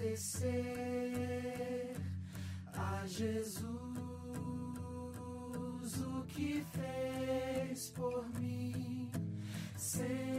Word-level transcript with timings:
agradecer 0.00 1.94
a 2.72 3.06
Jesus 3.06 3.60
o 5.98 6.24
que 6.26 6.64
fez 6.72 7.90
por 7.90 8.26
mim. 8.38 9.10
Sem 9.76 10.29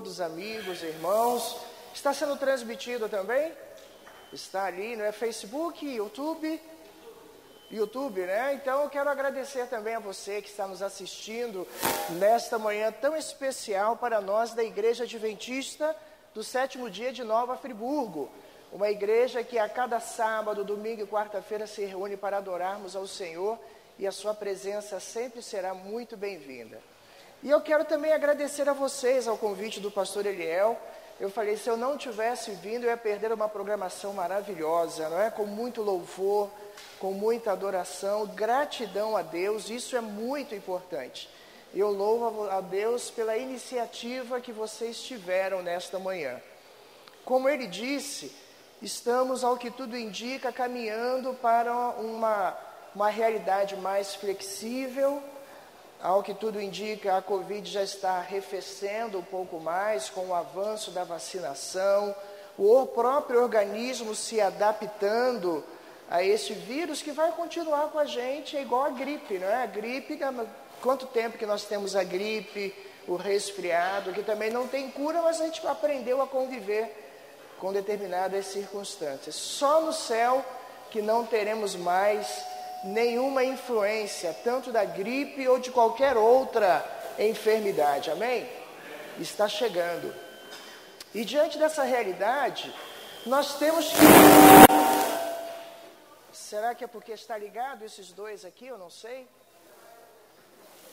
todos, 0.00 0.18
amigos, 0.18 0.82
irmãos. 0.82 1.58
Está 1.92 2.14
sendo 2.14 2.34
transmitido 2.34 3.06
também? 3.06 3.52
Está 4.32 4.64
ali, 4.64 4.96
não 4.96 5.04
é? 5.04 5.12
Facebook, 5.12 5.86
YouTube. 5.86 6.58
YouTube, 7.70 8.22
né? 8.22 8.54
Então 8.54 8.82
eu 8.82 8.88
quero 8.88 9.10
agradecer 9.10 9.66
também 9.66 9.94
a 9.94 9.98
você 9.98 10.40
que 10.40 10.48
está 10.48 10.66
nos 10.66 10.80
assistindo 10.80 11.68
nesta 12.18 12.58
manhã 12.58 12.90
tão 12.90 13.14
especial 13.14 13.94
para 13.94 14.22
nós 14.22 14.54
da 14.54 14.64
Igreja 14.64 15.04
Adventista 15.04 15.94
do 16.32 16.42
sétimo 16.42 16.88
dia 16.88 17.12
de 17.12 17.22
Nova 17.22 17.54
Friburgo. 17.58 18.30
Uma 18.72 18.88
igreja 18.88 19.44
que 19.44 19.58
a 19.58 19.68
cada 19.68 20.00
sábado, 20.00 20.64
domingo 20.64 21.02
e 21.02 21.06
quarta-feira 21.06 21.66
se 21.66 21.84
reúne 21.84 22.16
para 22.16 22.38
adorarmos 22.38 22.96
ao 22.96 23.06
Senhor 23.06 23.58
e 23.98 24.06
a 24.06 24.12
sua 24.12 24.32
presença 24.32 24.98
sempre 24.98 25.42
será 25.42 25.74
muito 25.74 26.16
bem-vinda. 26.16 26.80
E 27.42 27.48
eu 27.48 27.60
quero 27.62 27.86
também 27.86 28.12
agradecer 28.12 28.68
a 28.68 28.74
vocês 28.74 29.26
ao 29.26 29.38
convite 29.38 29.80
do 29.80 29.90
pastor 29.90 30.26
Eliel. 30.26 30.78
Eu 31.18 31.30
falei, 31.30 31.56
se 31.56 31.70
eu 31.70 31.76
não 31.76 31.96
tivesse 31.96 32.50
vindo, 32.50 32.84
eu 32.84 32.90
ia 32.90 32.96
perder 32.98 33.32
uma 33.32 33.48
programação 33.48 34.12
maravilhosa, 34.12 35.08
não 35.08 35.18
é? 35.18 35.30
Com 35.30 35.46
muito 35.46 35.80
louvor, 35.80 36.50
com 36.98 37.12
muita 37.12 37.52
adoração, 37.52 38.26
gratidão 38.26 39.16
a 39.16 39.22
Deus, 39.22 39.70
isso 39.70 39.96
é 39.96 40.02
muito 40.02 40.54
importante. 40.54 41.30
Eu 41.74 41.90
louvo 41.90 42.50
a 42.50 42.60
Deus 42.60 43.10
pela 43.10 43.36
iniciativa 43.38 44.40
que 44.40 44.52
vocês 44.52 45.00
tiveram 45.00 45.62
nesta 45.62 45.98
manhã. 45.98 46.40
Como 47.24 47.48
ele 47.48 47.66
disse, 47.66 48.34
estamos, 48.82 49.44
ao 49.44 49.56
que 49.56 49.70
tudo 49.70 49.96
indica, 49.96 50.52
caminhando 50.52 51.32
para 51.34 51.72
uma, 51.72 52.58
uma 52.94 53.08
realidade 53.08 53.76
mais 53.76 54.14
flexível, 54.14 55.22
ao 56.02 56.22
que 56.22 56.34
tudo 56.34 56.60
indica, 56.60 57.16
a 57.16 57.22
Covid 57.22 57.70
já 57.70 57.82
está 57.82 58.12
arrefecendo 58.12 59.18
um 59.18 59.22
pouco 59.22 59.60
mais 59.60 60.08
com 60.08 60.28
o 60.28 60.34
avanço 60.34 60.90
da 60.90 61.04
vacinação, 61.04 62.14
o 62.56 62.86
próprio 62.86 63.42
organismo 63.42 64.14
se 64.14 64.40
adaptando 64.40 65.64
a 66.10 66.22
esse 66.24 66.52
vírus 66.52 67.02
que 67.02 67.12
vai 67.12 67.30
continuar 67.32 67.88
com 67.88 67.98
a 67.98 68.04
gente, 68.04 68.56
é 68.56 68.62
igual 68.62 68.84
a 68.84 68.90
gripe, 68.90 69.38
não 69.38 69.46
é? 69.46 69.62
A 69.62 69.66
gripe, 69.66 70.18
quanto 70.82 71.06
tempo 71.06 71.38
que 71.38 71.46
nós 71.46 71.64
temos 71.64 71.94
a 71.94 72.02
gripe, 72.02 72.74
o 73.06 73.16
resfriado, 73.16 74.12
que 74.12 74.22
também 74.22 74.50
não 74.50 74.66
tem 74.66 74.90
cura, 74.90 75.22
mas 75.22 75.40
a 75.40 75.44
gente 75.44 75.64
aprendeu 75.66 76.20
a 76.20 76.26
conviver 76.26 77.08
com 77.58 77.72
determinadas 77.72 78.46
circunstâncias. 78.46 79.34
Só 79.34 79.82
no 79.82 79.92
céu 79.92 80.44
que 80.90 81.00
não 81.00 81.24
teremos 81.24 81.76
mais 81.76 82.44
nenhuma 82.84 83.44
influência, 83.44 84.34
tanto 84.44 84.72
da 84.72 84.84
gripe 84.84 85.46
ou 85.46 85.58
de 85.58 85.70
qualquer 85.70 86.16
outra 86.16 86.84
enfermidade. 87.18 88.10
Amém? 88.10 88.48
Está 89.18 89.48
chegando. 89.48 90.14
E 91.14 91.24
diante 91.24 91.58
dessa 91.58 91.82
realidade, 91.82 92.74
nós 93.26 93.58
temos 93.58 93.90
que. 93.90 93.96
Será 96.32 96.74
que 96.74 96.84
é 96.84 96.86
porque 96.86 97.12
está 97.12 97.36
ligado 97.36 97.84
esses 97.84 98.12
dois 98.12 98.44
aqui? 98.44 98.66
Eu 98.66 98.78
não 98.78 98.90
sei. 98.90 99.28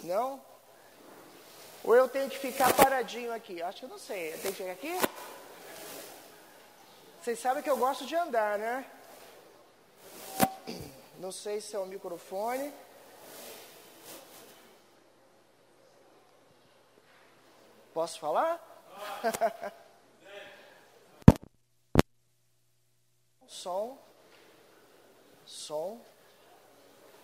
Não? 0.04 0.42
Ou 1.84 1.96
eu 1.96 2.08
tenho 2.08 2.30
que 2.30 2.38
ficar 2.38 2.74
paradinho 2.74 3.34
aqui? 3.34 3.62
Acho 3.62 3.80
que 3.80 3.86
eu 3.86 3.90
não 3.90 4.00
sei. 4.00 4.32
Tenho 4.42 4.54
que 4.54 4.64
ficar 4.64 4.72
aqui? 4.72 5.00
Vocês 7.22 7.40
sabem 7.40 7.64
que 7.64 7.70
eu 7.70 7.78
gosto 7.78 8.06
de 8.06 8.16
andar, 8.16 8.58
né? 8.58 8.86
Não 11.18 11.32
sei 11.32 11.60
se 11.60 11.76
é 11.76 11.80
o 11.80 11.86
microfone. 11.86 12.72
Posso 17.92 18.20
falar? 18.20 18.62
Som. 23.48 23.98
Som. 25.44 26.00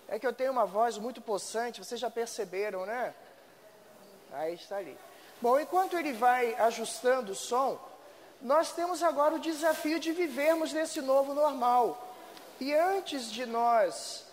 É 0.08 0.18
que 0.18 0.26
eu 0.26 0.34
tenho 0.34 0.52
uma 0.52 0.66
voz 0.66 0.98
muito 0.98 1.22
possante, 1.22 1.84
vocês 1.84 2.00
já 2.00 2.10
perceberam, 2.10 2.88
né? 2.88 3.14
Aí 4.32 4.56
está 4.56 4.78
ali. 4.78 4.98
Bom, 5.40 5.60
enquanto 5.60 5.96
ele 5.96 6.14
vai 6.14 6.56
ajustando 6.56 7.34
o 7.34 7.36
som, 7.36 7.80
nós 8.42 8.72
temos 8.72 9.04
agora 9.04 9.36
o 9.36 9.40
desafio 9.40 10.00
de 10.00 10.12
vivermos 10.12 10.74
nesse 10.74 11.02
novo 11.02 11.36
normal. 11.36 12.03
E 12.64 12.74
antes 12.74 13.30
de 13.30 13.46
nós 13.46 14.24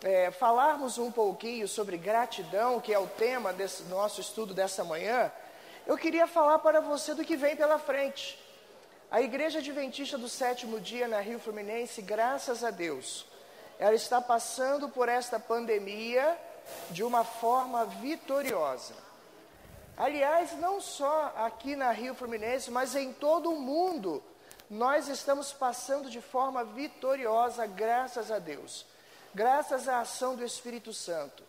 é, 0.00 0.30
falarmos 0.30 0.96
um 0.96 1.10
pouquinho 1.10 1.66
sobre 1.66 1.96
gratidão, 1.96 2.80
que 2.80 2.94
é 2.94 2.98
o 3.00 3.08
tema 3.08 3.52
desse 3.52 3.82
nosso 3.86 4.20
estudo 4.20 4.54
dessa 4.54 4.84
manhã, 4.84 5.32
eu 5.84 5.98
queria 5.98 6.28
falar 6.28 6.60
para 6.60 6.80
você 6.80 7.14
do 7.14 7.24
que 7.24 7.36
vem 7.36 7.56
pela 7.56 7.76
frente. 7.76 8.38
A 9.10 9.20
Igreja 9.20 9.58
Adventista 9.58 10.16
do 10.16 10.28
Sétimo 10.28 10.78
Dia 10.78 11.08
na 11.08 11.18
Rio 11.18 11.40
Fluminense, 11.40 12.00
graças 12.00 12.62
a 12.62 12.70
Deus, 12.70 13.26
ela 13.76 13.96
está 13.96 14.20
passando 14.20 14.88
por 14.88 15.08
esta 15.08 15.40
pandemia 15.40 16.38
de 16.92 17.02
uma 17.02 17.24
forma 17.24 17.86
vitoriosa. 17.86 18.94
Aliás, 19.96 20.56
não 20.60 20.80
só 20.80 21.34
aqui 21.38 21.74
na 21.74 21.90
Rio 21.90 22.14
Fluminense, 22.14 22.70
mas 22.70 22.94
em 22.94 23.12
todo 23.12 23.50
o 23.50 23.58
mundo, 23.58 24.22
nós 24.70 25.08
estamos 25.08 25.52
passando 25.52 26.10
de 26.10 26.20
forma 26.20 26.64
vitoriosa, 26.64 27.66
graças 27.66 28.30
a 28.30 28.38
Deus, 28.38 28.86
graças 29.34 29.88
à 29.88 30.00
ação 30.00 30.34
do 30.34 30.44
Espírito 30.44 30.92
Santo. 30.92 31.42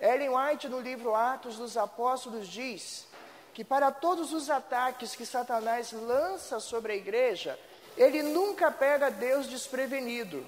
Ellen 0.00 0.30
White, 0.30 0.68
no 0.68 0.80
livro 0.80 1.14
Atos 1.14 1.56
dos 1.56 1.76
Apóstolos, 1.76 2.48
diz 2.48 3.06
que 3.54 3.62
para 3.62 3.92
todos 3.92 4.32
os 4.32 4.50
ataques 4.50 5.14
que 5.14 5.26
Satanás 5.26 5.92
lança 5.92 6.58
sobre 6.58 6.92
a 6.92 6.96
igreja, 6.96 7.58
ele 7.96 8.22
nunca 8.22 8.70
pega 8.70 9.10
Deus 9.10 9.46
desprevenido. 9.46 10.44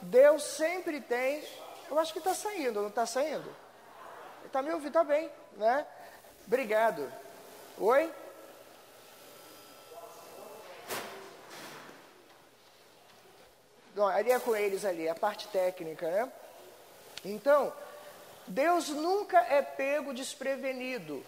Deus 0.00 0.42
sempre 0.42 1.00
tem. 1.00 1.42
Eu 1.90 1.98
acho 1.98 2.12
que 2.12 2.18
está 2.18 2.34
saindo, 2.34 2.80
não 2.80 2.88
está 2.88 3.04
saindo? 3.04 3.54
Está 4.44 4.62
me 4.62 4.72
ouvindo? 4.72 4.88
Está 4.88 5.04
bem, 5.04 5.30
né? 5.56 5.86
Obrigado. 6.46 7.12
Oi? 7.78 8.10
Não, 13.98 14.06
ali 14.06 14.30
é 14.30 14.38
com 14.38 14.54
eles 14.54 14.84
ali, 14.84 15.08
a 15.08 15.14
parte 15.14 15.48
técnica, 15.48 16.08
né? 16.08 16.32
Então, 17.24 17.72
Deus 18.46 18.90
nunca 18.90 19.40
é 19.40 19.60
pego 19.60 20.14
desprevenido. 20.14 21.20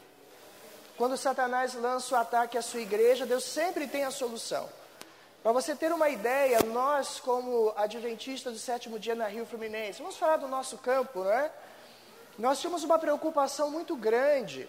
Quando 0.96 1.16
Satanás 1.16 1.74
lança 1.74 2.14
o 2.14 2.18
ataque 2.18 2.56
à 2.56 2.62
sua 2.62 2.80
igreja, 2.80 3.26
Deus 3.26 3.42
sempre 3.42 3.88
tem 3.88 4.04
a 4.04 4.12
solução. 4.12 4.68
Para 5.42 5.50
você 5.50 5.74
ter 5.74 5.92
uma 5.92 6.10
ideia, 6.10 6.60
nós, 6.62 7.18
como 7.18 7.72
adventistas 7.76 8.52
do 8.52 8.58
sétimo 8.60 9.00
dia 9.00 9.16
na 9.16 9.26
Rio 9.26 9.44
Fluminense, 9.44 10.00
vamos 10.00 10.16
falar 10.16 10.36
do 10.36 10.46
nosso 10.46 10.78
campo, 10.78 11.24
né? 11.24 11.50
Nós 12.38 12.60
tínhamos 12.60 12.84
uma 12.84 13.00
preocupação 13.00 13.68
muito 13.68 13.96
grande 13.96 14.68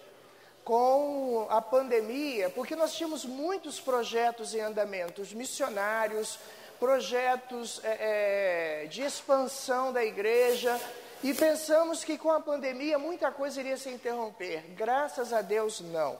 com 0.64 1.46
a 1.48 1.62
pandemia, 1.62 2.50
porque 2.50 2.74
nós 2.74 2.94
tínhamos 2.94 3.24
muitos 3.24 3.78
projetos 3.78 4.54
em 4.54 4.60
andamento, 4.60 5.22
missionários, 5.36 6.40
projetos 6.82 7.80
é, 7.84 8.82
é, 8.82 8.86
de 8.88 9.02
expansão 9.02 9.92
da 9.92 10.04
igreja, 10.04 10.80
e 11.22 11.32
pensamos 11.32 12.02
que 12.02 12.18
com 12.18 12.32
a 12.32 12.40
pandemia 12.40 12.98
muita 12.98 13.30
coisa 13.30 13.60
iria 13.60 13.76
se 13.76 13.88
interromper. 13.88 14.64
Graças 14.74 15.32
a 15.32 15.42
Deus, 15.42 15.80
não. 15.80 16.18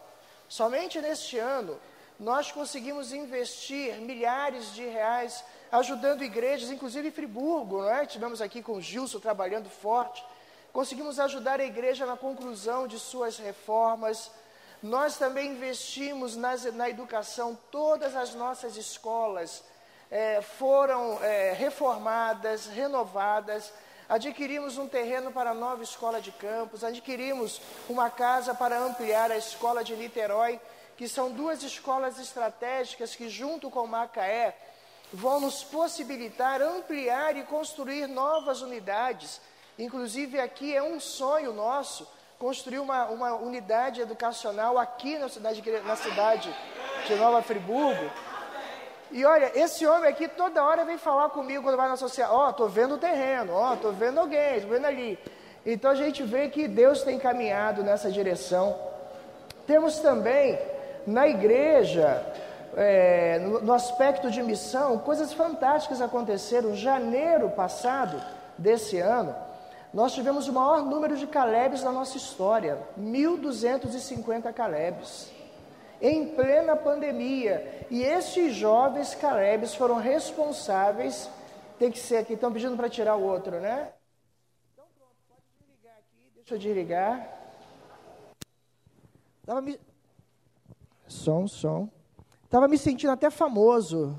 Somente 0.48 1.00
neste 1.00 1.36
ano, 1.36 1.76
nós 2.16 2.52
conseguimos 2.52 3.12
investir 3.12 3.96
milhares 3.96 4.72
de 4.72 4.86
reais 4.86 5.42
ajudando 5.72 6.22
igrejas, 6.22 6.70
inclusive 6.70 7.08
em 7.08 7.10
Friburgo, 7.10 7.82
não 7.82 7.90
é? 7.90 8.06
Tivemos 8.06 8.40
aqui 8.40 8.62
com 8.62 8.74
o 8.74 8.80
Gilson 8.80 9.18
trabalhando 9.18 9.68
forte 9.68 10.24
conseguimos 10.72 11.20
ajudar 11.20 11.60
a 11.60 11.64
igreja 11.64 12.06
na 12.06 12.16
conclusão 12.16 12.86
de 12.86 12.98
suas 12.98 13.36
reformas. 13.36 14.30
Nós 14.82 15.18
também 15.18 15.50
investimos 15.50 16.34
nas, 16.34 16.64
na 16.72 16.88
educação, 16.88 17.58
todas 17.70 18.16
as 18.16 18.34
nossas 18.34 18.76
escolas 18.76 19.62
é, 20.12 20.40
foram 20.40 21.18
é, 21.20 21.52
reformadas, 21.54 22.66
renovadas. 22.66 23.72
Adquirimos 24.08 24.78
um 24.78 24.86
terreno 24.86 25.32
para 25.32 25.50
a 25.50 25.54
nova 25.54 25.82
escola 25.82 26.20
de 26.20 26.30
campos, 26.30 26.84
adquirimos 26.84 27.60
uma 27.88 28.08
casa 28.08 28.54
para 28.54 28.78
ampliar 28.78 29.32
a 29.32 29.36
escola 29.36 29.82
de 29.82 29.96
Niterói, 29.96 30.60
que 30.96 31.08
são 31.08 31.32
duas 31.32 31.64
escolas 31.64 32.20
estratégicas 32.20 33.16
que, 33.16 33.28
junto 33.28 33.68
com 33.70 33.86
Macaé, 33.86 34.56
vão 35.12 35.40
nos 35.40 35.64
possibilitar 35.64 36.62
ampliar 36.62 37.36
e 37.36 37.42
construir 37.42 38.06
novas 38.06 38.62
unidades 38.62 39.40
Inclusive, 39.78 40.38
aqui 40.38 40.74
é 40.74 40.82
um 40.82 41.00
sonho 41.00 41.52
nosso 41.52 42.06
construir 42.38 42.80
uma, 42.80 43.06
uma 43.06 43.34
unidade 43.34 44.00
educacional 44.00 44.76
aqui 44.76 45.16
na 45.16 45.28
cidade, 45.28 45.62
na 45.82 45.96
cidade 45.96 46.54
de 47.06 47.14
Nova 47.14 47.40
Friburgo. 47.40 48.10
E 49.12 49.26
olha, 49.26 49.52
esse 49.54 49.86
homem 49.86 50.08
aqui 50.08 50.26
toda 50.26 50.64
hora 50.64 50.86
vem 50.86 50.96
falar 50.96 51.28
comigo 51.28 51.62
quando 51.62 51.76
vai 51.76 51.88
na 51.88 51.96
social. 51.96 52.34
Ó, 52.34 52.48
oh, 52.48 52.52
tô 52.54 52.66
vendo 52.66 52.94
o 52.94 52.98
terreno, 52.98 53.52
ó, 53.52 53.74
oh, 53.74 53.76
tô 53.76 53.92
vendo 53.92 54.18
alguém, 54.18 54.60
tô 54.62 54.68
vendo 54.68 54.86
ali. 54.86 55.18
Então 55.66 55.90
a 55.90 55.94
gente 55.94 56.22
vê 56.22 56.48
que 56.48 56.66
Deus 56.66 57.02
tem 57.02 57.18
caminhado 57.18 57.82
nessa 57.82 58.10
direção. 58.10 58.74
Temos 59.66 59.98
também 59.98 60.58
na 61.06 61.28
igreja, 61.28 62.24
é, 62.74 63.38
no, 63.38 63.60
no 63.60 63.72
aspecto 63.74 64.30
de 64.30 64.42
missão, 64.42 64.98
coisas 64.98 65.32
fantásticas 65.34 66.00
aconteceram. 66.00 66.74
Janeiro 66.74 67.50
passado 67.50 68.20
desse 68.56 68.98
ano, 68.98 69.34
nós 69.92 70.14
tivemos 70.14 70.48
o 70.48 70.52
maior 70.54 70.82
número 70.82 71.18
de 71.18 71.26
Calebes 71.26 71.82
na 71.82 71.92
nossa 71.92 72.16
história, 72.16 72.78
1.250 72.98 74.50
Calebes, 74.54 75.30
em 76.02 76.34
plena 76.34 76.74
pandemia. 76.74 77.86
E 77.88 78.02
esses 78.02 78.54
jovens 78.54 79.14
Calebes 79.14 79.72
foram 79.72 79.96
responsáveis, 79.96 81.30
tem 81.78 81.92
que 81.92 81.98
ser 81.98 82.16
aqui, 82.16 82.32
estão 82.32 82.52
pedindo 82.52 82.76
para 82.76 82.90
tirar 82.90 83.14
o 83.14 83.22
outro, 83.22 83.60
né? 83.60 83.92
Então 84.72 84.84
pronto, 84.98 85.14
pode 85.28 85.42
desligar 85.60 85.96
aqui, 85.96 86.30
deixa 86.34 86.54
eu 86.54 86.58
desligar. 86.58 87.38
Tava 89.46 89.60
me... 89.62 89.80
Som, 91.06 91.46
som. 91.46 91.88
Estava 92.44 92.66
me 92.66 92.76
sentindo 92.76 93.12
até 93.12 93.30
famoso, 93.30 94.18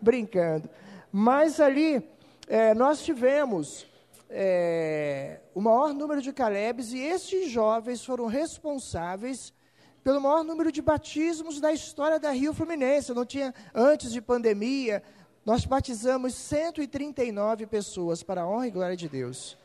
brincando. 0.00 0.70
Mas 1.10 1.60
ali, 1.60 2.08
é, 2.46 2.72
nós 2.74 3.02
tivemos 3.02 3.86
é, 4.30 5.40
o 5.54 5.60
maior 5.60 5.92
número 5.92 6.22
de 6.22 6.32
Calebes, 6.32 6.92
e 6.92 7.00
estes 7.00 7.50
jovens 7.50 8.04
foram 8.04 8.26
responsáveis 8.26 9.52
pelo 10.06 10.20
maior 10.20 10.44
número 10.44 10.70
de 10.70 10.80
batismos 10.80 11.58
da 11.58 11.72
história 11.72 12.20
da 12.20 12.30
Rio 12.30 12.54
Fluminense. 12.54 13.12
Não 13.12 13.26
tinha, 13.26 13.52
antes 13.74 14.12
de 14.12 14.20
pandemia, 14.20 15.02
nós 15.44 15.64
batizamos 15.64 16.32
139 16.32 17.66
pessoas 17.66 18.22
para 18.22 18.42
a 18.42 18.46
honra 18.46 18.68
e 18.68 18.70
glória 18.70 18.96
de 18.96 19.08
Deus. 19.08 19.58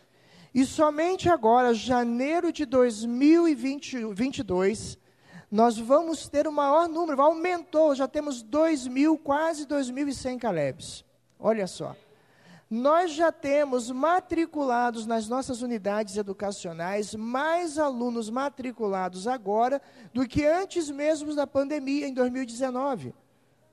E 0.52 0.66
somente 0.66 1.30
agora, 1.30 1.76
janeiro 1.76 2.52
de 2.52 2.66
2022, 2.66 4.98
nós 5.52 5.78
vamos 5.78 6.28
ter 6.28 6.48
o 6.48 6.52
maior 6.52 6.90
número, 6.90 7.22
aumentou, 7.22 7.94
já 7.94 8.08
temos 8.08 8.42
2 8.42 8.88
mil, 8.88 9.20
quase 9.20 9.68
2.100 9.68 10.40
Calebes. 10.40 11.06
Olha 11.40 11.68
só 11.68 11.96
nós 12.72 13.12
já 13.12 13.34
temos 13.34 13.92
matriculados 13.92 15.06
nas 15.06 15.28
nossas 15.28 15.62
unidades 15.62 16.16
educacionais 16.16 17.14
mais 17.14 17.78
alunos 17.78 18.30
matriculados 18.30 19.28
agora 19.28 19.82
do 20.14 20.26
que 20.26 20.46
antes 20.46 20.90
mesmo 20.90 21.36
da 21.36 21.46
pandemia, 21.46 22.08
em 22.08 22.14
2019. 22.14 23.14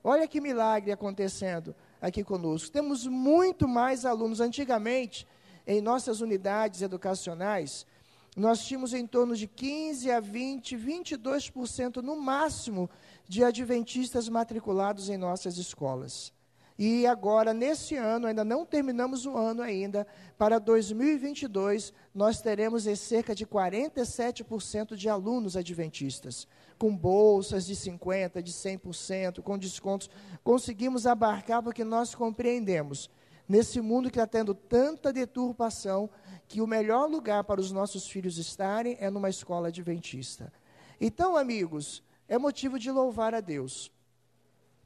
Olha 0.03 0.27
que 0.27 0.41
milagre 0.41 0.91
acontecendo 0.91 1.73
aqui 2.01 2.25
conosco. 2.25 2.71
Temos 2.71 3.07
muito 3.07 3.69
mais 3.69 4.03
alunos. 4.03 4.41
Antigamente, 4.41 5.25
em 5.65 5.79
nossas 5.79 6.19
unidades 6.19 6.81
educacionais, 6.81 7.85
nós 8.35 8.65
tínhamos 8.65 8.93
em 8.93 9.07
torno 9.07 9.33
de 9.33 9.47
15 9.47 10.11
a 10.11 10.19
20, 10.19 10.75
22% 10.75 12.01
no 12.01 12.19
máximo 12.19 12.89
de 13.29 13.45
adventistas 13.45 14.27
matriculados 14.27 15.07
em 15.07 15.15
nossas 15.15 15.57
escolas. 15.57 16.33
E 16.81 17.05
agora, 17.05 17.53
nesse 17.53 17.97
ano, 17.97 18.25
ainda 18.25 18.45
não 18.45 18.65
terminamos 18.65 19.25
o 19.25 19.35
ano 19.35 19.61
ainda, 19.61 20.07
para 20.37 20.57
2022, 20.57 21.91
nós 22.15 22.39
teremos 22.39 22.83
cerca 22.97 23.35
de 23.35 23.45
47% 23.45 24.95
de 24.95 25.09
alunos 25.09 25.57
adventistas, 25.57 26.47
com 26.77 26.95
bolsas 26.95 27.65
de 27.65 27.75
50%, 27.75 28.41
de 28.41 28.53
100%, 28.53 29.41
com 29.41 29.57
descontos. 29.57 30.09
Conseguimos 30.41 31.05
abarcar 31.05 31.61
porque 31.61 31.83
nós 31.83 32.15
compreendemos, 32.15 33.09
nesse 33.45 33.81
mundo 33.81 34.09
que 34.09 34.17
está 34.17 34.25
tendo 34.25 34.53
tanta 34.53 35.11
deturpação, 35.11 36.09
que 36.47 36.61
o 36.61 36.67
melhor 36.67 37.09
lugar 37.09 37.43
para 37.43 37.59
os 37.59 37.73
nossos 37.73 38.07
filhos 38.07 38.37
estarem 38.37 38.95
é 39.01 39.09
numa 39.09 39.29
escola 39.29 39.67
adventista. 39.67 40.49
Então, 41.01 41.35
amigos, 41.35 42.01
é 42.25 42.37
motivo 42.37 42.79
de 42.79 42.89
louvar 42.89 43.35
a 43.35 43.41
Deus. 43.41 43.91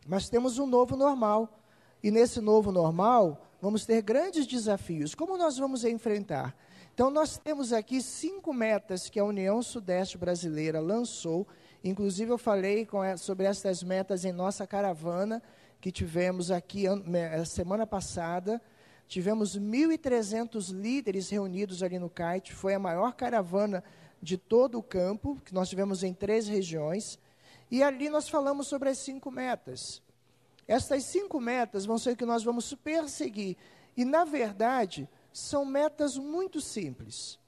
Mas 0.07 0.27
temos 0.27 0.57
um 0.57 0.65
novo 0.65 0.97
normal 0.97 1.59
e 2.03 2.12
nesse 2.12 2.41
novo 2.41 2.69
normal, 2.69 3.50
vamos 3.62 3.86
ter 3.86 4.01
grandes 4.01 4.45
desafios. 4.45 5.15
Como 5.15 5.38
nós 5.38 5.57
vamos 5.57 5.86
enfrentar? 5.86 6.53
Então, 6.93 7.10
nós 7.10 7.38
temos 7.38 7.72
aqui 7.72 8.01
cinco 8.01 8.53
metas 8.53 9.10
que 9.10 9.17
a 9.17 9.24
União 9.24 9.63
Sudeste 9.63 10.17
Brasileira 10.17 10.81
lançou. 10.81 11.48
Inclusive, 11.81 12.29
eu 12.29 12.38
falei 12.38 12.86
com, 12.86 13.00
sobre 13.17 13.45
essas 13.45 13.81
metas 13.81 14.25
em 14.25 14.33
nossa 14.33 14.67
caravana 14.67 15.41
que 15.79 15.91
tivemos 15.91 16.51
aqui 16.51 16.83
semana 17.48 17.88
passada. 17.88 18.62
tivemos 19.07 19.57
1.300 19.57 20.72
líderes 20.72 21.29
reunidos 21.29 21.81
ali 21.81 21.98
no 21.98 22.10
CAIT, 22.10 22.53
foi 22.53 22.74
a 22.74 22.79
maior 22.79 23.13
caravana 23.13 23.81
de 24.22 24.38
todo 24.38 24.77
o 24.77 24.83
campo, 24.83 25.38
que 25.43 25.53
nós 25.53 25.69
tivemos 25.69 26.03
em 26.03 26.13
três 26.13 26.48
regiões, 26.48 27.17
e 27.72 27.81
ali 27.81 28.10
nós 28.10 28.29
falamos 28.29 28.67
sobre 28.67 28.89
as 28.89 28.98
cinco 28.98 29.31
metas. 29.31 30.02
Estas 30.67 31.03
cinco 31.03 31.39
metas 31.39 31.86
vão 31.86 31.98
ser 31.98 32.15
que 32.15 32.25
nós 32.25 32.43
vamos 32.43 32.74
perseguir, 32.74 33.58
e 33.96 34.05
na 34.05 34.24
verdade, 34.24 35.10
são 35.32 35.65
metas 35.65 36.17
muito 36.17 36.62
simples. 36.62 37.39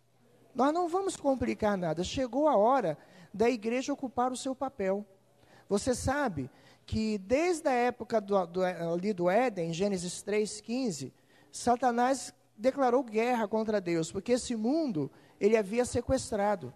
Nós 0.54 0.74
não 0.74 0.88
vamos 0.88 1.16
complicar 1.16 1.78
nada, 1.78 2.04
chegou 2.04 2.48
a 2.48 2.56
hora 2.56 2.98
da 3.34 3.50
igreja 3.50 3.94
ocupar 3.94 4.32
o 4.32 4.38
seu 4.38 4.56
papel. 4.56 5.06
Você 5.68 5.94
sabe 5.94 6.50
que 6.86 7.18
desde 7.18 7.68
a 7.68 7.74
época 7.74 8.22
do, 8.22 8.46
do, 8.46 8.64
ali 8.64 9.12
do 9.12 9.30
Éden, 9.30 9.74
Gênesis 9.74 10.24
3,15, 10.24 11.12
Satanás 11.52 12.34
declarou 12.58 13.04
guerra 13.04 13.48
contra 13.48 13.82
Deus, 13.82 14.12
porque 14.12 14.34
esse 14.34 14.56
mundo 14.56 15.12
ele 15.40 15.58
havia 15.58 15.84
sequestrado. 15.84 16.74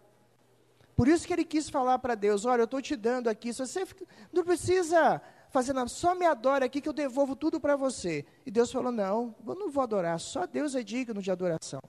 Por 0.95 1.07
isso 1.07 1.25
que 1.25 1.31
ele 1.31 1.45
quis 1.45 1.69
falar 1.69 1.99
para 1.99 2.15
Deus: 2.15 2.43
Olha, 2.45 2.61
eu 2.61 2.65
estou 2.65 2.81
te 2.81 2.95
dando 2.95 3.29
aqui, 3.29 3.53
você 3.53 3.85
não 4.33 4.43
precisa 4.43 5.21
fazer 5.49 5.73
nada, 5.73 5.89
só 5.89 6.15
me 6.15 6.25
adora 6.25 6.65
aqui 6.65 6.81
que 6.81 6.89
eu 6.89 6.93
devolvo 6.93 7.35
tudo 7.35 7.59
para 7.59 7.75
você. 7.75 8.25
E 8.45 8.51
Deus 8.51 8.71
falou: 8.71 8.91
Não, 8.91 9.35
eu 9.45 9.55
não 9.55 9.69
vou 9.69 9.83
adorar, 9.83 10.19
só 10.19 10.45
Deus 10.45 10.75
é 10.75 10.83
digno 10.83 11.21
de 11.21 11.31
adoração. 11.31 11.81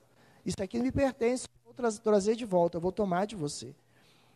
Isso 0.45 0.63
aqui 0.63 0.79
me 0.79 0.91
pertence, 0.91 1.47
vou 1.65 1.75
tra 1.75 1.91
trazer 1.93 2.37
de 2.37 2.45
volta, 2.45 2.79
vou 2.79 2.93
tomar 2.93 3.27
de 3.27 3.37
você. 3.37 3.75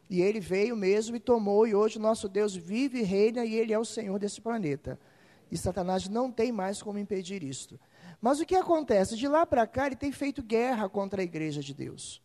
E 0.08 0.20
ele 0.20 0.38
veio 0.38 0.76
mesmo 0.76 1.16
e 1.16 1.20
tomou, 1.20 1.66
e 1.66 1.74
hoje 1.74 1.98
o 1.98 2.00
nosso 2.00 2.28
Deus 2.28 2.54
vive 2.54 3.00
e 3.00 3.02
reina, 3.02 3.44
e 3.44 3.54
ele 3.54 3.72
é 3.72 3.78
o 3.78 3.84
Senhor 3.84 4.18
desse 4.18 4.40
planeta. 4.40 4.98
E 5.50 5.56
Satanás 5.56 6.08
não 6.08 6.30
tem 6.30 6.52
mais 6.52 6.82
como 6.82 6.98
impedir 6.98 7.42
isto. 7.42 7.80
Mas 8.20 8.40
o 8.40 8.46
que 8.46 8.54
acontece? 8.54 9.16
De 9.16 9.28
lá 9.28 9.46
para 9.46 9.66
cá, 9.66 9.86
ele 9.86 9.96
tem 9.96 10.12
feito 10.12 10.42
guerra 10.42 10.88
contra 10.88 11.20
a 11.20 11.24
igreja 11.24 11.60
de 11.60 11.72
Deus. 11.72 12.22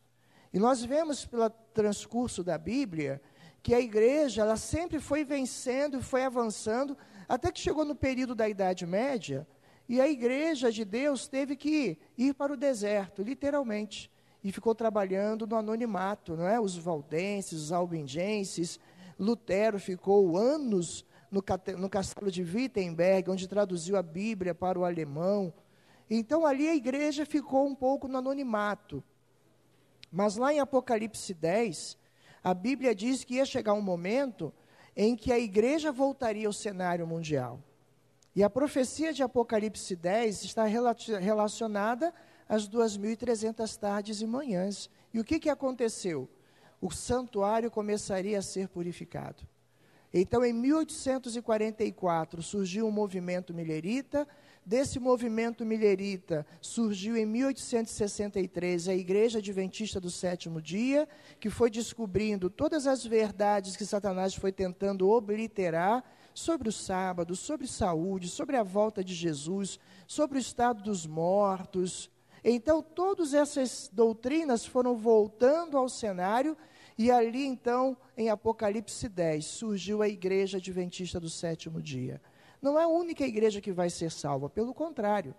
E 0.51 0.59
nós 0.59 0.83
vemos 0.83 1.25
pelo 1.25 1.49
transcurso 1.73 2.43
da 2.43 2.57
Bíblia 2.57 3.21
que 3.61 3.73
a 3.73 3.79
igreja 3.79 4.41
ela 4.41 4.57
sempre 4.57 4.99
foi 4.99 5.23
vencendo 5.23 5.97
e 5.97 6.03
foi 6.03 6.23
avançando, 6.23 6.97
até 7.27 7.51
que 7.51 7.59
chegou 7.59 7.85
no 7.85 7.95
período 7.95 8.33
da 8.33 8.47
Idade 8.47 8.85
Média, 8.85 9.47
e 9.87 9.99
a 9.99 10.07
igreja 10.07 10.71
de 10.71 10.85
Deus 10.85 11.27
teve 11.27 11.55
que 11.55 11.97
ir 12.17 12.33
para 12.33 12.53
o 12.53 12.57
deserto, 12.57 13.23
literalmente 13.23 14.11
e 14.43 14.51
ficou 14.51 14.73
trabalhando 14.73 15.45
no 15.45 15.55
anonimato, 15.55 16.35
não 16.35 16.47
é? 16.47 16.59
Os 16.59 16.77
valdenses, 16.77 17.61
os 17.61 17.71
albingenses, 17.71 18.79
Lutero 19.17 19.79
ficou 19.79 20.37
anos 20.37 21.05
no, 21.29 21.43
no 21.77 21.89
castelo 21.89 22.31
de 22.31 22.41
Wittenberg, 22.41 23.29
onde 23.29 23.47
traduziu 23.47 23.97
a 23.97 24.03
Bíblia 24.03 24.55
para 24.55 24.79
o 24.79 24.85
alemão. 24.85 25.53
Então 26.09 26.45
ali 26.45 26.69
a 26.69 26.75
igreja 26.75 27.25
ficou 27.25 27.67
um 27.67 27.75
pouco 27.75 28.07
no 28.07 28.17
anonimato. 28.17 29.03
Mas 30.11 30.37
lá 30.37 30.53
em 30.53 30.59
Apocalipse 30.59 31.33
10, 31.33 31.97
a 32.43 32.53
Bíblia 32.53 32.95
diz 32.95 33.23
que 33.23 33.35
ia 33.35 33.45
chegar 33.45 33.73
um 33.73 33.81
momento 33.81 34.53
em 34.95 35.15
que 35.15 35.31
a 35.31 35.39
igreja 35.39 35.91
voltaria 35.91 36.47
ao 36.47 36.53
cenário 36.53 37.07
mundial. 37.07 37.59
E 38.35 38.43
a 38.43 38.49
profecia 38.49 39.11
de 39.11 39.23
Apocalipse 39.23 39.95
10 39.95 40.43
está 40.43 40.65
relacionada 40.65 42.13
às 42.47 42.69
2.300 42.69 43.77
tardes 43.77 44.21
e 44.21 44.27
manhãs. 44.27 44.89
E 45.13 45.19
o 45.19 45.23
que, 45.23 45.39
que 45.39 45.49
aconteceu? 45.49 46.29
O 46.81 46.91
santuário 46.91 47.69
começaria 47.69 48.39
a 48.39 48.41
ser 48.41 48.69
purificado. 48.69 49.47
Então, 50.13 50.43
em 50.43 50.53
1844, 50.53 52.41
surgiu 52.41 52.87
um 52.87 52.91
movimento 52.91 53.53
milherita. 53.53 54.27
Desse 54.65 54.99
movimento 54.99 55.65
milherita 55.65 56.45
surgiu 56.61 57.17
em 57.17 57.25
1863 57.25 58.87
a 58.87 58.93
Igreja 58.93 59.39
Adventista 59.39 59.99
do 59.99 60.11
Sétimo 60.11 60.61
Dia, 60.61 61.07
que 61.39 61.49
foi 61.49 61.69
descobrindo 61.69 62.49
todas 62.49 62.85
as 62.85 63.05
verdades 63.05 63.75
que 63.75 63.85
Satanás 63.85 64.35
foi 64.35 64.51
tentando 64.51 65.09
obliterar 65.09 66.03
sobre 66.33 66.69
o 66.69 66.71
sábado, 66.71 67.35
sobre 67.35 67.67
saúde, 67.67 68.27
sobre 68.27 68.55
a 68.55 68.63
volta 68.63 69.03
de 69.03 69.15
Jesus, 69.15 69.79
sobre 70.07 70.37
o 70.37 70.39
estado 70.39 70.83
dos 70.83 71.05
mortos, 71.07 72.11
então, 72.43 72.81
todas 72.81 73.33
essas 73.33 73.89
doutrinas 73.91 74.65
foram 74.65 74.95
voltando 74.95 75.77
ao 75.77 75.89
cenário, 75.89 76.57
e 76.97 77.09
ali, 77.11 77.45
então, 77.45 77.97
em 78.17 78.29
Apocalipse 78.29 79.07
10, 79.07 79.45
surgiu 79.45 80.01
a 80.01 80.07
igreja 80.07 80.57
adventista 80.57 81.19
do 81.19 81.29
sétimo 81.29 81.81
dia. 81.81 82.21
Não 82.61 82.79
é 82.79 82.83
a 82.83 82.87
única 82.87 83.23
igreja 83.23 83.61
que 83.61 83.71
vai 83.71 83.89
ser 83.89 84.11
salva, 84.11 84.49
pelo 84.49 84.73
contrário. 84.73 85.33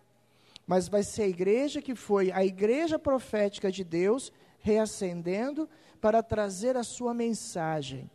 Mas 0.66 0.88
vai 0.88 1.02
ser 1.02 1.22
a 1.22 1.28
igreja 1.28 1.82
que 1.82 1.94
foi 1.94 2.30
a 2.32 2.44
igreja 2.44 2.98
profética 2.98 3.70
de 3.70 3.84
Deus 3.84 4.32
reacendendo 4.60 5.68
para 6.00 6.22
trazer 6.22 6.76
a 6.76 6.82
sua 6.82 7.12
mensagem, 7.12 8.10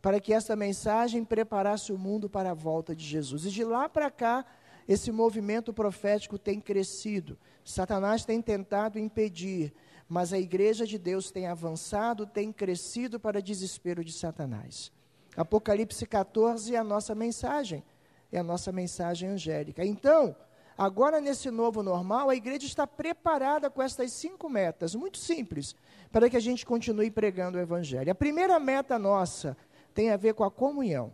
para 0.00 0.20
que 0.20 0.32
essa 0.32 0.54
mensagem 0.54 1.24
preparasse 1.24 1.92
o 1.92 1.98
mundo 1.98 2.28
para 2.28 2.50
a 2.50 2.54
volta 2.54 2.94
de 2.94 3.04
Jesus. 3.04 3.44
E 3.44 3.50
de 3.50 3.64
lá 3.64 3.88
para 3.88 4.10
cá, 4.10 4.44
esse 4.88 5.10
movimento 5.10 5.72
profético 5.72 6.38
tem 6.38 6.60
crescido. 6.60 7.36
Satanás 7.64 8.24
tem 8.24 8.40
tentado 8.40 8.98
impedir, 8.98 9.74
mas 10.08 10.32
a 10.32 10.38
igreja 10.38 10.86
de 10.86 10.98
Deus 10.98 11.30
tem 11.30 11.46
avançado, 11.46 12.26
tem 12.26 12.52
crescido 12.52 13.18
para 13.18 13.42
desespero 13.42 14.04
de 14.04 14.12
Satanás. 14.12 14.92
Apocalipse 15.36 16.06
14 16.06 16.74
é 16.74 16.78
a 16.78 16.84
nossa 16.84 17.14
mensagem, 17.14 17.84
é 18.32 18.38
a 18.38 18.42
nossa 18.42 18.72
mensagem 18.72 19.28
angélica. 19.30 19.84
Então, 19.84 20.34
agora 20.76 21.20
nesse 21.20 21.50
novo 21.50 21.82
normal, 21.82 22.30
a 22.30 22.36
igreja 22.36 22.66
está 22.66 22.86
preparada 22.86 23.70
com 23.70 23.82
estas 23.82 24.12
cinco 24.12 24.48
metas, 24.48 24.94
muito 24.94 25.18
simples, 25.18 25.74
para 26.10 26.28
que 26.28 26.36
a 26.36 26.40
gente 26.40 26.66
continue 26.66 27.10
pregando 27.10 27.58
o 27.58 27.60
evangelho. 27.60 28.10
A 28.10 28.14
primeira 28.14 28.58
meta 28.58 28.98
nossa 28.98 29.56
tem 29.94 30.10
a 30.10 30.16
ver 30.16 30.34
com 30.34 30.44
a 30.44 30.50
comunhão 30.50 31.12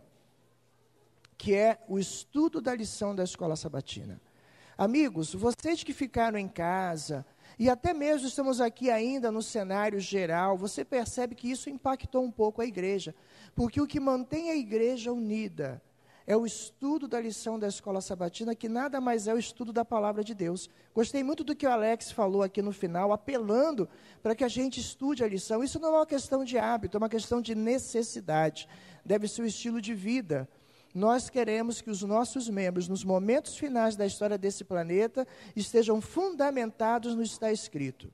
que 1.43 1.53
é 1.53 1.77
o 1.89 1.99
estudo 1.99 2.61
da 2.61 2.73
lição 2.73 3.13
da 3.13 3.25
escola 3.25 3.57
sabatina. 3.57 4.21
Amigos, 4.77 5.33
vocês 5.33 5.83
que 5.83 5.91
ficaram 5.91 6.39
em 6.39 6.47
casa, 6.47 7.25
e 7.59 7.69
até 7.69 7.93
mesmo 7.93 8.29
estamos 8.29 8.61
aqui 8.61 8.89
ainda 8.89 9.29
no 9.29 9.41
cenário 9.41 9.99
geral, 9.99 10.57
você 10.57 10.85
percebe 10.85 11.35
que 11.35 11.51
isso 11.51 11.69
impactou 11.69 12.23
um 12.23 12.31
pouco 12.31 12.61
a 12.61 12.65
igreja, 12.65 13.13
porque 13.53 13.81
o 13.81 13.85
que 13.85 13.99
mantém 13.99 14.51
a 14.51 14.55
igreja 14.55 15.11
unida 15.11 15.81
é 16.25 16.35
o 16.35 16.45
estudo 16.45 17.07
da 17.07 17.19
lição 17.19 17.59
da 17.59 17.67
escola 17.67 18.01
sabatina, 18.01 18.55
que 18.55 18.69
nada 18.69 19.01
mais 19.01 19.27
é 19.27 19.33
o 19.33 19.37
estudo 19.37 19.73
da 19.73 19.83
palavra 19.83 20.23
de 20.23 20.33
Deus. 20.33 20.69
Gostei 20.93 21.23
muito 21.23 21.43
do 21.43 21.55
que 21.55 21.65
o 21.65 21.71
Alex 21.71 22.11
falou 22.11 22.43
aqui 22.43 22.61
no 22.61 22.71
final, 22.71 23.11
apelando 23.11 23.87
para 24.21 24.35
que 24.35 24.43
a 24.43 24.47
gente 24.47 24.79
estude 24.79 25.23
a 25.23 25.27
lição. 25.27 25.63
Isso 25.63 25.79
não 25.79 25.89
é 25.89 25.97
uma 25.99 26.05
questão 26.05 26.43
de 26.43 26.57
hábito, 26.57 26.97
é 26.97 26.99
uma 26.99 27.09
questão 27.09 27.41
de 27.41 27.53
necessidade. 27.53 28.67
Deve 29.05 29.27
ser 29.27 29.41
o 29.41 29.45
estilo 29.45 29.81
de 29.81 29.93
vida 29.93 30.47
nós 30.93 31.27
queremos 31.27 31.81
que 31.81 31.89
os 31.89 32.03
nossos 32.03 32.47
membros, 32.47 32.87
nos 32.87 33.03
momentos 33.03 33.57
finais 33.57 33.95
da 33.95 34.05
história 34.05 34.37
desse 34.37 34.63
planeta, 34.63 35.27
estejam 35.55 35.99
fundamentados 35.99 37.15
no 37.15 37.23
que 37.23 37.29
está 37.29 37.51
escrito. 37.51 38.13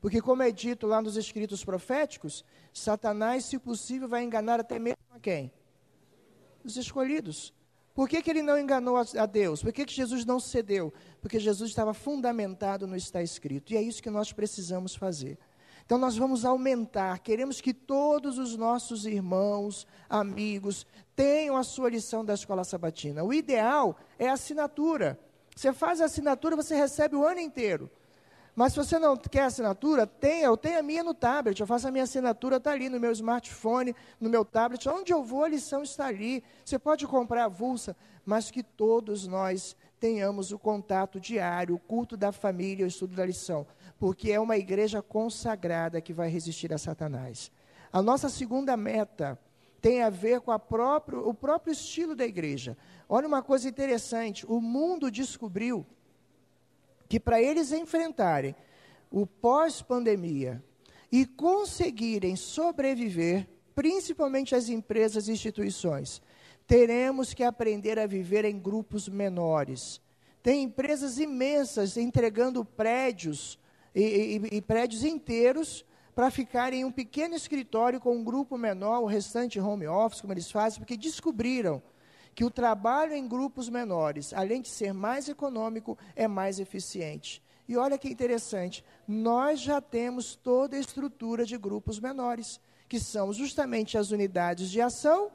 Porque, 0.00 0.20
como 0.20 0.42
é 0.42 0.50
dito 0.50 0.86
lá 0.86 1.00
nos 1.00 1.16
escritos 1.16 1.64
proféticos, 1.64 2.44
Satanás, 2.72 3.46
se 3.46 3.58
possível, 3.58 4.06
vai 4.06 4.22
enganar 4.22 4.60
até 4.60 4.78
mesmo 4.78 4.98
a 5.10 5.18
quem? 5.18 5.50
Os 6.68 6.76
escolhidos. 6.76 7.54
Por 7.94 8.06
que, 8.06 8.20
que 8.20 8.28
ele 8.28 8.42
não 8.42 8.58
enganou 8.58 8.98
a, 8.98 9.24
Deus? 9.24 9.62
Por 9.62 9.72
que, 9.72 9.86
que 9.86 9.94
Jesus 9.94 10.26
não 10.26 10.38
cedeu? 10.38 10.92
Porque 11.18 11.40
Jesus 11.40 11.70
estava 11.70 11.94
fundamentado 11.94 12.86
no 12.86 12.94
está 12.94 13.22
escrito. 13.22 13.72
E 13.72 13.76
é 13.78 13.80
isso 13.80 14.02
que 14.02 14.10
nós 14.10 14.34
precisamos 14.34 14.94
fazer. 14.94 15.38
Então 15.86 15.96
nós 15.96 16.14
vamos 16.14 16.44
aumentar, 16.44 17.18
queremos 17.20 17.62
que 17.62 17.72
todos 17.72 18.36
os 18.36 18.54
nossos 18.54 19.06
irmãos, 19.06 19.86
amigos, 20.10 20.86
tenham 21.16 21.56
a 21.56 21.62
sua 21.62 21.88
lição 21.88 22.22
da 22.22 22.34
escola 22.34 22.64
sabatina. 22.64 23.24
O 23.24 23.32
ideal 23.32 23.96
é 24.18 24.28
a 24.28 24.34
assinatura. 24.34 25.18
Você 25.56 25.72
faz 25.72 26.02
a 26.02 26.04
assinatura, 26.04 26.54
você 26.54 26.76
recebe 26.76 27.16
o 27.16 27.24
ano 27.24 27.40
inteiro. 27.40 27.90
Mas 28.58 28.72
se 28.72 28.78
você 28.78 28.98
não 28.98 29.16
quer 29.16 29.44
assinatura, 29.44 30.04
tenha, 30.04 30.46
eu 30.46 30.56
tenho 30.56 30.80
a 30.80 30.82
minha 30.82 31.04
no 31.04 31.14
tablet, 31.14 31.60
eu 31.60 31.66
faço 31.66 31.86
a 31.86 31.92
minha 31.92 32.02
assinatura, 32.02 32.56
está 32.56 32.72
ali 32.72 32.88
no 32.88 32.98
meu 32.98 33.12
smartphone, 33.12 33.94
no 34.20 34.28
meu 34.28 34.44
tablet, 34.44 34.88
onde 34.88 35.12
eu 35.12 35.22
vou, 35.22 35.44
a 35.44 35.48
lição 35.48 35.84
está 35.84 36.06
ali. 36.06 36.42
Você 36.64 36.76
pode 36.76 37.06
comprar 37.06 37.44
avulsa, 37.44 37.96
mas 38.26 38.50
que 38.50 38.64
todos 38.64 39.28
nós 39.28 39.76
tenhamos 40.00 40.50
o 40.50 40.58
contato 40.58 41.20
diário, 41.20 41.76
o 41.76 41.78
culto 41.78 42.16
da 42.16 42.32
família, 42.32 42.84
o 42.84 42.88
estudo 42.88 43.14
da 43.14 43.24
lição 43.24 43.64
porque 43.98 44.30
é 44.30 44.40
uma 44.40 44.56
igreja 44.56 45.02
consagrada 45.02 46.00
que 46.00 46.12
vai 46.12 46.28
resistir 46.28 46.72
a 46.72 46.78
Satanás. 46.78 47.50
A 47.92 48.00
nossa 48.00 48.28
segunda 48.28 48.76
meta 48.76 49.38
tem 49.80 50.02
a 50.02 50.10
ver 50.10 50.40
com 50.40 50.50
a 50.50 50.58
próprio, 50.58 51.28
o 51.28 51.34
próprio 51.34 51.72
estilo 51.72 52.14
da 52.14 52.24
igreja. 52.24 52.76
Olha 53.08 53.26
uma 53.26 53.42
coisa 53.42 53.68
interessante: 53.68 54.46
o 54.46 54.60
mundo 54.60 55.10
descobriu 55.10 55.84
que 57.08 57.18
para 57.18 57.40
eles 57.40 57.72
enfrentarem 57.72 58.54
o 59.10 59.26
pós-pandemia 59.26 60.62
e 61.10 61.24
conseguirem 61.24 62.36
sobreviver, 62.36 63.48
principalmente 63.74 64.54
as 64.54 64.68
empresas 64.68 65.28
e 65.28 65.32
instituições, 65.32 66.20
teremos 66.66 67.32
que 67.32 67.42
aprender 67.42 67.98
a 67.98 68.06
viver 68.06 68.44
em 68.44 68.58
grupos 68.58 69.08
menores. 69.08 70.00
Tem 70.42 70.62
empresas 70.62 71.18
imensas 71.18 71.96
entregando 71.96 72.64
prédios 72.64 73.58
e, 73.94 74.40
e, 74.52 74.56
e 74.56 74.60
prédios 74.60 75.02
inteiros 75.02 75.84
para 76.14 76.30
ficarem 76.30 76.80
em 76.80 76.84
um 76.84 76.92
pequeno 76.92 77.34
escritório 77.34 78.00
com 78.00 78.16
um 78.16 78.24
grupo 78.24 78.58
menor, 78.58 79.00
o 79.00 79.06
restante 79.06 79.58
home 79.58 79.86
office, 79.86 80.20
como 80.20 80.32
eles 80.32 80.50
fazem, 80.50 80.80
porque 80.80 80.96
descobriram 80.96 81.82
que 82.38 82.44
o 82.44 82.50
trabalho 82.52 83.14
em 83.14 83.26
grupos 83.26 83.68
menores, 83.68 84.32
além 84.32 84.62
de 84.62 84.68
ser 84.68 84.94
mais 84.94 85.28
econômico, 85.28 85.98
é 86.14 86.28
mais 86.28 86.60
eficiente. 86.60 87.42
E 87.68 87.76
olha 87.76 87.98
que 87.98 88.08
interessante, 88.08 88.84
nós 89.08 89.58
já 89.58 89.80
temos 89.80 90.36
toda 90.36 90.76
a 90.76 90.78
estrutura 90.78 91.44
de 91.44 91.58
grupos 91.58 91.98
menores, 91.98 92.60
que 92.88 93.00
são 93.00 93.32
justamente 93.32 93.98
as 93.98 94.12
unidades 94.12 94.70
de 94.70 94.80
ação 94.80 95.32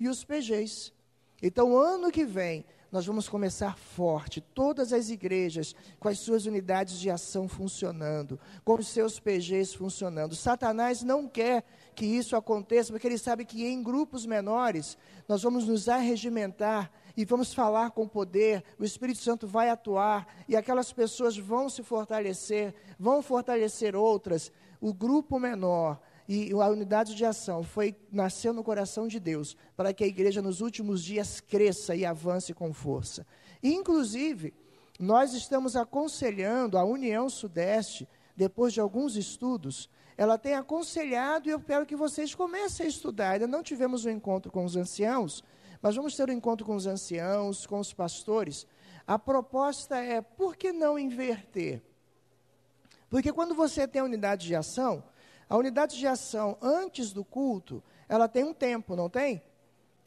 e 0.00 0.08
os 0.08 0.24
PGs. 0.24 0.90
Então, 1.42 1.76
ano 1.76 2.10
que 2.10 2.24
vem, 2.24 2.64
nós 2.90 3.04
vamos 3.04 3.28
começar 3.28 3.76
forte, 3.76 4.40
todas 4.40 4.92
as 4.92 5.10
igrejas 5.10 5.74
com 6.00 6.08
as 6.08 6.18
suas 6.18 6.46
unidades 6.46 6.98
de 6.98 7.10
ação 7.10 7.48
funcionando, 7.48 8.40
com 8.64 8.74
os 8.74 8.88
seus 8.88 9.20
PGs 9.20 9.74
funcionando. 9.74 10.34
Satanás 10.34 11.02
não 11.02 11.28
quer 11.28 11.64
que 11.94 12.06
isso 12.06 12.34
aconteça, 12.34 12.92
porque 12.92 13.06
ele 13.06 13.18
sabe 13.18 13.44
que 13.44 13.66
em 13.66 13.82
grupos 13.82 14.24
menores 14.24 14.96
nós 15.28 15.42
vamos 15.42 15.66
nos 15.66 15.88
arregimentar 15.88 16.90
e 17.16 17.24
vamos 17.24 17.52
falar 17.52 17.90
com 17.90 18.06
poder, 18.06 18.62
o 18.78 18.84
Espírito 18.84 19.18
Santo 19.18 19.46
vai 19.46 19.68
atuar 19.68 20.26
e 20.48 20.56
aquelas 20.56 20.92
pessoas 20.92 21.36
vão 21.36 21.68
se 21.68 21.82
fortalecer, 21.82 22.74
vão 22.98 23.20
fortalecer 23.20 23.96
outras. 23.96 24.52
O 24.80 24.94
grupo 24.94 25.38
menor 25.38 26.00
e 26.28 26.52
a 26.52 26.68
unidade 26.68 27.14
de 27.14 27.24
ação 27.24 27.62
foi 27.62 27.96
nasceu 28.12 28.52
no 28.52 28.62
coração 28.62 29.08
de 29.08 29.18
Deus 29.18 29.56
para 29.74 29.94
que 29.94 30.04
a 30.04 30.06
igreja 30.06 30.42
nos 30.42 30.60
últimos 30.60 31.02
dias 31.02 31.40
cresça 31.40 31.96
e 31.96 32.04
avance 32.04 32.52
com 32.52 32.70
força. 32.70 33.26
E, 33.62 33.72
inclusive, 33.72 34.52
nós 35.00 35.32
estamos 35.32 35.74
aconselhando 35.74 36.76
a 36.76 36.84
União 36.84 37.30
Sudeste, 37.30 38.06
depois 38.36 38.74
de 38.74 38.80
alguns 38.80 39.16
estudos, 39.16 39.88
ela 40.18 40.36
tem 40.36 40.54
aconselhado 40.54 41.48
e 41.48 41.52
eu 41.52 41.60
quero 41.60 41.86
que 41.86 41.96
vocês 41.96 42.34
comecem 42.34 42.84
a 42.84 42.88
estudar. 42.88 43.30
Ainda 43.30 43.46
não 43.46 43.62
tivemos 43.62 44.04
um 44.04 44.10
encontro 44.10 44.52
com 44.52 44.64
os 44.64 44.76
anciãos, 44.76 45.42
mas 45.80 45.96
vamos 45.96 46.14
ter 46.14 46.28
um 46.28 46.32
encontro 46.32 46.66
com 46.66 46.76
os 46.76 46.86
anciãos, 46.86 47.66
com 47.66 47.78
os 47.78 47.94
pastores. 47.94 48.66
A 49.06 49.18
proposta 49.18 49.96
é, 49.96 50.20
por 50.20 50.56
que 50.56 50.72
não 50.72 50.98
inverter? 50.98 51.82
Porque 53.08 53.32
quando 53.32 53.54
você 53.54 53.88
tem 53.88 54.02
a 54.02 54.04
unidade 54.04 54.46
de 54.46 54.54
ação, 54.54 55.02
a 55.48 55.56
unidade 55.56 55.98
de 55.98 56.06
ação 56.06 56.56
antes 56.60 57.12
do 57.12 57.24
culto, 57.24 57.82
ela 58.08 58.28
tem 58.28 58.44
um 58.44 58.54
tempo, 58.54 58.94
não 58.94 59.08
tem? 59.08 59.42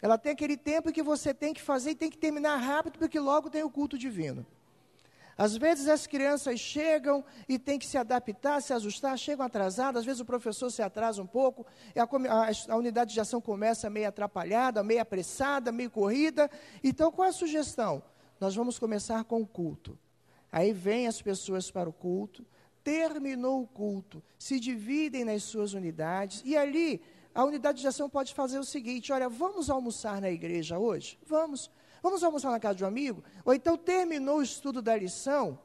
Ela 0.02 0.18
tem 0.18 0.32
aquele 0.32 0.58
tempo 0.58 0.92
que 0.92 1.04
você 1.04 1.34
tem 1.34 1.54
que 1.54 1.62
fazer 1.62 1.92
e 1.92 1.96
tem 1.96 2.10
que 2.10 2.18
terminar 2.18 2.58
rápido, 2.58 2.98
porque 2.98 3.20
logo 3.20 3.50
tem 3.50 3.64
o 3.64 3.70
culto 3.70 3.98
divino. 3.98 4.46
Às 5.38 5.58
vezes 5.58 5.88
as 5.88 6.06
crianças 6.06 6.60
chegam 6.60 7.24
e 7.48 7.58
tem 7.58 7.80
que 7.80 7.86
se 7.86 7.98
adaptar, 7.98 8.62
se 8.62 8.74
ajustar, 8.74 9.18
chegam 9.18 9.46
atrasadas, 9.46 10.02
às 10.02 10.06
vezes 10.06 10.22
o 10.22 10.26
professor 10.26 10.70
se 10.70 10.82
atrasa 10.82 11.22
um 11.22 11.28
pouco, 11.28 11.66
a, 11.96 12.04
a, 12.04 12.74
a, 12.74 12.78
unidade 12.78 13.14
de 13.14 13.20
ação 13.20 13.42
começa 13.42 13.90
meio 13.90 14.08
atrapalhada, 14.08 14.84
meio 14.84 15.02
apressada, 15.02 15.72
meio 15.72 15.90
corrida. 15.90 16.50
Então, 16.84 17.12
qual 17.12 17.26
é 17.26 17.30
a 17.30 17.34
sugestão? 17.34 18.04
Nós 18.40 18.56
vamos 18.56 18.78
começar 18.78 19.24
com 19.24 19.42
o 19.42 19.48
culto. 19.48 19.98
Aí 20.52 20.74
vem 20.74 21.08
as 21.08 21.22
pessoas 21.22 21.72
para 21.72 21.90
o 21.90 21.94
culto, 21.94 22.46
terminou 22.84 23.62
o 23.62 23.68
culto, 23.68 24.24
se 24.38 24.60
dividem 24.60 25.26
nas 25.26 25.44
suas 25.44 25.74
unidades, 25.74 26.42
e 26.46 26.58
ali 26.58 27.02
a 27.34 27.44
unidade 27.44 27.82
de 27.82 27.88
ação 27.88 28.10
pode 28.10 28.34
fazer 28.34 28.60
o 28.60 28.64
seguinte: 28.64 29.12
olha, 29.12 29.30
vamos 29.30 29.70
almoçar 29.70 30.22
na 30.22 30.30
igreja 30.30 30.78
hoje? 30.78 31.18
Vamos. 31.26 31.70
Vamos 32.04 32.24
almoçar 32.24 32.50
na 32.50 32.60
casa 32.60 32.76
de 32.76 32.84
um 32.84 32.88
amigo? 32.88 33.24
Ou 33.46 33.54
então 33.54 33.78
terminou 33.78 34.40
o 34.40 34.42
estudo 34.42 34.82
da 34.82 34.96
lição, 34.96 35.60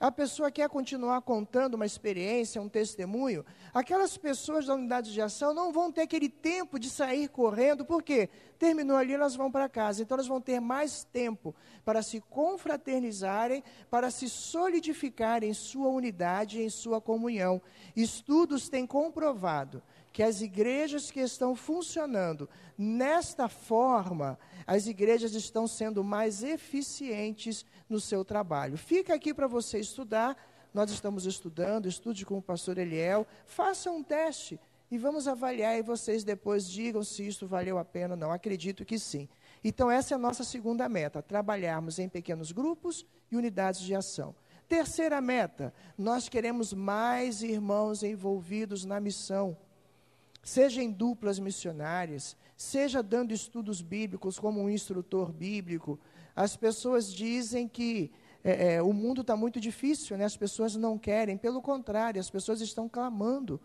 a 0.00 0.10
pessoa 0.10 0.50
quer 0.50 0.66
continuar 0.70 1.20
contando 1.20 1.74
uma 1.74 1.84
experiência, 1.84 2.60
um 2.60 2.70
testemunho, 2.70 3.44
aquelas 3.74 4.16
pessoas 4.16 4.64
da 4.64 4.74
unidade 4.74 5.12
de 5.12 5.20
ação 5.20 5.52
não 5.52 5.70
vão 5.70 5.92
ter 5.92 6.00
aquele 6.00 6.30
tempo 6.30 6.78
de 6.78 6.88
sair 6.88 7.28
correndo, 7.28 7.84
porque 7.84 8.30
terminou 8.58 8.96
ali, 8.96 9.12
elas 9.12 9.36
vão 9.36 9.52
para 9.52 9.68
casa. 9.68 10.02
Então, 10.02 10.16
elas 10.16 10.26
vão 10.26 10.40
ter 10.40 10.58
mais 10.58 11.04
tempo 11.04 11.54
para 11.84 12.00
se 12.00 12.18
confraternizarem, 12.30 13.62
para 13.90 14.10
se 14.10 14.26
solidificarem 14.30 15.50
em 15.50 15.54
sua 15.54 15.88
unidade, 15.88 16.62
em 16.62 16.70
sua 16.70 16.98
comunhão. 16.98 17.60
Estudos 17.94 18.70
têm 18.70 18.86
comprovado 18.86 19.82
que 20.12 20.22
as 20.22 20.40
igrejas 20.40 21.10
que 21.10 21.20
estão 21.20 21.54
funcionando 21.54 22.48
nesta 22.76 23.48
forma, 23.48 24.38
as 24.66 24.86
igrejas 24.86 25.34
estão 25.34 25.68
sendo 25.68 26.02
mais 26.02 26.42
eficientes 26.42 27.64
no 27.90 28.00
seu 28.00 28.24
trabalho. 28.24 28.78
Fica 28.78 29.12
aqui 29.14 29.34
para 29.34 29.46
você 29.46 29.78
estudar. 29.78 30.36
Nós 30.72 30.90
estamos 30.90 31.26
estudando, 31.26 31.86
estude 31.86 32.24
com 32.24 32.38
o 32.38 32.42
pastor 32.42 32.78
Eliel, 32.78 33.26
faça 33.44 33.90
um 33.90 34.02
teste 34.02 34.58
e 34.88 34.96
vamos 34.96 35.26
avaliar 35.26 35.76
e 35.76 35.82
vocês 35.82 36.22
depois 36.22 36.68
digam 36.68 37.02
se 37.02 37.26
isso 37.26 37.46
valeu 37.46 37.76
a 37.76 37.84
pena 37.84 38.14
ou 38.14 38.20
não. 38.20 38.30
Acredito 38.30 38.84
que 38.84 38.98
sim. 38.98 39.28
Então, 39.64 39.90
essa 39.90 40.14
é 40.14 40.16
a 40.16 40.18
nossa 40.18 40.44
segunda 40.44 40.88
meta: 40.88 41.20
trabalharmos 41.20 41.98
em 41.98 42.08
pequenos 42.08 42.52
grupos 42.52 43.04
e 43.30 43.36
unidades 43.36 43.80
de 43.80 43.94
ação. 43.94 44.34
Terceira 44.68 45.20
meta: 45.20 45.74
nós 45.98 46.28
queremos 46.28 46.72
mais 46.72 47.42
irmãos 47.42 48.04
envolvidos 48.04 48.84
na 48.84 49.00
missão 49.00 49.56
seja 50.42 50.82
em 50.82 50.90
duplas 50.90 51.38
missionárias, 51.38 52.36
seja 52.56 53.02
dando 53.02 53.32
estudos 53.32 53.82
bíblicos 53.82 54.38
como 54.38 54.60
um 54.60 54.70
instrutor 54.70 55.32
bíblico. 55.32 55.98
As 56.34 56.56
pessoas 56.56 57.12
dizem 57.12 57.68
que 57.68 58.10
é, 58.42 58.74
é, 58.74 58.82
o 58.82 58.92
mundo 58.92 59.20
está 59.20 59.36
muito 59.36 59.60
difícil, 59.60 60.16
né? 60.16 60.24
as 60.24 60.36
pessoas 60.36 60.74
não 60.74 60.98
querem, 60.98 61.36
pelo 61.36 61.60
contrário, 61.60 62.20
as 62.20 62.30
pessoas 62.30 62.60
estão 62.60 62.88
clamando, 62.88 63.60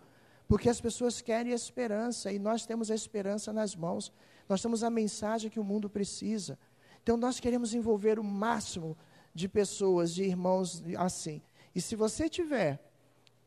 porque 0.48 0.70
as 0.70 0.82
pessoas 0.82 1.22
querem 1.22 1.54
esperança 1.54 2.32
e 2.32 2.38
nós 2.38 2.66
temos 2.66 2.92
a 2.92 2.96
esperança 2.96 3.54
nas 3.54 3.76
mãos, 3.76 4.12
nós 4.48 4.62
temos 4.62 4.84
a 4.84 4.90
mensagem 4.90 5.50
que 5.50 5.60
o 5.60 5.64
mundo 5.64 5.90
precisa. 5.90 6.60
Então 7.02 7.18
nós 7.18 7.40
queremos 7.40 7.74
envolver 7.74 8.20
o 8.20 8.24
máximo 8.24 8.98
de 9.34 9.48
pessoas, 9.48 10.14
de 10.14 10.24
irmãos 10.24 10.84
assim. 10.98 11.42
E 11.74 11.82
se 11.82 11.96
você 11.96 12.30
tiver 12.30 12.80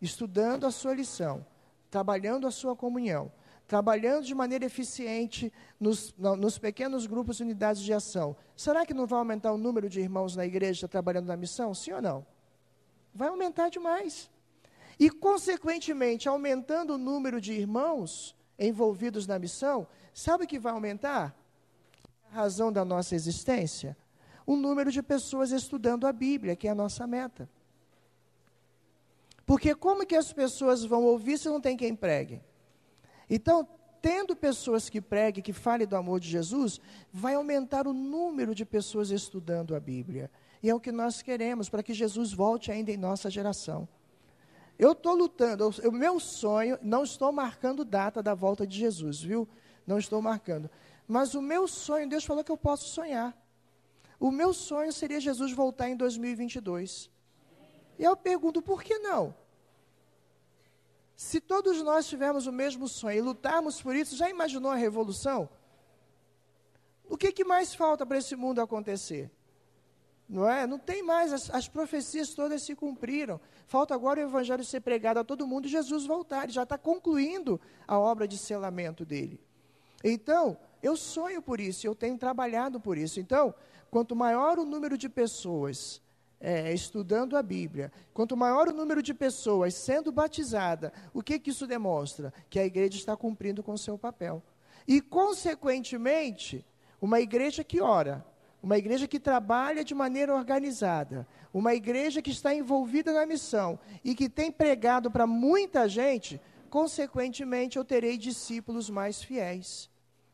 estudando 0.01 0.65
a 0.65 0.71
sua 0.71 0.95
lição, 0.95 1.45
trabalhando 1.91 2.47
a 2.47 2.51
sua 2.51 2.75
comunhão, 2.75 3.31
trabalhando 3.69 4.25
de 4.25 4.35
maneira 4.35 4.65
eficiente 4.65 5.53
nos, 5.79 6.15
nos 6.17 6.59
pequenos 6.59 7.07
grupos 7.07 7.39
e 7.39 7.43
unidades 7.43 7.83
de 7.83 7.93
ação, 7.93 8.35
será 8.57 8.87
que 8.87 8.95
não 8.95 9.07
vai 9.07 9.19
aumentar 9.19 9.53
o 9.53 9.59
número 9.59 9.91
de 9.91 10.01
irmãos 10.01 10.35
na 10.35 10.47
igreja 10.47 10.89
trabalhando 10.89 11.27
na 11.27 11.37
missão? 11.37 11.75
Sim 11.75 11.93
ou 11.93 12.03
não? 12.03 12.27
Vai 13.15 13.29
aumentar 13.29 13.69
demais. 13.69 14.31
E, 14.99 15.11
consequentemente, 15.11 16.29
aumentando 16.29 16.95
o 16.95 16.99
número 16.99 17.43
de 17.43 17.53
irmãos 17.53 18.35
envolvidos 18.59 19.27
na 19.27 19.39
missão, 19.39 19.87
sabe 20.15 20.45
o 20.45 20.47
que 20.47 20.59
vai 20.59 20.73
aumentar? 20.73 21.37
A 22.33 22.37
razão 22.37 22.73
da 22.73 22.87
nossa 22.87 23.15
existência? 23.15 23.95
O 24.47 24.57
número 24.57 24.91
de 24.91 25.03
pessoas 25.03 25.51
estudando 25.51 26.07
a 26.07 26.13
Bíblia, 26.13 26.57
que 26.57 26.67
é 26.67 26.71
a 26.71 26.75
nossa 26.75 27.07
meta. 27.07 27.49
Porque 29.45 29.75
como 29.75 30.07
que 30.07 30.17
as 30.17 30.33
pessoas 30.33 30.85
vão 30.85 31.05
ouvir 31.05 31.39
se 31.39 31.49
não 31.49 31.61
tem 31.61 31.77
quem 31.77 31.95
pregue? 31.95 32.41
Então, 33.29 33.67
tendo 34.01 34.37
pessoas 34.37 34.89
que 34.89 35.01
preguem, 35.01 35.43
que 35.43 35.53
falem 35.53 35.87
do 35.87 35.97
amor 35.97 36.21
de 36.21 36.29
Jesus, 36.29 36.81
vai 37.13 37.35
aumentar 37.35 37.87
o 37.87 37.93
número 37.93 38.55
de 38.55 38.65
pessoas 38.65 39.11
estudando 39.11 39.75
a 39.75 39.81
Bíblia. 39.81 40.31
E 40.63 40.71
é 40.71 40.75
o 40.75 40.81
que 40.81 40.93
nós 40.93 41.23
queremos, 41.23 41.69
para 41.69 41.83
que 41.83 41.93
Jesus 41.93 42.33
volte 42.33 42.71
ainda 42.71 42.91
em 42.91 42.97
nossa 42.97 43.31
geração. 43.31 43.89
Eu 44.79 44.93
estou 44.93 45.15
lutando, 45.15 45.69
o 45.85 45.93
meu 45.93 46.21
sonho, 46.21 46.79
não 46.81 47.03
estou 47.03 47.33
marcando 47.33 47.85
data 47.85 48.23
da 48.23 48.35
volta 48.35 48.67
de 48.67 48.79
Jesus, 48.79 49.21
viu? 49.21 49.49
Não 49.87 49.99
estou 49.99 50.23
marcando. 50.23 50.71
Mas 51.07 51.35
o 51.35 51.43
meu 51.43 51.67
sonho, 51.67 52.09
Deus 52.09 52.25
falou 52.25 52.45
que 52.45 52.53
eu 52.53 52.57
posso 52.57 52.89
sonhar. 52.89 53.37
O 54.21 54.31
meu 54.31 54.53
sonho 54.53 54.93
seria 54.93 55.21
Jesus 55.21 55.53
voltar 55.53 55.89
em 55.89 55.97
2022. 55.97 57.11
E 57.99 58.05
eu 58.05 58.17
pergunto, 58.17 58.63
por 58.63 58.83
que 58.83 58.99
não? 58.99 59.35
Se 61.19 61.41
todos 61.41 61.83
nós 61.83 62.07
tivermos 62.07 62.47
o 62.47 62.53
mesmo 62.53 62.87
sonho 62.87 63.19
e 63.19 63.21
lutarmos 63.21 63.83
por 63.83 63.97
isso, 63.97 64.17
já 64.17 64.31
imaginou 64.31 64.71
a 64.71 64.77
revolução? 64.77 65.49
O 67.11 67.17
que, 67.17 67.33
que 67.33 67.43
mais 67.43 67.75
falta 67.75 68.07
para 68.07 68.19
esse 68.19 68.37
mundo 68.37 68.61
acontecer? 68.61 69.29
Não 70.29 70.49
é? 70.49 70.65
Não 70.65 70.79
tem 70.79 71.03
mais, 71.03 71.33
as, 71.33 71.51
as, 71.51 71.67
profecias 71.67 72.29
todas 72.35 72.63
se 72.63 72.77
cumpriram. 72.77 73.41
Falta 73.67 73.97
agora 73.97 74.21
o 74.21 74.29
evangelho 74.29 74.65
ser 74.65 74.79
pregado 74.79 75.19
a 75.19 75.25
todo 75.25 75.45
mundo 75.45 75.67
e 75.67 75.69
Jesus 75.69 76.07
voltar. 76.07 76.45
Ele 76.45 76.53
já 76.53 76.63
está 76.63 76.79
concluindo 76.79 77.61
a 77.89 77.99
obra 77.99 78.29
de 78.29 78.39
selamento 78.39 79.05
dele. 79.05 79.41
Então, 80.05 80.57
eu 80.81 80.97
sonho 80.97 81.43
por 81.43 81.59
isso, 81.59 81.85
eu 81.85 81.97
tenho 81.97 82.17
trabalhado 82.17 82.79
por 82.79 82.97
isso. 82.97 83.19
Então, 83.19 83.53
quanto 83.91 84.15
maior 84.15 84.57
o 84.57 84.65
número 84.65 84.97
de 84.97 85.09
pessoas 85.09 86.01
é, 86.41 86.73
estudando 86.73 87.37
a 87.37 87.43
Bíblia, 87.43 87.93
quanto 88.15 88.37
maior 88.37 88.69
o 88.69 88.73
número 88.73 89.03
de 89.03 89.13
pessoas 89.13 89.75
sendo 89.75 90.13
batizada, 90.13 90.93
o 91.13 91.23
que, 91.23 91.39
que 91.39 91.51
isso 91.51 91.67
demonstra? 91.67 92.33
Que 92.49 92.59
a 92.59 92.65
igreja 92.65 92.97
está 92.97 93.17
cumprindo 93.17 93.63
com 93.63 93.73
o 93.73 93.79
seu 93.79 93.99
papel. 93.99 94.43
E, 94.87 95.01
consequentemente, 95.01 96.65
uma 97.01 97.21
igreja 97.21 97.65
que 97.65 97.81
ora, 97.81 98.25
uma 98.63 98.79
igreja 98.79 99.07
que 99.07 99.21
trabalha 99.21 99.85
de 99.85 99.95
maneira 99.95 100.35
organizada, 100.35 101.27
uma 101.53 101.75
igreja 101.75 102.23
que 102.23 102.31
está 102.31 102.55
envolvida 102.55 103.13
na 103.13 103.27
missão 103.27 103.79
e 104.05 104.15
que 104.15 104.29
tem 104.29 104.51
pregado 104.51 105.11
para 105.11 105.27
muita 105.27 105.89
gente, 105.89 106.41
consequentemente 106.71 107.77
eu 107.77 107.85
terei 107.85 108.17
discípulos 108.17 108.89
mais 108.91 109.23
fiéis, 109.23 109.91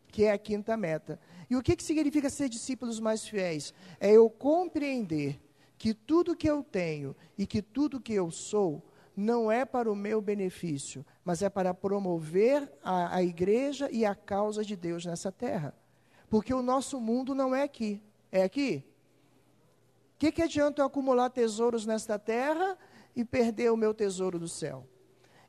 que 0.09 0.25
é 0.25 0.33
a 0.33 0.39
quinta 0.39 0.77
meta. 0.77 1.19
E 1.51 1.57
o 1.57 1.63
que, 1.63 1.77
que 1.77 1.83
significa 1.83 2.31
ser 2.31 2.49
discípulos 2.49 3.01
mais 3.01 3.27
fiéis? 3.27 3.75
É 4.01 4.13
eu 4.13 4.31
compreender 4.31 5.41
que 5.79 5.93
tudo 5.93 6.37
que 6.37 6.49
eu 6.49 6.63
tenho 6.63 7.15
e 7.37 7.47
que 7.47 7.61
tudo 7.61 8.01
que 8.01 8.13
eu 8.13 8.31
sou 8.31 8.83
não 9.17 9.51
é 9.51 9.65
para 9.65 9.91
o 9.91 9.95
meu 9.95 10.21
benefício, 10.21 11.05
mas 11.25 11.43
é 11.43 11.49
para 11.49 11.73
promover 11.73 12.71
a, 12.83 13.17
a 13.17 13.23
igreja 13.23 13.89
e 13.91 14.05
a 14.05 14.15
causa 14.15 14.65
de 14.65 14.75
Deus 14.77 15.05
nessa 15.05 15.31
terra. 15.31 15.75
Porque 16.29 16.53
o 16.53 16.63
nosso 16.63 17.01
mundo 17.01 17.35
não 17.35 17.55
é 17.55 17.63
aqui. 17.63 18.03
É 18.33 18.43
aqui? 18.43 18.85
O 20.15 20.19
que, 20.19 20.33
que 20.33 20.43
adianta 20.43 20.83
eu 20.83 20.87
acumular 20.87 21.31
tesouros 21.31 21.87
nesta 21.87 22.19
terra 22.19 22.77
e 23.15 23.25
perder 23.25 23.71
o 23.71 23.77
meu 23.77 23.95
tesouro 23.95 24.39
do 24.39 24.49
céu? 24.49 24.89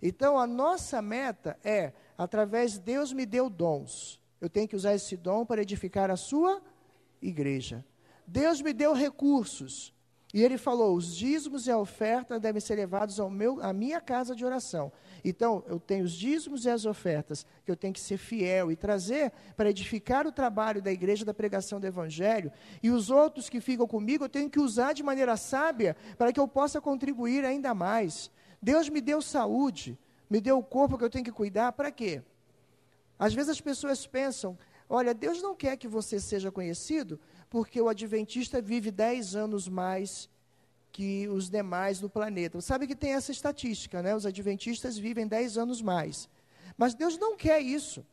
Então, 0.02 0.38
a 0.38 0.46
nossa 0.46 1.02
meta 1.02 1.58
é, 1.64 1.94
através 2.16 2.74
de 2.74 2.80
Deus 2.82 3.12
me 3.12 3.26
deu 3.26 3.50
dons. 3.50 4.22
Eu 4.40 4.50
tenho 4.50 4.68
que 4.68 4.76
usar 4.76 4.94
esse 4.94 5.18
dom 5.18 5.46
para 5.46 5.62
edificar 5.62 6.12
a 6.12 6.16
sua 6.16 6.62
igreja. 7.22 7.84
Deus 8.28 8.62
me 8.62 8.74
deu 8.74 8.94
recursos. 8.94 9.95
E 10.36 10.44
ele 10.44 10.58
falou: 10.58 10.98
os 10.98 11.16
dízimos 11.16 11.66
e 11.66 11.72
a 11.72 11.78
oferta 11.78 12.38
devem 12.38 12.60
ser 12.60 12.76
levados 12.76 13.22
ao 13.22 13.30
meu, 13.30 13.58
à 13.62 13.72
minha 13.72 14.02
casa 14.02 14.36
de 14.36 14.44
oração. 14.44 14.92
Então, 15.24 15.64
eu 15.66 15.80
tenho 15.80 16.04
os 16.04 16.12
dízimos 16.12 16.66
e 16.66 16.70
as 16.70 16.86
ofertas 16.86 17.46
que 17.64 17.72
eu 17.72 17.76
tenho 17.78 17.94
que 17.94 18.02
ser 18.02 18.18
fiel 18.18 18.70
e 18.70 18.76
trazer 18.76 19.32
para 19.56 19.70
edificar 19.70 20.28
o 20.28 20.34
trabalho 20.34 20.82
da 20.82 20.92
igreja 20.92 21.24
da 21.24 21.34
pregação 21.34 21.80
do 21.80 21.88
evangelho. 21.88 22.52
E 22.84 22.92
os 22.92 23.10
outros 23.10 23.48
que 23.48 23.62
ficam 23.62 23.88
comigo, 23.88 24.26
eu 24.26 24.30
tenho 24.30 24.50
que 24.50 24.60
usar 24.60 24.92
de 24.92 25.02
maneira 25.02 25.38
sábia 25.38 25.96
para 26.18 26.34
que 26.34 26.40
eu 26.40 26.50
possa 26.50 26.82
contribuir 26.82 27.46
ainda 27.46 27.74
mais. 27.74 28.30
Deus 28.62 28.90
me 28.90 29.00
deu 29.00 29.22
saúde, 29.22 29.98
me 30.30 30.42
deu 30.42 30.58
o 30.58 30.64
corpo 30.64 30.98
que 30.98 31.06
eu 31.06 31.10
tenho 31.10 31.24
que 31.24 31.32
cuidar, 31.32 31.72
para 31.72 31.90
quê? 31.90 32.22
Às 33.18 33.34
vezes 33.34 33.52
as 33.52 33.62
pessoas 33.62 34.06
pensam: 34.06 34.58
olha, 34.90 35.14
Deus 35.14 35.42
não 35.42 35.56
quer 35.56 35.78
que 35.78 35.88
você 35.88 36.20
seja 36.20 36.52
conhecido 36.52 37.18
porque 37.56 37.80
o 37.80 37.88
adventista 37.88 38.62
vive 38.62 38.92
10 38.92 39.34
anos 39.34 39.70
mais 39.70 40.30
que 40.92 41.26
os 41.30 41.50
demais 41.50 42.02
do 42.02 42.10
planeta. 42.10 42.60
Você 42.60 42.68
sabe 42.68 42.86
que 42.86 42.94
tem 42.94 43.14
essa 43.14 43.32
estatística, 43.32 44.02
né? 44.04 44.14
Os 44.14 44.26
adventistas 44.26 44.98
vivem 44.98 45.26
10 45.26 45.58
anos 45.58 45.82
mais. 45.82 46.28
Mas 46.78 46.94
Deus 46.94 47.18
não 47.18 47.38
quer 47.38 47.62
isso. 47.62 48.06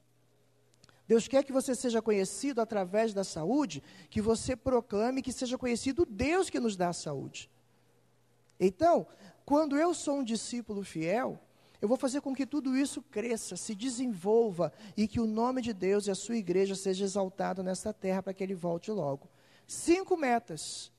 Deus 1.09 1.27
quer 1.27 1.43
que 1.43 1.53
você 1.53 1.75
seja 1.75 2.01
conhecido 2.01 2.61
através 2.61 3.13
da 3.13 3.25
saúde, 3.25 3.83
que 4.09 4.23
você 4.23 4.55
proclame 4.55 5.21
que 5.21 5.33
seja 5.33 5.59
conhecido 5.59 6.07
Deus 6.07 6.49
que 6.49 6.61
nos 6.61 6.77
dá 6.77 6.91
a 6.91 6.93
saúde. 6.93 7.51
Então, 8.61 9.09
quando 9.45 9.77
eu 9.77 9.93
sou 9.93 10.19
um 10.19 10.25
discípulo 10.25 10.85
fiel, 10.85 11.37
eu 11.83 11.89
vou 11.89 11.97
fazer 11.97 12.21
com 12.21 12.33
que 12.33 12.47
tudo 12.47 12.77
isso 12.77 13.03
cresça, 13.03 13.57
se 13.57 13.75
desenvolva 13.75 14.73
e 14.97 15.09
que 15.09 15.19
o 15.19 15.27
nome 15.27 15.61
de 15.61 15.73
Deus 15.73 16.07
e 16.07 16.13
a 16.13 16.15
sua 16.15 16.37
igreja 16.37 16.77
seja 16.77 17.05
exaltado 17.05 17.61
nesta 17.61 17.93
terra 17.93 18.23
para 18.23 18.33
que 18.33 18.41
ele 18.41 18.55
volte 18.55 18.93
logo. 18.93 19.29
Cinco 19.67 20.17
metas: 20.17 20.93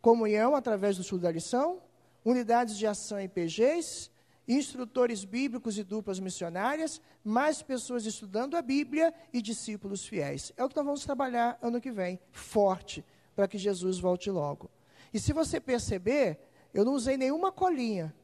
comunhão 0.00 0.56
através 0.56 0.96
do 0.96 1.02
estudo 1.02 1.20
da 1.20 1.30
lição, 1.30 1.82
unidades 2.24 2.78
de 2.78 2.86
ação 2.86 3.20
em 3.20 3.28
PGs, 3.28 4.10
instrutores 4.48 5.22
bíblicos 5.22 5.76
e 5.76 5.84
duplas 5.84 6.18
missionárias, 6.18 6.98
mais 7.22 7.60
pessoas 7.60 8.06
estudando 8.06 8.56
a 8.56 8.62
Bíblia 8.62 9.12
e 9.34 9.42
discípulos 9.42 10.06
fiéis. 10.06 10.50
É 10.56 10.64
o 10.64 10.68
que 10.70 10.76
nós 10.76 10.86
vamos 10.86 11.04
trabalhar 11.04 11.58
ano 11.60 11.78
que 11.78 11.92
vem, 11.92 12.18
forte, 12.32 13.04
para 13.34 13.46
que 13.46 13.58
Jesus 13.58 13.98
volte 13.98 14.30
logo. 14.30 14.70
E 15.12 15.20
se 15.20 15.34
você 15.34 15.60
perceber, 15.60 16.38
eu 16.72 16.86
não 16.86 16.94
usei 16.94 17.18
nenhuma 17.18 17.52
colinha. 17.52 18.14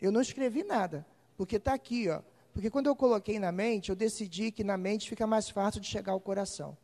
Eu 0.00 0.10
não 0.10 0.20
escrevi 0.20 0.64
nada, 0.64 1.06
porque 1.40 1.56
está 1.56 1.72
aqui, 1.72 2.06
ó. 2.10 2.20
Porque 2.52 2.68
quando 2.68 2.88
eu 2.88 2.94
coloquei 2.94 3.38
na 3.38 3.50
mente, 3.50 3.88
eu 3.88 3.96
decidi 3.96 4.52
que 4.52 4.62
na 4.62 4.76
mente 4.76 5.08
fica 5.08 5.26
mais 5.26 5.48
fácil 5.48 5.80
de 5.80 5.86
chegar 5.86 6.12
ao 6.12 6.20
coração. 6.20 6.76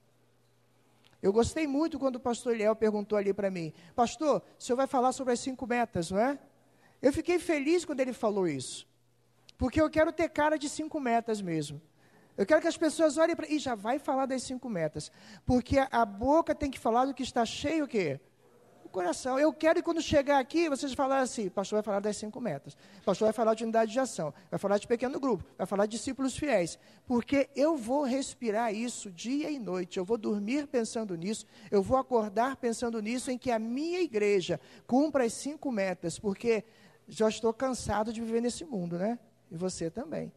Eu 1.21 1.31
gostei 1.31 1.67
muito 1.67 1.99
quando 1.99 2.17
o 2.17 2.21
pastor 2.21 2.55
Eliel 2.55 2.75
perguntou 2.75 3.19
ali 3.19 3.35
para 3.35 3.51
mim, 3.51 3.71
pastor, 3.95 4.43
o 4.59 4.63
senhor 4.63 4.79
vai 4.79 4.87
falar 4.87 5.13
sobre 5.13 5.35
as 5.35 5.41
cinco 5.41 5.67
metas, 5.67 6.11
não 6.11 6.19
é? 6.19 6.39
Eu 7.03 7.13
fiquei 7.13 7.39
feliz 7.39 7.85
quando 7.85 8.01
ele 8.01 8.15
falou 8.15 8.49
isso. 8.49 8.89
Porque 9.59 9.79
eu 9.79 9.91
quero 9.91 10.11
ter 10.11 10.31
cara 10.31 10.57
de 10.57 10.71
cinco 10.71 10.99
metas 10.99 11.43
mesmo. 11.43 11.79
Eu 12.35 12.47
quero 12.47 12.63
que 12.63 12.69
as 12.69 12.79
pessoas 12.79 13.19
olhem 13.19 13.37
para. 13.37 13.47
E 13.53 13.59
já 13.59 13.75
vai 13.75 13.99
falar 13.99 14.25
das 14.25 14.43
cinco 14.43 14.71
metas. 14.71 15.13
Porque 15.45 15.79
a, 15.79 15.87
a 15.91 16.07
boca 16.07 16.55
tem 16.55 16.71
que 16.71 16.79
falar 16.79 17.05
do 17.05 17.13
que 17.13 17.23
está 17.23 17.45
cheio 17.45 17.85
o 17.85 17.89
quê? 17.89 18.19
Coração. 18.97 19.39
Eu 19.39 19.53
quero 19.53 19.75
que 19.75 19.83
quando 19.83 20.01
chegar 20.01 20.39
aqui, 20.39 20.71
vocês 20.71 20.95
falarem 20.95 21.25
assim, 21.25 21.51
pastor 21.51 21.77
vai 21.77 21.83
falar 21.83 22.01
das 22.01 22.17
cinco 22.17 22.41
metas, 22.41 22.75
pastor 23.05 23.27
vai 23.27 23.33
falar 23.35 23.53
de 23.53 23.63
unidade 23.63 23.93
de 23.93 24.01
ação, 24.01 24.33
vai 24.51 24.59
falar 24.59 24.79
de 24.79 24.87
pequeno 24.87 25.21
grupo, 25.21 25.45
vai 25.59 25.67
falar 25.67 25.85
de 25.85 25.99
discípulos 25.99 26.35
fiéis, 26.35 26.79
porque 27.07 27.51
eu 27.55 27.77
vou 27.77 28.05
respirar 28.05 28.75
isso 28.75 29.11
dia 29.11 29.51
e 29.51 29.59
noite, 29.59 29.99
eu 29.99 30.05
vou 30.05 30.17
dormir 30.17 30.67
pensando 30.67 31.15
nisso, 31.15 31.45
eu 31.71 31.83
vou 31.83 31.99
acordar 31.99 32.57
pensando 32.57 33.03
nisso, 33.03 33.31
em 33.31 33.37
que 33.37 33.51
a 33.51 33.59
minha 33.59 34.01
igreja 34.01 34.59
cumpra 34.87 35.25
as 35.25 35.35
cinco 35.35 35.71
metas, 35.71 36.19
porque 36.19 36.65
já 37.07 37.29
estou 37.29 37.53
cansado 37.53 38.11
de 38.15 38.23
viver 38.23 38.41
nesse 38.41 38.65
mundo, 38.65 38.97
né? 38.97 39.19
E 39.51 39.57
você 39.59 39.91
também. 39.91 40.33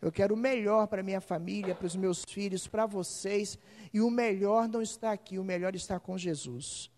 Eu 0.00 0.10
quero 0.10 0.32
o 0.32 0.36
melhor 0.36 0.86
para 0.86 1.02
minha 1.02 1.20
família, 1.20 1.74
para 1.74 1.86
os 1.86 1.94
meus 1.94 2.24
filhos, 2.24 2.66
para 2.66 2.86
vocês, 2.86 3.58
e 3.92 4.00
o 4.00 4.10
melhor 4.10 4.66
não 4.66 4.80
está 4.80 5.12
aqui, 5.12 5.38
o 5.38 5.44
melhor 5.44 5.74
está 5.74 6.00
com 6.00 6.16
Jesus. 6.16 6.90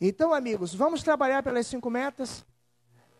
Então, 0.00 0.32
amigos, 0.32 0.74
vamos 0.74 1.02
trabalhar 1.02 1.42
pelas 1.42 1.66
cinco 1.66 1.90
metas? 1.90 2.44